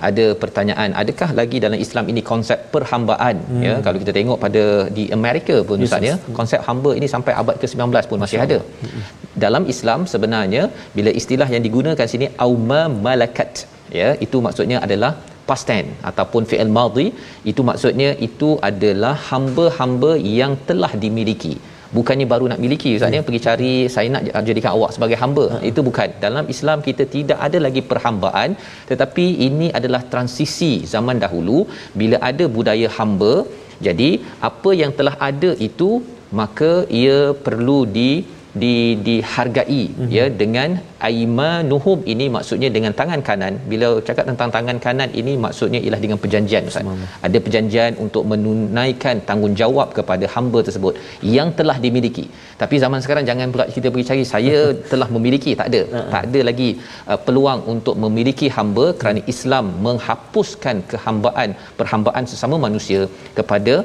ada 0.08 0.26
pertanyaan 0.44 0.90
adakah 1.02 1.30
lagi 1.40 1.58
dalam 1.66 1.78
Islam 1.86 2.06
ini 2.14 2.22
konsep 2.32 2.58
perhambaan 2.74 3.36
hmm. 3.50 3.62
ya 3.66 3.74
kalau 3.86 3.98
kita 4.04 4.14
tengok 4.18 4.38
pada 4.46 4.64
di 4.98 5.06
Amerika 5.18 5.58
pun 5.68 5.78
misalnya 5.84 6.14
yes. 6.14 6.32
konsep 6.40 6.60
hamba 6.68 6.92
ini 7.00 7.08
sampai 7.14 7.34
abad 7.42 7.58
ke-19 7.64 8.10
pun 8.12 8.18
masih 8.24 8.40
ada. 8.46 8.58
Hmm. 8.62 9.04
Dalam 9.44 9.62
Islam 9.74 10.00
sebenarnya 10.14 10.64
bila 10.96 11.12
istilah 11.20 11.48
yang 11.54 11.62
digunakan 11.68 12.08
sini 12.14 12.28
auma 12.46 12.82
malakat 13.06 13.52
ya 14.00 14.10
itu 14.26 14.36
maksudnya 14.46 14.78
adalah 14.86 15.12
past 15.48 15.64
tense 15.68 15.92
ataupun 16.10 16.42
fi'il 16.50 16.72
madhi 16.78 17.06
itu 17.50 17.62
maksudnya 17.70 18.10
itu 18.26 18.50
adalah 18.70 19.14
hamba-hamba 19.30 20.12
yang 20.40 20.52
telah 20.68 20.92
dimiliki 21.04 21.54
bukannya 21.96 22.26
baru 22.32 22.44
nak 22.52 22.60
miliki 22.64 22.90
ustaz 22.98 23.16
ya? 23.16 23.22
Pergi 23.26 23.40
cari 23.46 23.72
saya 23.94 24.08
nak 24.14 24.22
jadikan 24.48 24.70
awak 24.76 24.92
sebagai 24.96 25.18
hamba. 25.22 25.44
Ha. 25.54 25.58
itu 25.70 25.80
bukan. 25.88 26.10
Dalam 26.26 26.44
Islam 26.54 26.78
kita 26.86 27.04
tidak 27.16 27.38
ada 27.46 27.58
lagi 27.66 27.82
perhambaan 27.90 28.50
tetapi 28.90 29.26
ini 29.48 29.68
adalah 29.78 30.02
transisi 30.14 30.72
zaman 30.94 31.18
dahulu. 31.24 31.58
Bila 32.02 32.18
ada 32.30 32.46
budaya 32.56 32.88
hamba 32.98 33.34
jadi 33.86 34.10
apa 34.48 34.70
yang 34.82 34.92
telah 34.98 35.14
ada 35.28 35.50
itu 35.68 35.90
maka 36.40 36.72
ia 37.02 37.18
perlu 37.46 37.78
di 37.98 38.10
di 38.62 38.74
dihargai 39.06 39.82
mm-hmm. 39.90 40.10
ya 40.16 40.24
dengan 40.40 40.68
aimanuhum 41.08 41.98
ini 42.12 42.26
maksudnya 42.34 42.68
dengan 42.76 42.92
tangan 43.00 43.20
kanan 43.28 43.54
bila 43.70 43.88
cakap 44.08 44.24
tentang 44.30 44.50
tangan 44.56 44.78
kanan 44.84 45.10
ini 45.20 45.32
maksudnya 45.44 45.80
ialah 45.84 46.00
dengan 46.04 46.18
perjanjian 46.22 46.68
ustaz 46.70 46.84
Semang. 46.84 47.02
ada 47.28 47.38
perjanjian 47.46 47.92
untuk 48.04 48.24
menunaikan 48.32 49.18
tanggungjawab 49.30 49.90
kepada 49.98 50.28
hamba 50.34 50.60
tersebut 50.68 50.94
yang 51.36 51.50
telah 51.58 51.76
dimiliki 51.86 52.24
tapi 52.62 52.78
zaman 52.84 53.02
sekarang 53.06 53.26
jangan 53.30 53.50
pula 53.56 53.66
kita 53.76 53.90
pergi 53.94 54.08
cari 54.10 54.24
saya 54.34 54.58
telah 54.92 55.08
memiliki 55.16 55.52
tak 55.60 55.68
ada 55.72 55.82
uh-huh. 55.84 56.08
tak 56.14 56.22
ada 56.28 56.42
lagi 56.50 56.70
uh, 57.10 57.20
peluang 57.26 57.62
untuk 57.74 57.98
memiliki 58.06 58.48
hamba 58.58 58.86
kerana 59.02 59.22
Islam 59.34 59.66
menghapuskan 59.88 60.76
kehambaan 60.92 61.50
perhambaan 61.80 62.24
sesama 62.32 62.56
manusia 62.66 63.02
kepada 63.40 63.76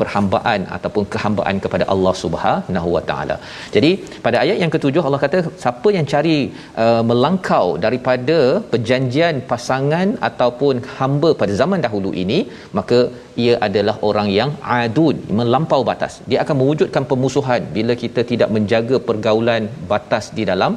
perhambaan 0.00 0.60
ataupun 0.76 1.04
kehambaan 1.12 1.56
kepada 1.64 1.84
Allah 1.94 2.14
Subhanahu 2.22 2.88
Wa 2.96 3.02
Taala. 3.10 3.36
Jadi 3.74 3.90
pada 4.26 4.36
ayat 4.44 4.58
yang 4.62 4.72
ketujuh 4.74 5.02
Allah 5.06 5.20
kata 5.24 5.38
siapa 5.62 5.88
yang 5.96 6.06
cari 6.12 6.36
uh, 6.84 7.02
melangkau 7.10 7.66
daripada 7.84 8.38
perjanjian 8.72 9.36
pasangan 9.52 10.08
ataupun 10.28 10.84
hamba 10.96 11.30
pada 11.42 11.54
zaman 11.62 11.82
dahulu 11.86 12.12
ini 12.24 12.38
maka 12.78 13.00
ia 13.44 13.54
adalah 13.66 13.96
orang 14.08 14.28
yang 14.38 14.50
adun 14.78 15.18
melampau 15.40 15.80
batas. 15.90 16.14
Dia 16.30 16.40
akan 16.44 16.56
mewujudkan 16.62 17.04
pemusuhan 17.12 17.62
bila 17.76 17.94
kita 18.04 18.22
tidak 18.32 18.50
menjaga 18.56 18.98
pergaulan 19.10 19.64
batas 19.92 20.26
di 20.38 20.44
dalam 20.52 20.74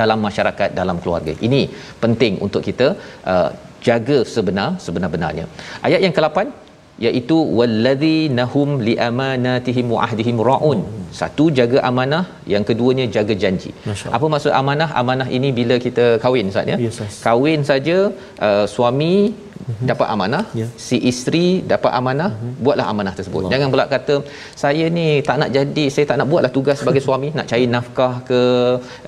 dalam 0.00 0.18
masyarakat 0.26 0.70
dalam 0.80 0.96
keluarga. 1.02 1.32
Ini 1.48 1.62
penting 2.04 2.34
untuk 2.46 2.62
kita 2.68 2.88
uh, 3.32 3.50
jaga 3.86 4.18
sebenar 4.34 4.68
sebenar-benarnya. 4.84 5.44
Ayat 5.86 6.00
yang 6.04 6.14
ke-8 6.16 6.65
iaitu 7.04 7.36
wallazi 7.58 8.18
nahum 8.38 8.70
li 8.86 8.94
amanatihim 9.08 9.86
wa 9.94 10.00
ahdihim 10.06 10.38
raun. 10.48 10.80
Satu 11.18 11.44
jaga 11.58 11.78
amanah 11.88 12.24
yang 12.52 12.64
keduanya 12.68 13.04
jaga 13.16 13.34
janji. 13.42 13.70
Apa 14.16 14.26
maksud 14.34 14.52
amanah? 14.60 14.88
Amanah 15.00 15.28
ini 15.38 15.50
bila 15.58 15.76
kita 15.86 16.06
kahwin 16.24 16.52
ustaz 16.52 16.72
ya? 16.72 16.76
Yes, 16.86 16.98
yes. 17.04 17.16
kahwin 17.26 17.60
saja 17.70 17.98
uh, 18.46 18.64
suami 18.74 19.12
mm-hmm. 19.58 19.86
dapat 19.90 20.06
amanah 20.14 20.42
yeah. 20.60 20.70
si 20.86 20.96
isteri 21.10 21.46
dapat 21.72 21.92
amanah 21.98 22.30
mm-hmm. 22.32 22.62
buatlah 22.64 22.86
amanah 22.92 23.14
tersebut 23.18 23.40
Allah. 23.40 23.52
jangan 23.54 23.68
pula 23.74 23.86
kata 23.94 24.16
saya 24.62 24.84
ni 24.98 25.06
tak 25.28 25.36
nak 25.42 25.50
jadi 25.56 25.84
saya 25.94 26.04
tak 26.10 26.18
nak 26.20 26.28
buatlah 26.32 26.52
tugas 26.56 26.78
sebagai 26.82 27.02
suami 27.06 27.30
nak 27.38 27.48
cari 27.52 27.66
nafkah 27.76 28.14
ke 28.30 28.40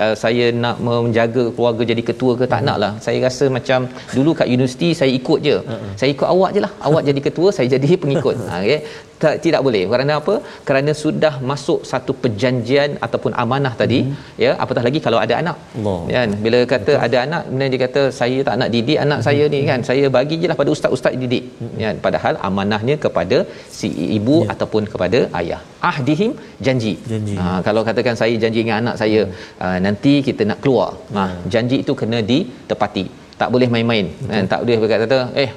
uh, 0.05 0.15
saya 0.23 0.47
nak 0.65 0.79
menjaga 0.89 1.45
keluarga 1.57 1.83
jadi 1.93 2.03
ketua 2.11 2.33
ke 2.41 2.45
tak 2.45 2.61
mm-hmm. 2.63 2.69
nak 2.69 2.79
lah 2.85 2.93
saya 3.07 3.19
rasa 3.27 3.47
macam 3.59 3.81
dulu 4.17 4.33
kat 4.41 4.49
universiti 4.57 4.91
saya 5.01 5.13
ikut 5.21 5.39
je 5.49 5.57
uh-huh. 5.59 5.93
saya 6.01 6.11
ikut 6.17 6.29
awak 6.35 6.51
je 6.57 6.63
lah 6.67 6.73
awak 6.89 7.03
jadi 7.11 7.21
ketua 7.29 7.49
saya 7.59 7.69
jadi 7.77 7.91
pengikut 8.05 8.37
ha, 8.51 8.63
okay? 8.65 8.81
Tak, 9.23 9.35
tidak 9.45 9.61
boleh 9.67 9.83
kerana 9.93 10.13
apa 10.21 10.35
kerana 10.69 10.93
sudah 11.03 11.33
masuk 11.51 11.81
satu 11.91 12.13
perjanjian 12.23 12.91
ataupun 13.07 13.33
amanah 13.43 13.73
tadi 13.81 14.01
hmm. 14.05 14.17
ya 14.45 14.51
apatah 14.65 14.85
lagi 14.87 15.01
kalau 15.07 15.19
ada 15.25 15.35
anak 15.43 15.57
Allah. 15.79 15.99
kan 16.15 16.31
bila 16.45 16.61
kata 16.73 16.93
Betul. 16.93 17.05
ada 17.07 17.17
anak 17.27 17.43
kemudian 17.49 17.73
dia 17.75 17.81
kata 17.85 18.03
saya 18.21 18.39
tak 18.49 18.57
nak 18.63 18.71
didik 18.75 18.99
anak 19.07 19.21
hmm. 19.21 19.27
saya 19.29 19.45
ni 19.55 19.61
kan 19.71 19.83
saya 19.91 20.05
bagi 20.17 20.39
je 20.43 20.49
lah 20.51 20.57
pada 20.63 20.73
ustaz-ustaz 20.77 21.17
didik 21.23 21.45
hmm. 21.63 21.77
ya 21.85 21.93
padahal 22.07 22.37
amanahnya 22.49 22.97
kepada 23.05 23.39
si 23.79 23.91
ibu 24.19 24.39
ya. 24.45 24.51
ataupun 24.55 24.85
kepada 24.95 25.21
ayah 25.41 25.61
ahdihim 25.91 26.33
janji, 26.67 26.93
janji. 27.13 27.37
Ha, 27.41 27.45
kalau 27.67 27.83
katakan 27.89 28.17
saya 28.23 28.35
janji 28.43 28.61
dengan 28.65 28.79
anak 28.83 28.97
saya 29.03 29.21
hmm. 29.27 29.63
uh, 29.65 29.79
nanti 29.87 30.15
kita 30.29 30.45
nak 30.51 30.61
keluar 30.65 30.91
ha, 31.17 31.23
hmm. 31.25 31.47
janji 31.55 31.79
itu 31.85 31.95
kena 32.03 32.21
ditepati 32.33 33.07
tak 33.41 33.51
boleh 33.55 33.69
main-main 33.75 34.07
kan 34.31 34.47
tak 34.53 34.61
boleh 34.63 34.79
berkata 34.83 35.19
eh 35.45 35.51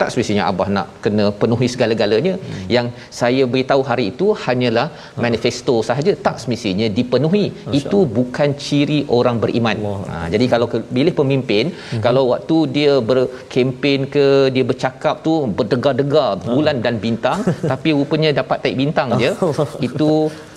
tak 0.00 0.08
semestinya 0.12 0.44
abah 0.50 0.68
nak 0.76 0.88
kena 1.04 1.26
penuhi 1.40 1.66
segala-galanya 1.74 2.34
hmm. 2.36 2.66
yang 2.74 2.86
saya 3.20 3.44
beritahu 3.52 3.82
hari 3.90 4.04
itu 4.12 4.26
hanyalah 4.44 4.86
hmm. 4.92 5.22
manifesto 5.24 5.74
sahaja 5.88 6.12
tak 6.26 6.36
semestinya 6.42 6.88
dipenuhi 6.98 7.44
Masya 7.52 7.76
itu 7.78 7.98
Allah. 8.02 8.12
bukan 8.18 8.50
ciri 8.64 9.00
orang 9.18 9.36
beriman 9.44 9.78
ha, 10.10 10.16
jadi 10.34 10.44
kalau 10.52 10.68
ke, 10.72 10.80
pilih 10.96 11.14
pemimpin 11.20 11.64
hmm. 11.72 12.02
kalau 12.06 12.24
waktu 12.32 12.56
dia 12.76 12.92
berkempen 13.10 14.00
ke 14.14 14.26
dia 14.54 14.66
bercakap 14.70 15.24
tu 15.26 15.34
berdegar-degar 15.58 16.30
hmm. 16.36 16.52
bulan 16.54 16.76
dan 16.84 16.96
bintang 17.06 17.40
tapi 17.72 17.96
rupanya 17.96 18.30
dapat 18.42 18.58
taik 18.64 18.78
bintang 18.82 19.16
je 19.22 19.32
itu 19.88 20.10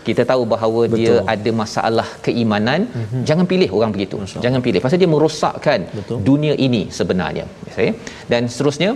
kita 0.07 0.23
tahu 0.31 0.43
bahawa 0.53 0.81
Betul. 0.85 0.97
dia 0.99 1.13
ada 1.33 1.51
masalah 1.61 2.07
keimanan 2.25 2.81
mm-hmm. 2.87 3.23
jangan 3.29 3.45
pilih 3.51 3.69
orang 3.77 3.91
begitu 3.95 4.17
jangan 4.45 4.61
pilih 4.65 4.79
pasal 4.83 4.99
dia 5.03 5.11
merosakkan 5.15 5.87
Betul. 5.97 6.19
dunia 6.29 6.53
ini 6.67 6.81
sebenarnya 6.99 7.45
okay? 7.71 7.89
dan 8.31 8.51
seterusnya 8.51 8.91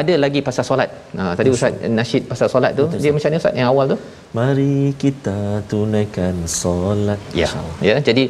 ada 0.00 0.14
lagi 0.24 0.40
pasal 0.48 0.64
solat. 0.68 0.90
Ha 1.18 1.32
tadi 1.38 1.48
ustaz 1.56 1.74
nasyid 1.98 2.22
pasal 2.30 2.48
solat 2.54 2.72
tu 2.78 2.84
Betul, 2.86 3.00
dia 3.02 3.10
macam 3.16 3.28
mana 3.30 3.40
ustaz 3.42 3.58
yang 3.60 3.68
awal 3.72 3.84
tu? 3.92 3.98
Mari 4.38 4.78
kita 5.02 5.38
tunaikan 5.72 6.36
solat. 6.60 7.20
Ya. 7.40 7.48
Ya, 7.88 7.96
jadi 8.08 8.24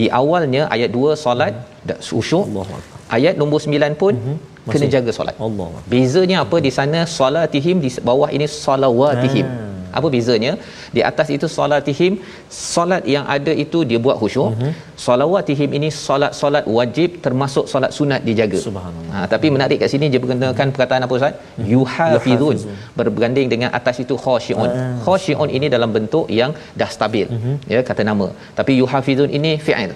di 0.00 0.06
awalnya 0.20 0.62
ayat 0.76 0.90
2 0.98 1.16
solat 1.24 1.54
hmm. 1.56 1.98
khusyuk. 2.10 2.46
Ayat 3.16 3.34
nombor 3.40 3.60
9 3.64 4.02
pun 4.02 4.14
hmm. 4.14 4.38
kena 4.74 4.88
jaga 4.96 5.10
solat. 5.18 5.34
Allah. 5.46 5.70
Bezanya 5.94 6.38
apa 6.44 6.58
di 6.66 6.72
sana 6.78 7.00
solatihim 7.18 7.78
di 7.84 7.90
bawah 8.10 8.30
ini 8.36 8.48
salawatihim. 8.64 9.48
Ha 9.54 9.69
apa 9.98 10.06
bezanya? 10.14 10.52
Di 10.96 11.00
atas 11.10 11.28
itu 11.36 11.46
solatihim 11.56 12.14
solat 12.72 13.02
yang 13.14 13.24
ada 13.36 13.52
itu 13.64 13.78
dia 13.90 13.98
buat 14.06 14.16
khusyuk. 14.22 14.48
Uh-huh. 14.50 14.72
solawatihim 15.04 15.70
ini 15.78 15.88
solat-solat 16.06 16.64
wajib 16.78 17.18
termasuk 17.24 17.64
solat 17.72 17.90
sunat 17.98 18.20
dijaga. 18.28 18.60
Subhanallah. 18.68 19.14
Ha, 19.14 19.26
tapi 19.34 19.46
menarik 19.56 19.78
kat 19.82 19.90
sini 19.94 20.08
dia 20.12 20.20
berkenakan 20.24 20.54
uh-huh. 20.54 20.74
perkataan 20.74 21.06
apa 21.06 21.14
ustaz? 21.20 21.34
Uh-huh. 21.36 21.70
yuhafizun. 21.74 22.56
Berbanding 23.00 23.48
dengan 23.54 23.70
atas 23.80 23.98
itu 24.04 24.16
khasyiun 24.26 24.70
uh-huh. 24.70 25.00
khasyiun 25.06 25.50
ini 25.58 25.68
dalam 25.76 25.92
bentuk 25.96 26.26
yang 26.40 26.52
dah 26.82 26.90
stabil. 26.98 27.26
Uh-huh. 27.36 27.56
ya 27.74 27.80
kata 27.90 28.04
nama. 28.12 28.28
Tapi 28.60 28.74
yuhafizun 28.82 29.30
ini 29.40 29.52
fi'il. 29.66 29.92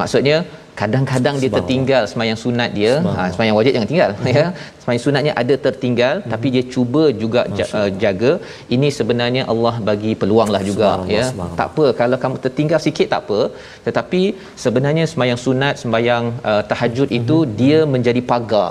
Maksudnya 0.00 0.36
kadang-kadang 0.80 1.36
dia 1.42 1.50
tertinggal 1.56 2.02
semayang 2.10 2.38
sunat 2.42 2.70
dia. 2.78 2.92
Ha, 3.16 3.22
semayang 3.34 3.56
wajib 3.58 3.72
jangan 3.76 3.90
tinggal 3.92 4.10
ya. 4.38 4.46
Semayang 4.82 5.02
sunatnya 5.04 5.32
ada 5.42 5.54
tertinggal 5.66 6.14
hmm. 6.20 6.30
tapi 6.32 6.46
dia 6.54 6.64
cuba 6.74 7.02
juga 7.22 7.40
uh, 7.78 7.90
jaga. 8.02 8.32
Ini 8.74 8.88
sebenarnya 8.98 9.42
Allah 9.52 9.74
bagi 9.88 10.12
peluang 10.20 10.50
lah 10.54 10.62
juga 10.70 10.90
ya. 11.16 11.26
tak 11.60 11.66
apa 11.72 11.86
kalau 12.00 12.18
kamu 12.22 12.36
tertinggal 12.46 12.80
sikit 12.86 13.08
tak 13.14 13.20
apa. 13.24 13.40
Tetapi 13.86 14.22
sebenarnya 14.64 15.04
semayang 15.12 15.40
sunat 15.44 15.74
semayang 15.82 16.24
uh, 16.52 16.62
tahajud 16.70 17.08
hmm. 17.10 17.18
itu 17.20 17.38
dia 17.60 17.80
menjadi 17.94 18.22
pagar 18.32 18.70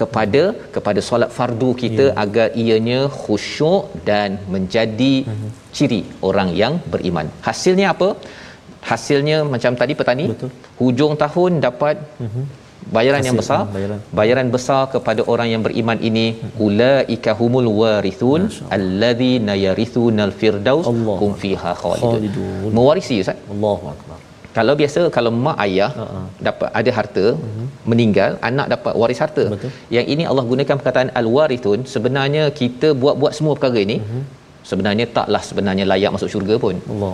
kepada 0.00 0.42
kepada 0.76 1.02
solat 1.08 1.30
fardu 1.38 1.70
kita 1.84 2.06
yeah. 2.08 2.22
agar 2.24 2.48
ianya 2.64 3.00
khusyuk 3.20 3.84
dan 4.10 4.38
menjadi 4.56 5.14
hmm. 5.30 5.50
ciri 5.76 6.02
orang 6.30 6.50
yang 6.62 6.76
beriman. 6.92 7.28
Hasilnya 7.46 7.88
apa 7.94 8.10
hasilnya 8.90 9.38
macam 9.54 9.72
tadi 9.80 9.94
petani 10.00 10.24
Betul. 10.32 10.50
hujung 10.80 11.12
tahun 11.22 11.52
dapat 11.66 11.96
uh-huh. 12.24 12.44
bayaran 12.96 13.20
Hasil, 13.20 13.28
yang 13.28 13.38
besar 13.40 13.60
bayaran. 13.76 14.00
bayaran 14.18 14.48
besar 14.56 14.82
kepada 14.94 15.22
orang 15.32 15.48
yang 15.52 15.62
beriman 15.66 15.98
ini 16.10 16.26
uh-huh. 16.34 16.66
ulaika 16.66 17.32
humul 17.40 17.70
warithun 17.80 18.42
alladzina 18.76 19.56
yarithunal 19.64 20.34
firdaus 20.42 20.86
hum 21.22 21.34
fiha 21.42 21.72
khalidun 21.82 22.70
mewarisi 22.78 23.18
ustaz 23.24 23.50
Allahu 23.56 23.86
akbar 23.94 24.18
kalau 24.58 24.74
biasa 24.80 25.00
kalau 25.16 25.30
mak 25.46 25.58
ayah 25.66 25.90
uh-huh. 26.04 26.24
dapat 26.48 26.68
ada 26.80 26.90
harta 26.98 27.26
uh-huh. 27.34 27.66
meninggal 27.90 28.32
anak 28.50 28.66
dapat 28.74 28.94
waris 29.02 29.22
harta 29.24 29.44
Betul. 29.54 29.70
yang 29.96 30.06
ini 30.14 30.24
Allah 30.30 30.44
gunakan 30.52 30.76
perkataan 30.80 31.10
al-warithun 31.22 31.80
sebenarnya 31.94 32.44
kita 32.62 32.90
buat-buat 33.04 33.34
semua 33.38 33.54
perkara 33.58 33.80
ini 33.88 33.98
uh-huh 34.02 34.24
sebenarnya 34.70 35.06
taklah 35.16 35.40
sebenarnya 35.48 35.84
layak 35.92 36.10
masuk 36.14 36.28
syurga 36.34 36.54
pun. 36.64 36.76
Allah. 36.92 37.12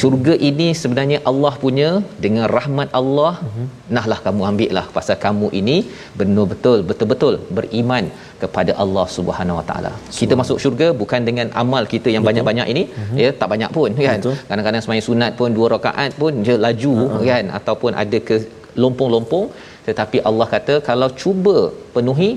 Syurga 0.00 0.34
ini 0.48 0.68
sebenarnya 0.82 1.18
Allah 1.30 1.52
punya 1.64 1.90
dengan 2.24 2.44
rahmat 2.56 2.88
Allah. 3.00 3.32
Uh-huh. 3.46 3.66
Nahlah 3.96 4.18
kamu 4.26 4.42
ambil 4.50 4.70
lah 4.78 4.86
pasal 4.96 5.16
kamu 5.26 5.48
ini 5.60 5.76
betul-betul 6.20 6.78
betul-betul 6.90 7.34
beriman 7.58 8.06
kepada 8.42 8.74
Allah 8.84 9.06
Subhanahu 9.16 9.58
Wa 9.60 9.66
Taala. 9.70 9.92
Kita 10.20 10.36
masuk 10.42 10.58
syurga 10.64 10.88
bukan 11.02 11.20
dengan 11.28 11.48
amal 11.64 11.84
kita 11.94 12.08
yang 12.14 12.22
Betul. 12.22 12.30
banyak-banyak 12.30 12.66
ini, 12.74 12.84
uh-huh. 12.88 13.18
ya 13.24 13.30
tak 13.42 13.50
banyak 13.54 13.70
pun 13.78 13.90
kan. 14.06 14.18
Betul. 14.22 14.34
Kadang-kadang 14.48 14.82
sembahyang 14.86 15.06
sunat 15.10 15.32
pun 15.40 15.50
dua 15.58 15.68
rakaat 15.76 16.10
pun 16.22 16.32
je 16.48 16.56
laju 16.66 16.94
uh-huh. 17.04 17.22
kan 17.30 17.44
ataupun 17.60 17.92
ada 18.04 18.20
ke 18.30 18.38
lompong-lompong 18.82 19.46
tetapi 19.88 20.18
Allah 20.28 20.46
kata 20.54 20.74
kalau 20.88 21.08
cuba 21.22 21.56
penuhi 21.94 22.30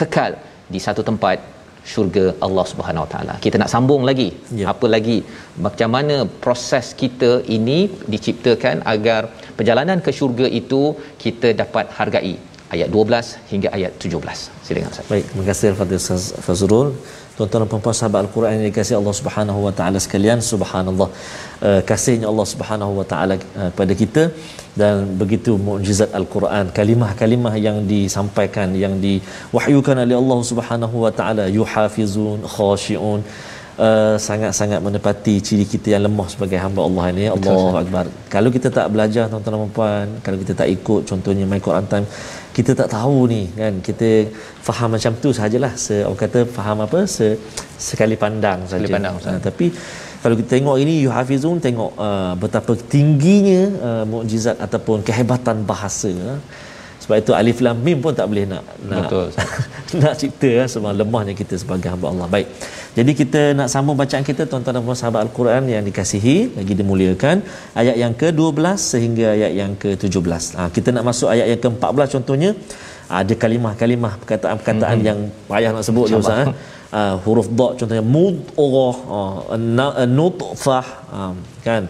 kekal 0.00 0.32
di 0.74 0.80
satu 0.86 1.02
tempat 1.08 1.38
syurga 1.92 2.24
Allah 2.46 2.64
Subhanahu 2.72 3.04
Wa 3.06 3.10
Taala. 3.14 3.34
Kita 3.44 3.56
nak 3.62 3.70
sambung 3.74 4.02
lagi. 4.10 4.28
Ya. 4.60 4.66
Apa 4.72 4.86
lagi 4.94 5.18
macam 5.66 5.88
mana 5.96 6.16
proses 6.44 6.86
kita 7.02 7.30
ini 7.56 7.78
diciptakan 8.14 8.82
agar 8.94 9.20
perjalanan 9.58 10.00
ke 10.06 10.10
syurga 10.18 10.48
itu 10.60 10.82
kita 11.24 11.50
dapat 11.62 11.88
hargai. 11.98 12.34
Ayat 12.74 12.88
12 12.90 13.50
hingga 13.50 13.68
ayat 13.76 13.92
17. 14.04 14.38
Silakan 14.66 14.92
Ustaz. 14.94 15.06
Baik, 15.12 15.24
terima 15.30 15.44
kasih 15.50 15.68
Fadil 15.80 16.00
Ustaz 16.02 16.24
Fazrul. 16.46 16.88
Tuan-tuan 17.36 17.60
dan 17.62 17.68
puan-puan 17.70 17.96
sahabat 17.98 18.18
Al-Quran 18.24 18.52
yang 18.56 18.64
dikasihi 18.70 18.96
Allah 18.98 19.14
Subhanahu 19.20 19.60
wa 19.66 19.72
taala 19.78 19.98
sekalian, 20.04 20.38
subhanallah. 20.50 21.08
Uh, 21.68 21.80
kasihnya 21.88 22.26
Allah 22.32 22.46
Subhanahu 22.50 22.92
wa 22.98 23.06
taala 23.12 23.34
uh, 23.60 23.70
pada 23.78 23.92
kita 24.02 24.22
dan 24.80 24.94
begitu 25.22 25.52
mukjizat 25.66 26.10
Al-Quran 26.18 26.70
kalimah-kalimah 26.78 27.54
yang 27.66 27.76
disampaikan 27.92 28.68
yang 28.82 28.94
diwahyukan 29.04 29.96
oleh 30.04 30.16
Allah 30.22 30.38
Subhanahu 30.50 30.96
wa 31.04 31.12
taala 31.18 31.44
yuhafizun 31.58 32.46
khashiun 32.54 33.20
uh, 33.86 34.16
sangat-sangat 34.28 34.80
menepati 34.86 35.34
ciri 35.46 35.66
kita 35.74 35.94
yang 35.94 36.04
lemah 36.06 36.28
sebagai 36.34 36.58
hamba 36.64 36.80
Allah 36.88 37.04
ini. 37.14 37.26
Allahu 37.34 37.76
akbar. 37.82 38.04
Kalau 38.34 38.50
kita 38.56 38.70
tak 38.78 38.86
belajar 38.94 39.24
tuan-tuan 39.32 39.54
dan 39.58 39.74
puan 39.78 40.06
kalau 40.26 40.38
kita 40.42 40.54
tak 40.62 40.70
ikut 40.76 41.02
contohnya 41.10 41.46
my 41.52 41.60
Quran 41.66 41.86
time 41.92 42.06
kita 42.56 42.72
tak 42.80 42.88
tahu 42.96 43.18
ni 43.34 43.42
kan? 43.60 43.74
Kita 43.88 44.08
faham 44.66 44.88
macam 44.94 45.12
tu 45.22 45.30
sajalah. 45.40 45.72
Se 45.84 45.96
orang 46.06 46.20
kata 46.24 46.40
faham 46.56 46.78
apa? 46.86 47.00
Se 47.16 47.28
sekali 47.88 48.16
pandang 48.24 48.60
saja. 48.70 48.80
Sekali 48.80 48.94
pandang, 48.96 49.14
uh, 49.18 49.40
tapi 49.48 49.66
kalau 50.22 50.34
kita 50.40 50.48
tengok 50.56 50.76
ini 50.82 50.94
yuhafizun 51.04 51.56
tengok 51.66 51.90
uh, 52.06 52.32
betapa 52.42 52.72
tingginya 52.94 53.62
uh, 53.88 54.04
mukjizat 54.12 54.56
ataupun 54.66 55.04
kehebatan 55.08 55.56
bahasa 55.70 56.12
uh. 56.32 56.40
sebab 57.02 57.16
itu 57.20 57.32
alif 57.40 57.58
lam 57.60 57.76
mim 57.86 57.98
pun 58.04 58.16
tak 58.20 58.26
boleh 58.30 58.48
nak 58.52 58.64
nak 58.88 59.04
Betul, 59.04 59.28
nak 60.00 60.14
cipta 60.20 60.48
ya, 60.58 60.64
sebab 60.64 60.96
lemahnya 61.00 61.34
kita 61.40 61.54
sebagai 61.60 61.92
hamba 61.92 62.06
Allah. 62.14 62.28
Baik 62.34 62.48
jadi 62.98 63.12
kita 63.20 63.40
nak 63.58 63.68
sambung 63.74 63.96
bacaan 64.02 64.24
kita 64.30 64.42
tuan-tuan 64.50 64.74
dan 64.76 64.82
puan 64.86 64.98
sahabat 65.00 65.20
al-Quran 65.26 65.62
yang 65.74 65.82
dikasihi 65.88 66.36
lagi 66.58 66.74
dimuliakan 66.80 67.36
ayat 67.80 67.96
yang 68.02 68.14
ke-12 68.20 68.66
sehingga 68.92 69.26
ayat 69.36 69.52
yang 69.60 69.72
ke-17 69.82 70.42
ha, 70.58 70.70
kita 70.76 70.88
nak 70.96 71.04
masuk 71.10 71.28
ayat 71.34 71.46
yang 71.52 71.60
ke-14 71.64 72.06
contohnya. 72.16 72.52
Ada 73.04 73.34
kalimah-kalimah 73.42 74.12
perkataan-perkataan 74.20 74.96
mm-hmm. 74.96 75.08
yang 75.08 75.18
payah 75.50 75.70
nak 75.76 75.84
sebut 75.84 76.08
je 76.08 76.16
Ustaz 76.24 76.48
uh, 76.98 77.14
huruf 77.24 77.48
dha 77.58 77.68
contohnya 77.80 78.04
mudghah 78.16 78.96
uh, 79.18 80.08
nutfah 80.18 80.86
uh, 81.18 81.32
kan 81.66 81.82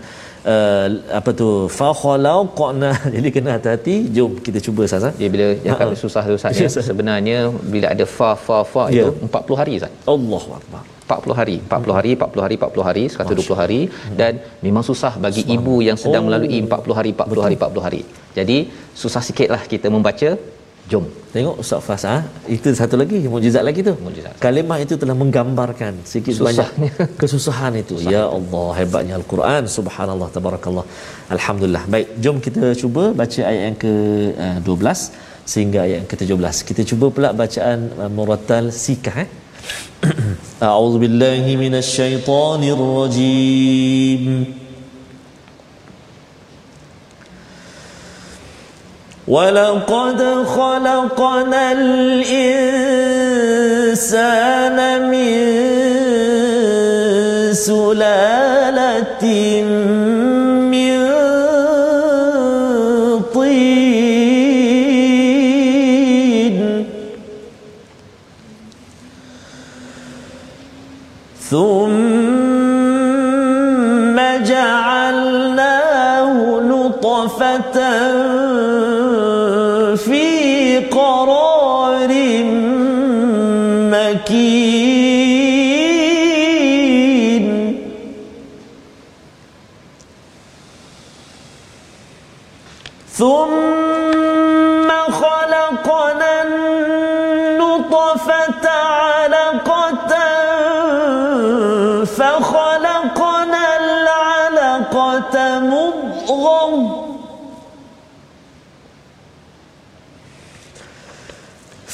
uh, 0.52 0.86
apa 1.18 1.30
tu 1.40 1.48
fa 1.78 1.88
khalaqna 2.00 2.90
jadi 3.14 3.28
kena 3.34 3.50
hati-hati 3.56 3.94
jom 4.16 4.32
kita 4.46 4.58
cuba 4.66 4.80
Ustaz 4.88 5.04
eh? 5.10 5.14
Ya 5.22 5.28
bila 5.34 5.46
yang 5.66 5.76
kami 5.82 5.96
susah 6.04 6.22
tu 6.30 6.36
ya. 6.62 6.68
Sebenarnya 6.88 7.38
bila 7.74 7.86
ada 7.94 8.04
fa 8.16 8.30
fa 8.46 8.58
fa 8.72 8.82
Ya. 8.98 9.04
itu 9.08 9.10
40 9.28 9.60
hari 9.60 9.72
Ustaz. 9.80 9.92
Allahu 10.14 10.50
akbar 10.58 10.82
40 11.04 11.38
hari 11.40 11.56
40 11.68 11.96
hari 11.98 12.10
40 12.16 12.44
hari 12.44 12.54
40 12.56 12.88
hari 12.88 13.02
120 13.12 13.60
hari 13.62 13.80
dan 14.20 14.32
memang 14.66 14.84
susah 14.90 15.12
bagi 15.24 15.42
ibu 15.56 15.74
yang 15.88 15.98
sedang 16.04 16.22
Oh. 16.24 16.28
melalui 16.28 16.58
40 16.64 16.98
hari 16.98 17.10
40 17.16 17.44
hari 17.46 17.56
40 17.60 17.86
hari 17.86 18.00
jadi 18.38 18.58
susah 19.02 19.22
sikitlah 19.28 19.62
kita 19.72 19.92
membaca 19.96 20.30
Jom. 20.92 21.04
Tengok 21.34 21.56
Ustaz 21.62 21.80
Fas 21.86 22.02
ha? 22.08 22.16
itu 22.54 22.68
satu 22.80 22.94
lagi 23.00 23.18
mukjizat 23.32 23.62
lagi 23.68 23.80
tu. 23.88 23.94
Mujizat. 24.06 24.34
Kalimah 24.44 24.78
itu 24.84 24.94
telah 25.02 25.16
menggambarkan 25.22 25.92
sikit 26.12 26.34
banyak 26.46 26.68
kesusahan 27.20 27.72
itu. 27.82 27.94
Susah 27.98 28.12
ya 28.14 28.22
Allah, 28.38 28.68
hebatnya 28.78 29.14
Al-Quran. 29.20 29.62
Subhanallah 29.76 30.28
tabarakallah. 30.36 30.86
Alhamdulillah. 31.36 31.84
Baik, 31.94 32.08
jom 32.24 32.36
kita 32.46 32.64
cuba 32.82 33.02
baca 33.20 33.40
ayat 33.50 33.62
yang 33.68 33.78
ke-12 33.84 34.84
eh, 34.92 34.98
sehingga 35.52 35.78
ayat 35.86 35.96
yang 36.00 36.08
ke-17. 36.12 36.56
Kita 36.68 36.82
cuba 36.90 37.06
pula 37.14 37.28
bacaan 37.42 37.78
uh, 38.02 38.10
Muratal 38.16 38.64
sikah 38.84 39.16
eh. 39.24 39.28
A'udzubillahi 40.68 41.52
minasyaitonirrajim. 41.64 44.24
ولقد 49.28 50.22
خلقنا 50.46 51.72
الإنسان 51.72 52.38
من 55.10 55.34
سلالة 57.54 59.24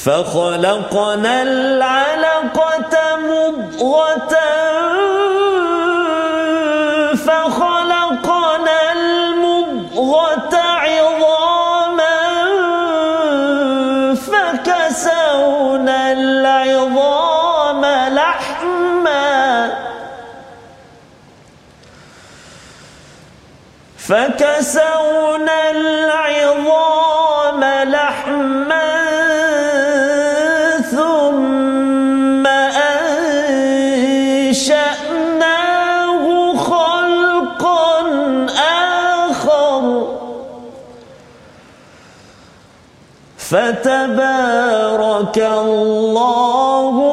فخلقنا 0.05 1.41
العلقة 1.41 2.93
مضغة. 3.17 4.35
فخلقنا 7.15 8.91
المضغة 8.91 10.55
عظاما. 10.55 12.19
فكسونا 14.15 16.11
العظام 16.11 17.85
لحما. 18.15 19.73
فكسونا 23.97 25.71
العظام 25.71 26.90
فتبارك 43.51 45.37
الله 45.37 47.10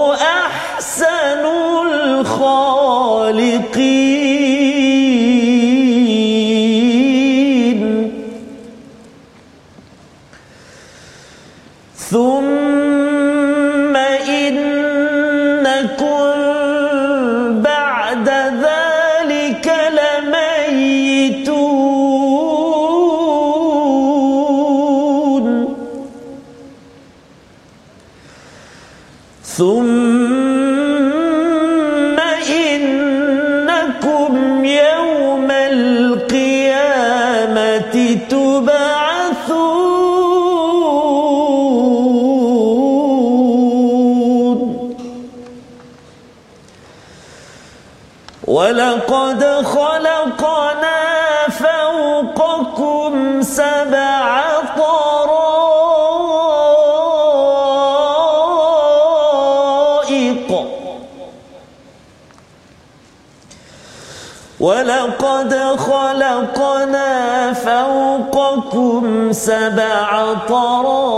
ولقد 65.18 65.54
خلقنا 65.78 67.52
فوقكم 67.52 69.32
سبع 69.32 70.34
طرائق 70.48 71.08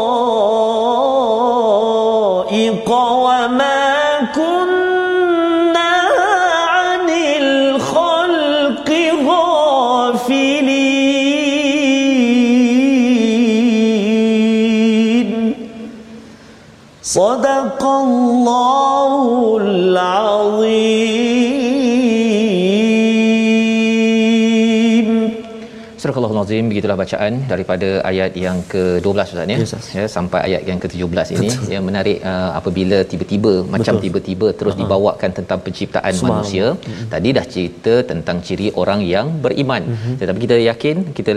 وما 2.91 3.95
كنا 4.35 5.95
عن 6.69 7.11
الخلق 7.41 8.91
غافلين. 9.29 10.51
صدق 17.03 17.83
الله 17.85 19.57
العظيم. 19.61 20.80
Al-Azim 26.51 26.71
begitulah 26.71 26.97
bacaan 27.01 27.33
daripada 27.51 27.89
ayat 28.11 28.33
yang 28.45 28.59
ke-12 28.73 29.09
Ustaz 29.25 29.51
ya. 29.53 29.59
Yes, 29.63 29.73
ya 29.99 30.05
sampai 30.15 30.39
ayat 30.47 30.63
yang 30.71 30.79
ke-17 30.83 31.29
ini 31.37 31.49
yang 31.75 31.85
menarik 31.89 32.19
uh, 32.31 32.51
apabila 32.59 32.99
tiba-tiba 33.13 33.53
macam 33.75 33.95
Betul. 33.95 34.05
tiba-tiba 34.05 34.49
terus 34.59 34.75
uh-huh. 34.75 34.89
dibawakan 34.91 35.31
tentang 35.39 35.59
penciptaan 35.67 36.15
manusia. 36.31 36.67
Mm-hmm. 36.75 37.07
Tadi 37.13 37.29
dah 37.39 37.47
cerita 37.55 37.95
tentang 38.11 38.39
ciri 38.47 38.69
orang 38.83 39.03
yang 39.15 39.27
beriman. 39.45 39.83
Mm-hmm. 39.93 40.17
Tetapi 40.23 40.39
kita 40.47 40.57
yakin 40.71 40.97
kita 41.19 41.33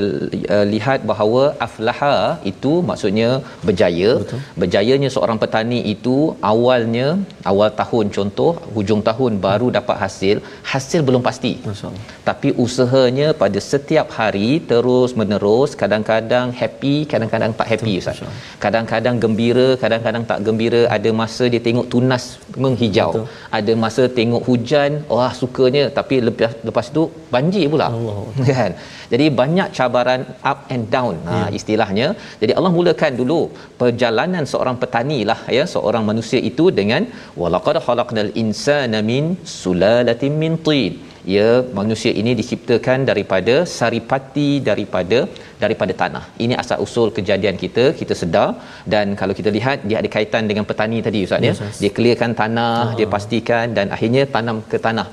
uh, 0.55 0.66
lihat 0.74 1.05
bahawa 1.11 1.43
aflaha 1.68 2.16
itu 2.53 2.74
maksudnya 2.89 3.30
berjaya. 3.70 4.09
Betul. 4.24 4.41
Berjayanya 4.64 5.11
seorang 5.18 5.38
petani 5.43 5.80
itu 5.93 6.18
awalnya 6.53 7.07
awal 7.51 7.70
tahun 7.82 8.09
contoh 8.18 8.51
hujung 8.78 9.03
tahun 9.11 9.38
baru 9.45 9.70
dapat 9.78 9.97
hasil, 10.05 10.36
hasil 10.74 11.01
belum 11.09 11.22
pasti. 11.30 11.53
Masya-Allah. 11.70 12.03
Tapi 12.32 12.49
usahanya 12.66 13.30
pada 13.45 13.61
setiap 13.72 14.09
hari 14.20 14.51
terus 14.74 15.03
menerus 15.20 15.72
kadang-kadang 15.82 16.47
happy 16.62 16.95
kadang-kadang 17.12 17.51
tak 17.60 17.68
happy 17.72 17.93
ustaz. 18.01 18.20
kadang-kadang 18.64 19.16
gembira 19.24 19.68
kadang-kadang 19.84 20.24
tak 20.32 20.39
gembira 20.47 20.82
ada 20.95 21.10
masa 21.22 21.45
dia 21.54 21.62
tengok 21.68 21.88
tunas 21.93 22.24
menghijau. 22.64 23.12
Betul. 23.14 23.26
ada 23.58 23.74
masa 23.84 24.04
tengok 24.18 24.43
hujan 24.49 24.91
wah 25.16 25.32
sukanya. 25.41 25.84
Tapi 25.97 26.16
lepas 26.28 26.54
lepas 26.68 26.88
tu 26.97 27.04
banjir 27.34 27.66
pula. 27.74 27.88
Allah. 27.97 28.18
kan? 28.51 28.72
Jadi 29.14 29.26
banyak 29.39 29.70
cabaran 29.78 30.22
up 30.51 30.60
and 30.76 30.86
down. 30.95 31.16
Ha 31.30 31.38
istilahnya. 31.60 32.08
Jadi 32.41 32.51
Allah 32.58 32.74
mulakan 32.78 33.14
dulu 33.22 33.39
perjalanan 33.82 34.45
seorang 34.54 34.78
petani 34.84 35.20
lah 35.32 35.39
ya. 35.58 35.66
Seorang 35.76 36.06
manusia 36.12 36.41
itu 36.51 36.68
dengan 36.80 37.04
walaqad 37.43 37.80
khalaqnal 37.88 38.32
insana 38.43 39.01
min 39.12 39.26
sulalatin 39.62 40.36
min 40.43 40.56
tin 40.68 40.93
ya 41.36 41.49
manusia 41.80 42.11
ini 42.21 42.32
diciptakan 42.39 42.99
daripada 43.09 43.55
saripati 43.78 44.49
daripada 44.69 45.19
daripada 45.63 45.93
tanah. 46.01 46.24
Ini 46.45 46.53
asal 46.61 46.78
usul 46.86 47.09
kejadian 47.17 47.57
kita 47.63 47.86
kita 47.99 48.13
sedar. 48.21 48.49
Dan 48.93 49.15
kalau 49.19 49.34
kita 49.39 49.49
lihat 49.57 49.86
dia 49.89 49.97
ada 50.01 50.09
kaitan 50.15 50.43
dengan 50.49 50.65
petani 50.69 50.99
tadi 51.07 51.21
ustaz 51.28 51.47
ya. 51.47 51.53
Yes, 51.53 51.80
dia 51.82 51.91
clearkan 51.97 52.32
tanah 52.41 52.74
dia 52.99 53.07
pastikan 53.15 53.65
dan 53.78 53.88
akhirnya 53.95 54.24
tanam 54.36 54.59
ke 54.71 54.80
tanah. 54.88 55.07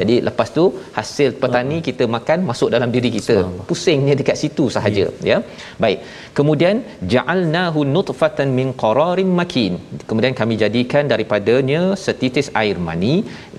Jadi 0.00 0.16
lepas 0.28 0.50
tu 0.58 0.64
hasil 0.98 1.30
petani 1.42 1.78
kita 1.88 2.06
makan 2.16 2.38
masuk 2.50 2.70
dalam 2.76 2.92
diri 2.96 3.12
kita. 3.18 3.38
Pusingnya 3.70 4.16
dekat 4.20 4.38
situ 4.42 4.66
sahaja 4.76 5.06
ya. 5.30 5.38
Baik. 5.84 6.00
Kemudian 6.38 6.76
ja'alnahu 7.14 7.80
nutfatan 7.96 8.50
min 8.58 8.70
qararin 8.82 9.30
makin. 9.40 9.72
Kemudian 10.08 10.34
kami 10.40 10.56
jadikan 10.64 11.04
daripadanya 11.12 11.82
setitis 12.04 12.50
air 12.62 12.78
mani 12.88 13.14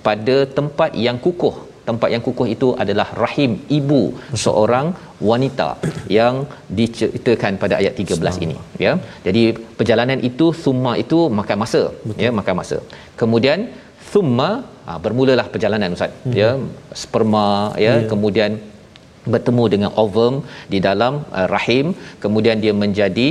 pada 0.07 0.35
tempat 0.57 0.91
yang 1.07 1.17
kukuh 1.25 1.55
tempat 1.87 2.09
yang 2.13 2.23
kukuh 2.27 2.47
itu 2.55 2.67
adalah 2.83 3.07
rahim 3.23 3.51
ibu 3.79 4.01
seorang 4.43 4.87
wanita 5.29 5.69
yang 6.17 6.35
diceritakan 6.79 7.53
pada 7.63 7.75
ayat 7.81 7.93
13 8.03 8.43
ini 8.45 8.57
ya 8.85 8.93
jadi 9.27 9.43
perjalanan 9.79 10.21
itu 10.29 10.47
summa 10.63 10.93
itu 11.03 11.19
makan 11.39 11.59
masa 11.63 11.81
Betul. 12.07 12.23
ya 12.25 12.31
makan 12.39 12.55
masa 12.61 12.79
kemudian 13.21 13.59
thumma 14.11 14.49
ha, 14.87 14.97
bermulalah 15.05 15.47
perjalanan 15.53 15.95
ustaz 15.97 16.11
hmm. 16.25 16.35
ya 16.41 16.49
sperma 17.03 17.47
ya 17.85 17.85
yeah. 17.85 18.07
kemudian 18.11 18.51
bertemu 19.33 19.63
dengan 19.73 19.91
ovum 20.03 20.35
di 20.73 20.79
dalam 20.87 21.13
uh, 21.39 21.47
rahim 21.55 21.87
kemudian 22.23 22.57
dia 22.63 22.73
menjadi 22.83 23.27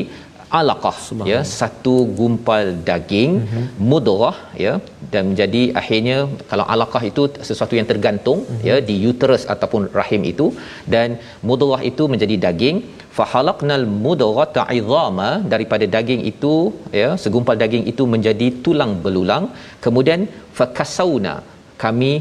alaqah 0.59 0.97
ya 1.31 1.39
satu 1.59 1.95
gumpal 2.19 2.67
daging 2.89 3.33
mm-hmm. 3.39 3.65
mudrah 3.91 4.37
ya 4.65 4.75
dan 5.13 5.23
menjadi 5.31 5.63
akhirnya 5.81 6.19
kalau 6.51 6.65
alaqah 6.75 7.03
itu 7.11 7.23
sesuatu 7.49 7.75
yang 7.79 7.89
tergantung 7.91 8.39
mm-hmm. 8.45 8.67
ya 8.69 8.77
di 8.89 8.97
uterus 9.11 9.45
ataupun 9.55 9.83
rahim 9.99 10.23
itu 10.33 10.47
dan 10.95 11.19
mudrah 11.49 11.81
itu 11.91 12.07
menjadi 12.13 12.37
daging 12.47 12.79
fahalaqnal 13.19 13.87
mudrata 14.05 14.65
idhama 14.79 15.31
daripada 15.53 15.85
daging 15.97 16.23
itu 16.33 16.55
ya 17.03 17.11
segumpal 17.25 17.59
daging 17.65 17.85
itu 17.93 18.07
menjadi 18.15 18.49
tulang 18.65 18.95
belulang 19.05 19.47
kemudian 19.87 20.23
fakasauna 20.59 21.37
kami 21.85 22.13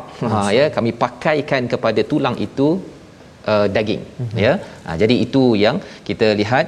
up 0.00 0.04
ha 0.32 0.38
ya 0.58 0.66
kami 0.76 0.92
pakaikan 1.02 1.64
kepada 1.72 2.02
tulang 2.12 2.36
itu 2.46 2.68
uh, 3.52 3.66
daging 3.76 4.02
mm-hmm. 4.04 4.38
ya 4.44 4.52
ha, 4.84 4.96
jadi 5.02 5.14
itu 5.26 5.42
yang 5.64 5.76
kita 6.08 6.28
lihat 6.42 6.66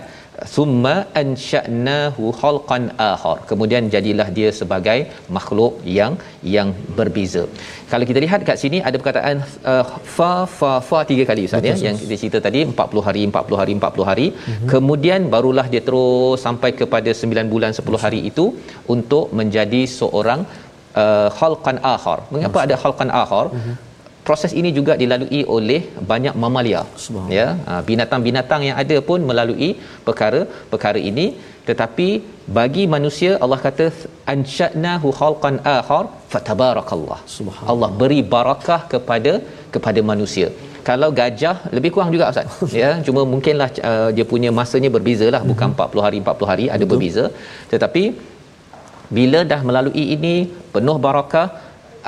summa 0.55 0.95
ansha'nahu 1.21 2.25
khalqan 2.41 2.85
akhar. 3.11 3.37
Kemudian 3.51 3.91
jadilah 3.95 4.29
dia 4.39 4.51
sebagai 4.61 4.99
makhluk 5.37 5.75
yang 5.99 6.15
yang 6.57 6.71
berbeza. 6.99 7.45
Kalau 7.93 8.07
kita 8.11 8.21
lihat 8.25 8.41
kat 8.49 8.59
sini 8.63 8.81
ada 8.89 8.97
perkataan 9.01 9.37
uh, 9.73 9.85
fa 10.17 10.33
fa 10.59 10.73
fa 10.89 11.01
tiga 11.11 11.27
kali 11.31 11.45
ustaz 11.49 11.69
ya 11.71 11.77
yang 11.87 11.99
kita 12.03 12.17
cerita 12.23 12.41
tadi 12.47 12.63
40 12.67 13.07
hari 13.09 13.23
40 13.29 13.61
hari 13.63 13.75
40 13.81 14.11
hari. 14.11 14.27
Mm-hmm. 14.33 14.69
kemudian 14.73 15.23
barulah 15.35 15.67
dia 15.73 15.83
terus 15.89 16.41
sampai 16.47 16.73
kepada 16.81 17.11
9 17.23 17.53
bulan 17.55 17.73
10 17.85 18.05
hari 18.05 18.21
itu 18.33 18.47
untuk 18.97 19.25
menjadi 19.41 19.83
seorang 19.99 20.43
uh, 21.03 21.29
khalqan 21.39 21.79
akhar. 21.95 22.19
Mengapa 22.35 22.61
ada 22.67 22.77
khalqan 22.85 23.13
akhar? 23.25 23.47
Mm-hmm 23.57 23.92
proses 24.27 24.53
ini 24.61 24.71
juga 24.79 24.93
dilalui 25.03 25.41
oleh 25.57 25.81
banyak 26.11 26.35
mamalia. 26.43 26.83
Ya 27.39 27.47
ha, 27.69 27.81
binatang-binatang 27.89 28.63
yang 28.69 28.77
ada 28.83 28.99
pun 29.09 29.21
melalui 29.31 29.71
perkara-perkara 30.09 31.01
ini. 31.11 31.27
Tetapi 31.69 32.09
bagi 32.57 32.85
manusia 32.95 33.33
Allah 33.45 33.59
kata 33.67 33.87
ansha'nahu 34.35 35.09
khalqan 35.21 35.57
akhar 35.77 36.05
fatabarakallah. 36.33 37.19
Allah 37.73 37.91
beri 38.01 38.21
barakah 38.35 38.81
kepada 38.93 39.35
kepada 39.75 40.03
manusia. 40.13 40.49
Kalau 40.89 41.09
gajah 41.19 41.57
lebih 41.77 41.91
kurang 41.95 42.11
juga 42.15 42.31
ustaz. 42.33 42.75
Ya 42.81 42.91
cuma 43.07 43.23
mungkinlah 43.33 43.69
uh, 43.91 44.11
dia 44.17 44.27
punya 44.33 44.51
masanya 44.61 44.91
berbezalah 44.97 45.43
bukan 45.51 45.69
40 45.79 46.07
hari 46.07 46.19
40 46.25 46.51
hari 46.53 46.65
ada 46.75 46.85
Betul. 46.85 46.91
berbeza. 46.93 47.25
Tetapi 47.73 48.05
bila 49.19 49.41
dah 49.53 49.61
melalui 49.69 50.05
ini 50.17 50.35
penuh 50.75 50.97
barakah 51.07 51.47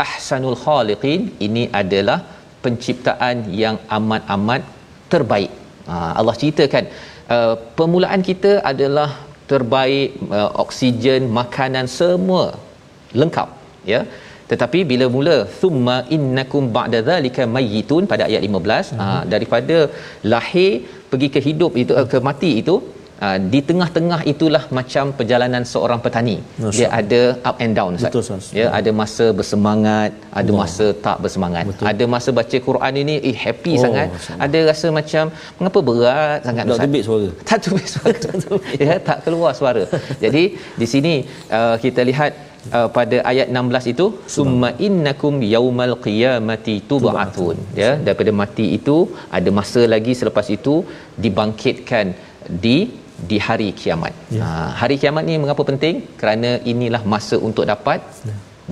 ahsanul 0.05 0.59
khaliqin 0.64 1.20
ini 1.47 1.64
adalah 1.80 2.18
penciptaan 2.64 3.36
yang 3.62 3.76
amat-amat 3.97 4.62
terbaik. 5.12 5.53
Ha, 5.88 5.97
Allah 6.18 6.34
ceritakan 6.40 6.84
uh, 7.36 7.55
permulaan 7.78 8.22
kita 8.30 8.53
adalah 8.72 9.09
terbaik 9.53 10.11
uh, 10.38 10.51
oksigen, 10.64 11.22
makanan 11.40 11.88
semua 11.99 12.45
lengkap 13.20 13.49
ya. 13.92 14.01
Tetapi 14.51 14.78
bila 14.90 15.07
mula 15.16 15.36
thumma 15.61 15.97
innakum 16.16 16.64
ba'da 16.76 16.99
dhalika 17.11 17.42
mayyitun 17.57 18.05
pada 18.11 18.24
ayat 18.28 18.42
15 18.49 18.51
uh-huh. 18.51 18.99
ha, 19.01 19.22
daripada 19.34 19.78
lahir 20.32 20.72
pergi 21.12 21.28
ke 21.34 21.40
hidup 21.49 21.72
itu 21.82 21.92
uh, 22.01 22.09
ke 22.12 22.20
mati 22.28 22.53
itu 22.62 22.76
Uh, 23.25 23.39
di 23.53 23.61
tengah-tengah 23.69 24.21
itulah 24.33 24.62
macam 24.79 25.05
perjalanan 25.19 25.62
seorang 25.73 26.01
petani. 26.05 26.37
Masya 26.62 26.75
Dia 26.77 26.87
ada 27.01 27.21
up 27.49 27.57
and 27.65 27.73
down 27.79 27.93
Ustaz. 27.99 28.11
Betul, 28.11 28.23
Ustaz. 28.27 28.47
Ya, 28.61 28.67
ada 28.79 28.91
masa 29.01 29.27
bersemangat, 29.39 30.11
ada 30.41 30.51
Allah. 30.51 30.61
masa 30.62 30.87
tak 31.07 31.17
bersemangat. 31.25 31.65
Betul. 31.71 31.87
Ada 31.91 32.05
masa 32.15 32.31
baca 32.39 32.57
Quran 32.69 32.95
ini 33.03 33.15
eh 33.31 33.37
happy 33.45 33.75
Oh, 33.79 33.83
sangat. 33.85 34.09
Masya 34.17 34.35
Ada 34.47 34.59
rasa 34.71 34.87
macam 34.99 35.25
mengapa 35.59 35.81
berat 35.89 36.41
sangat 36.49 36.65
Tak 36.71 36.81
tebik 36.87 37.05
suara. 37.09 37.29
Tak 37.51 37.59
tebik 37.65 37.87
suara. 37.95 38.29
ya, 38.87 38.95
tak 39.09 39.19
keluar 39.27 39.53
suara. 39.61 39.85
Jadi 40.25 40.45
di 40.81 40.89
sini 40.95 41.15
uh, 41.59 41.77
kita 41.87 42.03
lihat 42.11 42.33
Uh, 42.77 42.89
pada 42.97 43.17
ayat 43.31 43.49
16 43.53 43.91
itu 43.93 44.05
summa 44.35 44.69
innakum 44.87 45.35
yaumal 45.55 45.93
qiyamati 46.05 46.77
tub'atun 46.91 47.57
ya 47.81 47.91
daripada 48.07 48.33
mati 48.41 48.67
itu 48.79 48.97
ada 49.39 49.51
masa 49.59 49.83
lagi 49.95 50.12
selepas 50.21 50.47
itu 50.57 50.75
dibangkitkan 51.25 52.07
di 52.65 52.77
di 53.31 53.39
hari 53.47 53.69
kiamat. 53.81 54.12
Ya. 54.37 54.43
Ha, 54.45 54.49
hari 54.81 54.97
kiamat 55.03 55.23
ni 55.29 55.35
mengapa 55.43 55.62
penting? 55.71 55.95
Kerana 56.21 56.51
inilah 56.73 57.03
masa 57.12 57.37
untuk 57.49 57.65
dapat 57.73 58.01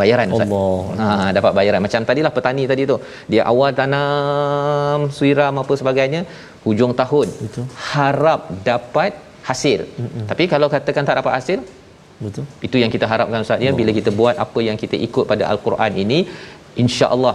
bayaran 0.00 0.28
Ustaz. 0.34 0.48
Allah. 0.48 0.78
Ha 1.00 1.28
dapat 1.38 1.52
bayaran. 1.58 1.80
Macam 1.86 2.00
tadilah 2.10 2.32
petani 2.36 2.64
tadi 2.72 2.82
tu. 2.92 2.96
Dia 3.32 3.42
awal 3.52 3.70
tanam, 3.80 5.10
siram 5.18 5.54
apa 5.62 5.74
sebagainya, 5.82 6.22
hujung 6.64 6.94
tahun 7.02 7.28
Betul. 7.44 7.66
harap 7.92 8.40
dapat 8.70 9.12
hasil. 9.48 9.80
Mm-mm. 10.02 10.26
Tapi 10.30 10.44
kalau 10.52 10.68
katakan 10.74 11.06
tak 11.08 11.18
dapat 11.20 11.32
hasil, 11.38 11.58
Betul. 12.24 12.44
itu 12.66 12.76
yang 12.82 12.90
kita 12.94 13.06
harapkan 13.12 13.44
Ustaz 13.46 13.64
ya 13.66 13.72
bila 13.80 13.92
kita 13.98 14.10
buat 14.20 14.36
apa 14.44 14.58
yang 14.68 14.76
kita 14.82 14.96
ikut 15.06 15.24
pada 15.32 15.44
al-Quran 15.52 15.92
ini 16.04 16.18
insya-Allah 16.82 17.34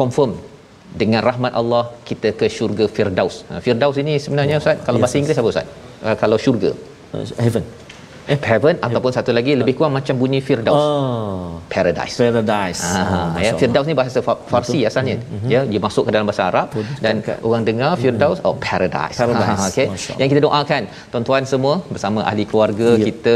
confirm 0.00 0.32
dengan 1.02 1.20
rahmat 1.28 1.52
Allah 1.60 1.84
kita 2.08 2.28
ke 2.40 2.46
syurga 2.56 2.84
Firdaus. 2.96 3.36
Ha, 3.50 3.58
Firdaus 3.64 3.96
ini 4.02 4.14
sebenarnya 4.24 4.56
Ustaz 4.62 4.78
kalau 4.86 4.98
Yes, 4.98 5.04
bahasa 5.04 5.16
Inggeris 5.20 5.38
apa 5.42 5.48
Ustaz? 5.54 5.66
Uh, 6.04 6.16
kalau 6.22 6.36
syurga. 6.36 6.70
Uh, 7.14 7.24
heaven. 7.46 7.64
eh 8.32 8.36
heaven 8.50 8.76
ataupun 8.86 9.12
satu 9.16 9.30
lagi 9.36 9.52
lebih 9.60 9.72
kurang 9.78 9.92
macam 9.96 10.14
bunyi 10.20 10.38
firdaus 10.46 10.80
Oh, 10.80 11.60
paradise 11.72 12.14
paradise. 12.20 12.80
Ah, 12.80 13.02
Oh, 13.04 13.26
ya. 13.46 13.50
Firdaus 13.60 13.84
ni 13.90 13.92
bahasa 13.98 14.18
Fa- 14.26 14.40
Farsi 14.52 14.78
asalnya. 14.88 15.16
Mhm. 15.20 15.48
Ya, 15.54 15.60
dia 15.70 15.80
masuk 15.86 16.08
ke 16.08 16.10
dalam 16.14 16.24
bahasa 16.30 16.44
Arab 16.48 16.68
dan 17.04 17.20
orang 17.48 17.64
dengar 17.68 17.90
Firdaus 18.02 18.38
oh 18.48 18.54
paradise. 18.66 19.16
Paradise. 19.22 19.60
Ha, 19.60 19.68
okey. 19.68 19.86
Yang 20.20 20.28
kita 20.32 20.40
doakan 20.46 20.82
tuan-tuan 21.12 21.44
semua 21.52 21.74
bersama 21.92 22.24
ahli 22.30 22.46
keluarga 22.52 22.88
Ya. 22.96 23.04
kita 23.08 23.34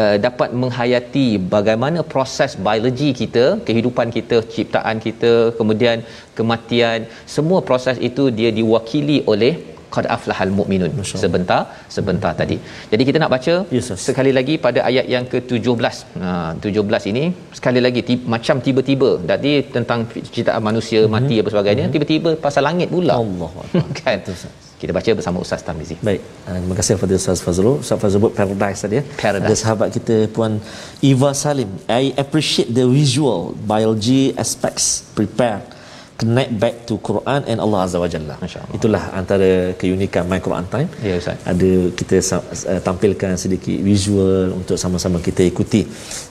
uh, 0.00 0.16
dapat 0.26 0.48
menghayati 0.62 1.28
bagaimana 1.56 2.04
proses 2.14 2.60
biologi 2.66 3.10
kita, 3.22 3.46
kehidupan 3.68 4.12
kita, 4.18 4.44
ciptaan 4.56 5.00
kita, 5.06 5.32
kemudian 5.60 6.04
kematian, 6.36 7.08
semua 7.36 7.60
proses 7.64 7.96
itu 8.10 8.28
dia 8.28 8.52
diwakili 8.52 9.24
oleh 9.32 9.54
qad 9.96 10.06
aflahal 10.16 10.50
mu'minun 10.58 10.90
Allah. 10.92 11.20
sebentar 11.22 11.60
sebentar 11.96 12.32
tadi. 12.40 12.56
Jadi 12.92 13.02
kita 13.08 13.18
nak 13.22 13.32
baca 13.36 13.54
Yes, 13.76 13.88
sekali 14.08 14.32
lagi 14.38 14.54
pada 14.66 14.80
ayat 14.90 15.06
yang 15.14 15.24
ke-17. 15.32 15.96
Ha 16.24 16.32
17 16.66 17.10
ini 17.12 17.24
sekali 17.58 17.80
lagi 17.86 18.00
ti- 18.08 18.24
macam 18.34 18.56
tiba-tiba 18.66 19.10
tadi 19.32 19.52
tentang 19.76 20.00
ciptaan 20.34 20.62
manusia 20.68 21.00
mm-hmm. 21.02 21.16
mati 21.16 21.36
apa 21.42 21.48
sebagainya 21.54 21.84
mm-hmm. 21.84 21.96
tiba-tiba 21.96 22.30
pasal 22.46 22.64
langit 22.68 22.88
pula. 22.94 23.16
Akbar. 23.18 23.50
kan. 24.00 24.18
Betul. 24.20 24.54
Kita 24.80 24.92
baca 24.96 25.10
bersama 25.18 25.38
Ustaz 25.44 25.60
Tarmizi. 25.66 25.96
Baik, 26.08 26.20
uh, 26.48 26.56
terima 26.60 26.74
kasih 26.78 26.92
kepada 27.00 27.14
Ustaz 27.20 27.40
Fazrul. 27.44 27.76
Ustaz 27.84 27.96
Fazrul 28.02 28.16
sebut 28.16 28.32
paradise 28.38 28.80
tadi 28.84 28.94
ya. 29.00 29.04
Paradise. 29.22 29.48
Ada 29.48 29.54
sahabat 29.62 29.88
kita 29.96 30.16
Puan 30.36 30.52
Eva 31.10 31.30
Salim. 31.42 31.70
I 32.02 32.12
appreciate 32.22 32.68
the 32.78 32.84
visual 32.98 33.40
biology 33.72 34.22
aspects 34.44 34.86
prepare 35.16 35.75
connect 36.20 36.52
back 36.62 36.74
to 36.88 36.94
Quran 37.08 37.40
and 37.50 37.58
Allah 37.64 37.78
Azza 37.84 37.98
wa 38.00 38.08
Jalla. 38.14 38.36
Itulah 38.76 39.02
antara 39.20 39.50
keunikan 39.80 40.24
My 40.30 40.40
Quran 40.46 40.64
Time. 40.72 40.88
Ya, 41.04 41.14
Ustaz. 41.20 41.36
Ada 41.52 41.70
kita 41.98 42.16
uh, 42.40 42.80
tampilkan 42.88 43.36
sedikit 43.36 43.76
visual 43.90 44.56
untuk 44.56 44.76
sama-sama 44.80 45.20
kita 45.28 45.44
ikuti. 45.44 45.84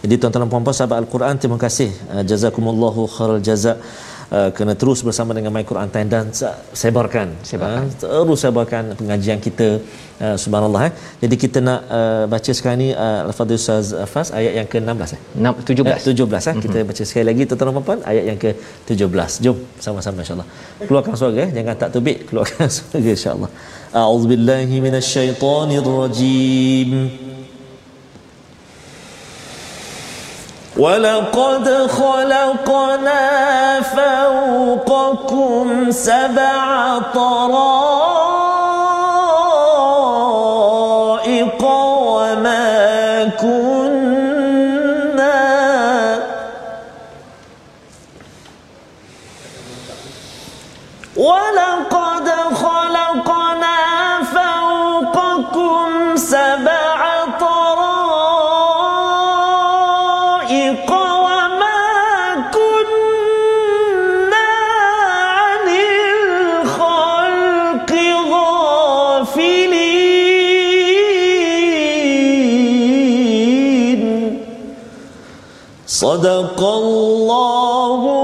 Jadi 0.03 0.13
tuan-tuan 0.17 0.45
dan 0.45 0.51
puan-puan 0.51 0.75
sahabat 0.75 0.97
Al-Quran 1.05 1.37
terima 1.41 1.57
kasih. 1.61 1.89
Uh, 2.09 2.23
jazakumullahu 2.25 3.05
khairal 3.15 3.41
jazak. 3.49 3.77
Uh, 4.25 4.49
kena 4.57 4.73
terus 4.73 5.05
bersama 5.05 5.37
dengan 5.37 5.53
My 5.53 5.61
Quran 5.61 5.85
Time 5.93 6.09
dan 6.09 6.33
sebarkan 6.73 7.37
Sebarkan. 7.45 7.85
Uh, 8.01 8.25
terus 8.25 8.41
sebarkan 8.41 8.97
pengajian 8.97 9.37
kita 9.37 9.77
uh, 10.17 10.33
subhanallah 10.33 10.89
eh. 10.89 10.93
jadi 11.21 11.35
kita 11.43 11.61
nak 11.61 11.85
uh, 11.97 12.25
baca 12.25 12.49
sekarang 12.57 12.79
ni 12.81 12.89
uh, 12.89 13.29
Al-Fadhil 13.29 13.61
Ustaz 13.61 13.93
Fas 14.09 14.33
ayat 14.33 14.57
yang 14.57 14.65
ke-16 14.65 15.13
eh 15.13 15.21
Enam- 15.37 15.61
17. 15.61 15.85
Eh, 15.85 16.01
17 16.09 16.49
eh. 16.49 16.57
Kita 16.57 16.77
baca 16.89 17.03
sekali 17.05 17.25
lagi 17.29 17.45
tuan-tuan 17.45 17.77
dan 17.77 17.85
puan 17.85 18.01
ayat 18.01 18.33
yang 18.33 18.39
ke-17. 18.41 19.45
Jom 19.45 19.61
sama-sama 19.77 20.25
insya-Allah. 20.25 20.49
Keluarkan 20.89 21.13
suara 21.13 21.45
eh. 21.45 21.53
jangan 21.53 21.77
tak 21.77 21.93
tubik, 21.93 22.17
keluarkan 22.29 22.65
suara 22.65 22.97
insya-Allah. 22.97 23.53
A'udzubillahi 23.93 24.75
minasyaitonirrajim. 24.85 27.24
ولقد 30.77 31.87
خلقنا 31.87 33.21
فوقكم 33.81 35.65
سبع 35.91 36.99
طرائق. 37.13 38.44
صدق 75.94 76.62
الله 76.62 78.23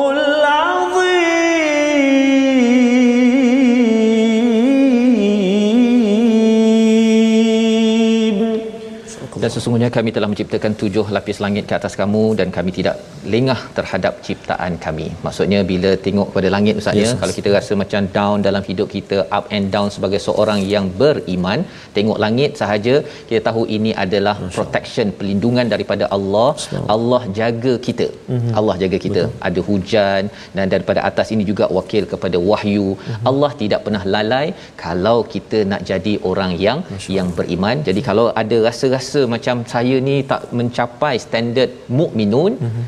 sesungguhnya 9.56 9.90
kami 9.98 10.10
telah 10.16 10.30
menciptakan 10.32 10.74
tujuh 10.82 11.06
lapis 11.16 11.38
langit 11.46 11.64
ke 11.70 11.74
atas 11.80 11.94
kamu 12.02 12.24
dan 12.40 12.48
kami 12.58 12.72
tidak 12.78 12.96
lengah 13.34 13.60
terhadap 13.78 14.14
ciptaan 14.26 14.74
kami. 14.86 15.08
Maksudnya 15.26 15.60
bila 15.72 15.92
tengok 16.06 16.28
pada 16.36 16.50
langit 16.56 16.76
Ustaz 16.82 16.96
ya, 17.00 17.02
Yes, 17.02 17.14
kalau 17.22 17.34
kita 17.40 17.50
rasa 17.58 17.74
macam 17.82 18.02
down 18.18 18.38
dalam 18.48 18.64
hidup 18.70 18.88
kita, 18.96 19.18
up 19.38 19.46
and 19.56 19.68
down 19.76 19.90
sebagai 19.96 20.20
seorang 20.28 20.60
yang 20.74 20.86
beriman, 21.02 21.60
tengok 21.98 22.18
langit 22.26 22.52
sahaja 22.62 22.96
kita 23.30 23.42
tahu 23.48 23.64
ini 23.78 23.92
adalah 24.06 24.36
protection, 24.58 25.08
pelindungan 25.20 25.68
daripada 25.74 26.08
Allah. 26.18 26.50
Allah 26.96 27.22
jaga 27.40 27.74
kita. 27.88 28.08
Mhm. 28.36 28.52
Allah 28.62 28.76
jaga 28.84 28.98
kita. 29.06 29.24
Ada 29.50 29.62
hujan 29.70 30.24
dan 30.58 30.66
daripada 30.74 31.02
atas 31.10 31.30
ini 31.36 31.46
juga 31.52 31.68
wakil 31.80 32.06
kepada 32.14 32.38
wahyu. 32.52 32.88
Mhm. 32.98 33.24
Allah 33.32 33.52
tidak 33.62 33.82
pernah 33.86 34.04
lalai 34.16 34.46
kalau 34.86 35.18
kita 35.36 35.60
nak 35.72 35.82
jadi 35.92 36.16
orang 36.32 36.54
yang 36.66 36.80
yang 37.18 37.30
beriman. 37.40 37.78
Jadi 37.90 38.02
kalau 38.10 38.26
ada 38.42 38.58
rasa-rasa 38.68 39.22
macam 39.34 39.41
saya 39.74 39.96
ni 40.08 40.16
tak 40.32 40.42
mencapai 40.60 41.16
standard 41.26 41.72
mukminun, 42.00 42.54
Mhm. 42.68 42.84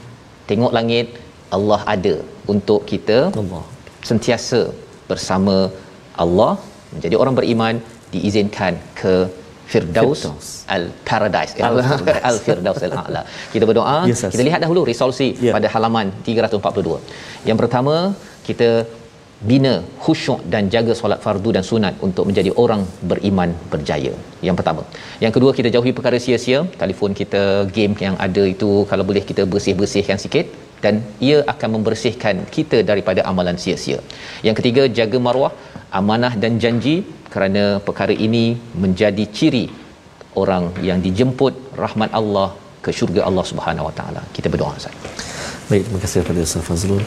tengok 0.49 0.71
langit 0.77 1.07
Allah 1.57 1.81
ada 1.95 2.15
untuk 2.53 2.81
kita 2.91 3.19
Allah. 3.41 3.63
sentiasa 4.09 4.61
bersama 5.11 5.55
Allah 6.23 6.53
menjadi 6.93 7.15
orang 7.21 7.35
beriman 7.39 7.75
diizinkan 8.13 8.73
ke 9.01 9.13
Firdaus, 9.71 10.21
Firdaus. 10.23 10.47
al 10.75 10.83
paradise 11.07 11.53
Al-Firdaus. 11.67 12.23
al 12.29 12.37
firdaus 12.45 12.81
al 12.87 12.93
a'la 13.03 13.21
kita 13.53 13.63
berdoa 13.69 13.97
Yes, 14.11 14.21
kita 14.33 14.43
lihat 14.49 14.59
dahulu 14.65 14.81
resolusi 14.91 15.27
Ya. 15.47 15.53
pada 15.55 15.67
halaman 15.75 16.07
342 16.27 16.99
yang 17.49 17.57
pertama 17.61 17.95
kita 18.47 18.69
bina 19.49 19.73
khusyuk 20.03 20.39
dan 20.53 20.63
jaga 20.73 20.93
solat 20.99 21.19
fardu 21.25 21.49
dan 21.55 21.63
sunat 21.69 21.93
untuk 22.07 22.25
menjadi 22.29 22.51
orang 22.63 22.81
beriman 23.11 23.49
berjaya. 23.71 24.13
Yang 24.47 24.55
pertama. 24.59 24.83
Yang 25.23 25.33
kedua 25.35 25.51
kita 25.57 25.69
jauhi 25.75 25.93
perkara 25.97 26.19
sia-sia, 26.25 26.59
telefon 26.83 27.13
kita, 27.21 27.43
game 27.77 27.95
yang 28.05 28.17
ada 28.27 28.43
itu 28.55 28.69
kalau 28.91 29.05
boleh 29.09 29.23
kita 29.31 29.45
bersih-bersihkan 29.53 30.19
sikit 30.25 30.47
dan 30.83 30.95
ia 31.27 31.37
akan 31.53 31.69
membersihkan 31.75 32.37
kita 32.55 32.79
daripada 32.89 33.21
amalan 33.31 33.59
sia-sia. 33.63 33.99
Yang 34.47 34.57
ketiga 34.59 34.85
jaga 34.99 35.19
maruah, 35.27 35.53
amanah 35.99 36.33
dan 36.43 36.55
janji 36.63 36.95
kerana 37.33 37.63
perkara 37.87 38.15
ini 38.27 38.45
menjadi 38.83 39.25
ciri 39.37 39.65
orang 40.41 40.65
yang 40.89 40.99
dijemput 41.07 41.53
rahmat 41.83 42.11
Allah 42.21 42.49
ke 42.85 42.91
syurga 42.99 43.21
Allah 43.29 43.45
Subhanahu 43.51 43.87
Wa 43.89 43.95
Taala. 43.99 44.23
Kita 44.35 44.47
berdoa 44.53 44.75
Ustaz. 44.81 45.32
Baik, 45.71 45.87
terima 45.87 46.03
kasih 46.03 46.27
kepada 46.27 46.43
Ustaz 46.43 46.67
Fazrul. 46.67 46.99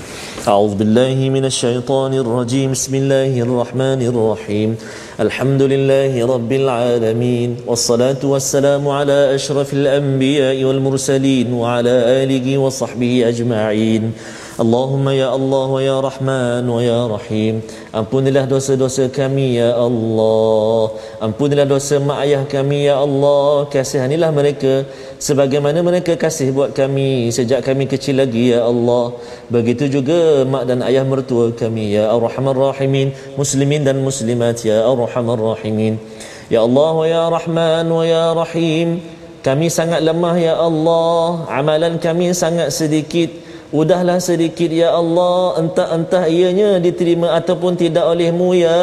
A'udzubillahi 0.48 1.28
minasyaitonirrajim. 1.28 2.72
Bismillahirrahmanirrahim. 2.72 4.80
Alhamdulillahi 5.20 6.24
rabbil 6.24 6.64
alamin. 6.64 7.60
Wassalatu 7.68 8.32
wassalamu 8.32 8.96
ala 8.96 9.36
asyrafil 9.36 9.84
anbiya'i 9.84 10.64
wal 10.64 10.80
mursalin 10.80 11.52
wa 11.52 11.76
ala 11.76 12.24
alihi 12.24 12.56
wa 12.56 12.72
sahbihi 12.72 13.28
ajma'in. 13.28 14.16
Allahumma 14.56 15.12
ya 15.12 15.36
Allah 15.36 15.68
wa 15.68 15.80
ya 15.84 16.00
Rahman 16.00 16.64
wa 16.64 16.80
ya 16.80 17.04
Rahim. 17.04 17.60
Ampunilah 17.92 18.48
dosa-dosa 18.48 19.04
kami 19.12 19.60
ya 19.60 19.76
Allah. 19.76 20.96
Ampunilah 21.20 21.68
dosa 21.68 22.00
mak 22.00 22.24
ayah 22.24 22.40
kami 22.48 22.88
ya 22.88 22.96
Allah. 22.96 23.68
Kasihanilah 23.68 24.32
mereka 24.32 24.88
sebagaimana 25.20 25.84
mereka 25.84 26.16
kasih 26.16 26.56
buat 26.56 26.72
kami 26.72 27.28
sejak 27.36 27.68
kami 27.68 27.84
kecil 27.84 28.16
lagi 28.16 28.56
ya 28.56 28.64
Allah. 28.64 29.12
Begitu 29.52 29.92
juga 29.92 30.48
mak 30.48 30.64
dan 30.64 30.80
ayah 30.88 31.04
mertua 31.04 31.52
kami 31.52 31.92
ya 31.92 32.08
Arhamar 32.16 32.56
Rahimin, 32.56 33.12
muslimin 33.36 33.84
dan 33.84 34.00
muslimat 34.00 34.56
ya 34.64 34.88
Arhamar 34.88 35.36
Rahimin. 35.36 36.00
Ya 36.48 36.64
Allah 36.64 36.90
wa 36.96 37.04
ya 37.04 37.28
Rahman 37.28 37.92
wa 37.92 38.08
ya 38.08 38.32
Rahim. 38.32 39.04
Kami 39.44 39.68
sangat 39.68 40.00
lemah 40.00 40.36
ya 40.40 40.56
Allah. 40.56 41.44
Amalan 41.52 42.00
kami 42.00 42.32
sangat 42.32 42.72
sedikit. 42.72 43.45
Udahlah 43.76 44.16
sedikit 44.24 44.72
ya 44.72 44.96
Allah. 44.96 45.60
Entah-entah 45.60 46.24
ianya 46.32 46.80
diterima 46.80 47.36
ataupun 47.36 47.76
tidak 47.76 48.08
olehmu 48.08 48.56
ya 48.56 48.80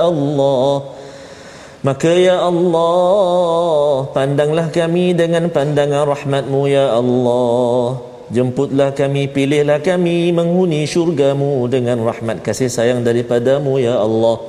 Allah. 0.00 0.88
Maka 1.82 2.14
ya 2.14 2.38
Allah 2.38 4.06
Pandanglah 4.14 4.70
kami 4.70 5.12
dengan 5.12 5.52
pandangan 5.52 6.08
rahmatmu 6.08 6.60
ya 6.64 6.96
Allah. 6.96 8.00
Jemputlah 8.32 8.96
kami, 8.96 9.28
pilihlah 9.28 9.84
kami 9.84 10.32
Menghuni 10.32 10.88
syurgamu 10.88 11.68
dengan 11.68 12.00
rahmat 12.00 12.40
kasih 12.40 12.72
sayang 12.72 13.04
daripadamu 13.04 13.76
ya 13.76 14.00
Allah. 14.00 14.40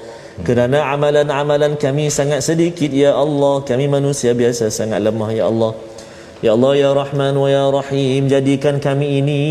Kerana 0.48 0.96
amalan-amalan 0.96 1.76
kami 1.76 2.08
sangat 2.08 2.40
sedikit 2.40 2.88
ya 2.96 3.12
Allah. 3.20 3.60
Kami 3.68 3.92
manusia 3.92 4.32
biasa 4.32 4.72
sangat 4.72 5.04
lemah 5.04 5.30
ya 5.36 5.52
Allah 5.52 5.76
ya 6.44 6.60
Allah 6.60 6.74
ya 6.76 6.92
Rahman 6.92 7.34
wa 7.40 7.48
ya 7.48 7.72
Rahim 7.72 8.28
jadikan 8.28 8.84
kami 8.84 9.24
ini 9.24 9.44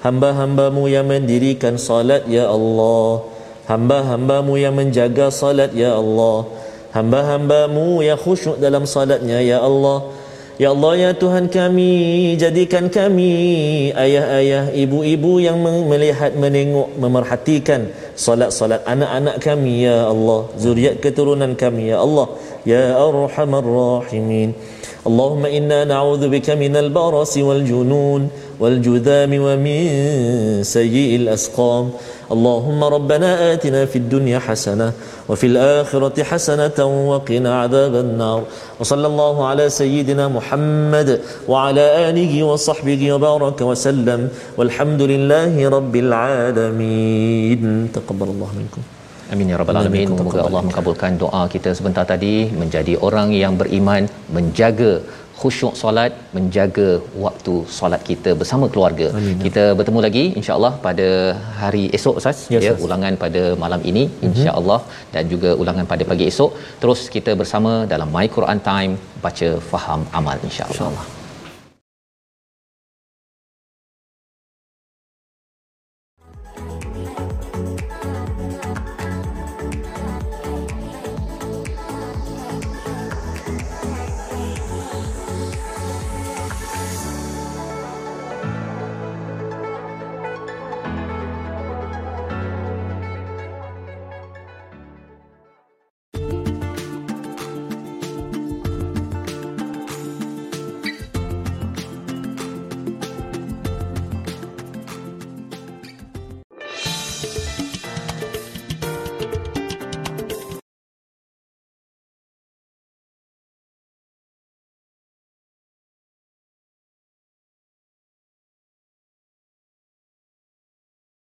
hamba-hambamu 0.00 0.88
yang 0.88 1.04
mendirikan 1.04 1.76
salat 1.76 2.24
ya 2.24 2.48
Allah. 2.48 3.28
Hamba-hambamu 3.64 4.60
yang 4.60 4.76
menjaga 4.76 5.32
salat 5.32 5.72
ya 5.72 5.96
Allah. 5.96 6.44
Hamba-hambamu 6.92 8.04
yang 8.04 8.20
khusyuk 8.20 8.60
dalam 8.60 8.84
salatnya 8.84 9.40
ya 9.40 9.60
Allah. 9.60 10.12
Ya 10.54 10.70
Allah 10.70 10.92
ya 10.94 11.10
Tuhan 11.10 11.50
kami 11.50 12.36
jadikan 12.38 12.86
kami 12.86 13.32
ayah-ayah 13.90 14.70
ibu-ibu 14.70 15.42
yang 15.42 15.58
melihat 15.90 16.38
menengok 16.38 16.94
memerhatikan 16.94 17.90
solat-solat 18.14 18.86
anak-anak 18.86 19.42
kami 19.42 19.88
ya 19.88 20.06
Allah. 20.06 20.46
Zuriat 20.54 21.02
keturunan 21.02 21.58
kami 21.58 21.90
ya 21.90 21.98
Allah. 22.04 22.30
Ya 22.62 22.94
arhamar 22.94 23.66
rahimin 23.66 24.54
Bika 25.04 26.56
minal 26.56 26.90
barasi 26.90 27.42
wal 27.44 27.62
junun 27.62 28.30
wal 28.58 28.78
judhami 28.80 29.38
wa 29.38 29.56
min 29.56 30.64
sayyi'il 30.64 31.28
asqam 31.28 31.92
اللهم 32.24 32.84
ربنا 32.84 33.52
آتنا 33.52 33.84
في 33.84 33.96
الدنيا 34.00 34.38
حسنة 34.38 34.92
وفي 35.28 35.46
الآخرة 35.46 36.22
حسنة 36.22 36.78
وقنا 37.10 37.60
عذاب 37.60 37.94
النار. 37.94 38.42
وصلى 38.80 39.06
الله 39.06 39.46
على 39.46 39.68
سيدنا 39.68 40.28
محمد 40.28 41.20
وعلى 41.48 42.10
آله 42.10 42.42
وصحبه 42.42 43.12
وبارك 43.12 43.60
وسلم. 43.60 44.28
والحمد 44.56 45.02
لله 45.02 45.68
رب 45.68 45.96
العالمين. 45.96 47.62
تقبل 47.92 48.28
الله 48.28 48.50
منكم. 48.56 49.03
Amin 49.34 49.52
ya 49.52 49.58
rabbal 49.60 49.80
alamin. 49.82 50.08
Semoga 50.20 50.40
Allah 50.46 50.62
mengabulkan 50.68 51.12
doa 51.24 51.42
kita 51.56 51.72
sebentar 51.80 52.04
tadi 52.12 52.34
menjadi 52.62 52.94
orang 53.08 53.30
yang 53.42 53.54
beriman, 53.62 54.04
menjaga 54.36 54.92
khusyuk 55.40 55.74
solat 55.80 56.12
menjaga 56.36 56.88
waktu 57.24 57.54
solat 57.78 58.02
kita 58.10 58.30
bersama 58.40 58.66
keluarga. 58.74 59.06
Amin. 59.18 59.38
Kita 59.46 59.64
bertemu 59.78 60.00
lagi 60.06 60.24
insya-Allah 60.40 60.72
pada 60.86 61.08
hari 61.62 61.84
esok 61.98 62.20
Ustaz 62.20 62.38
ya, 62.54 62.60
ya 62.66 62.74
ulangan 62.86 63.16
pada 63.24 63.42
malam 63.64 63.82
ini 63.90 64.04
mhm. 64.10 64.24
insya-Allah 64.28 64.78
mm-hmm. 64.84 65.10
dan 65.16 65.24
juga 65.34 65.52
ulangan 65.64 65.88
pada 65.94 66.06
pagi 66.12 66.26
esok. 66.32 66.52
Terus 66.84 67.02
kita 67.16 67.34
bersama 67.42 67.74
dalam 67.94 68.10
My 68.16 68.26
Quran 68.36 68.62
Time 68.70 68.94
baca 69.26 69.50
faham 69.72 70.02
amal 70.20 70.38
insya-Allah. 70.48 70.78
Insya 70.78 71.13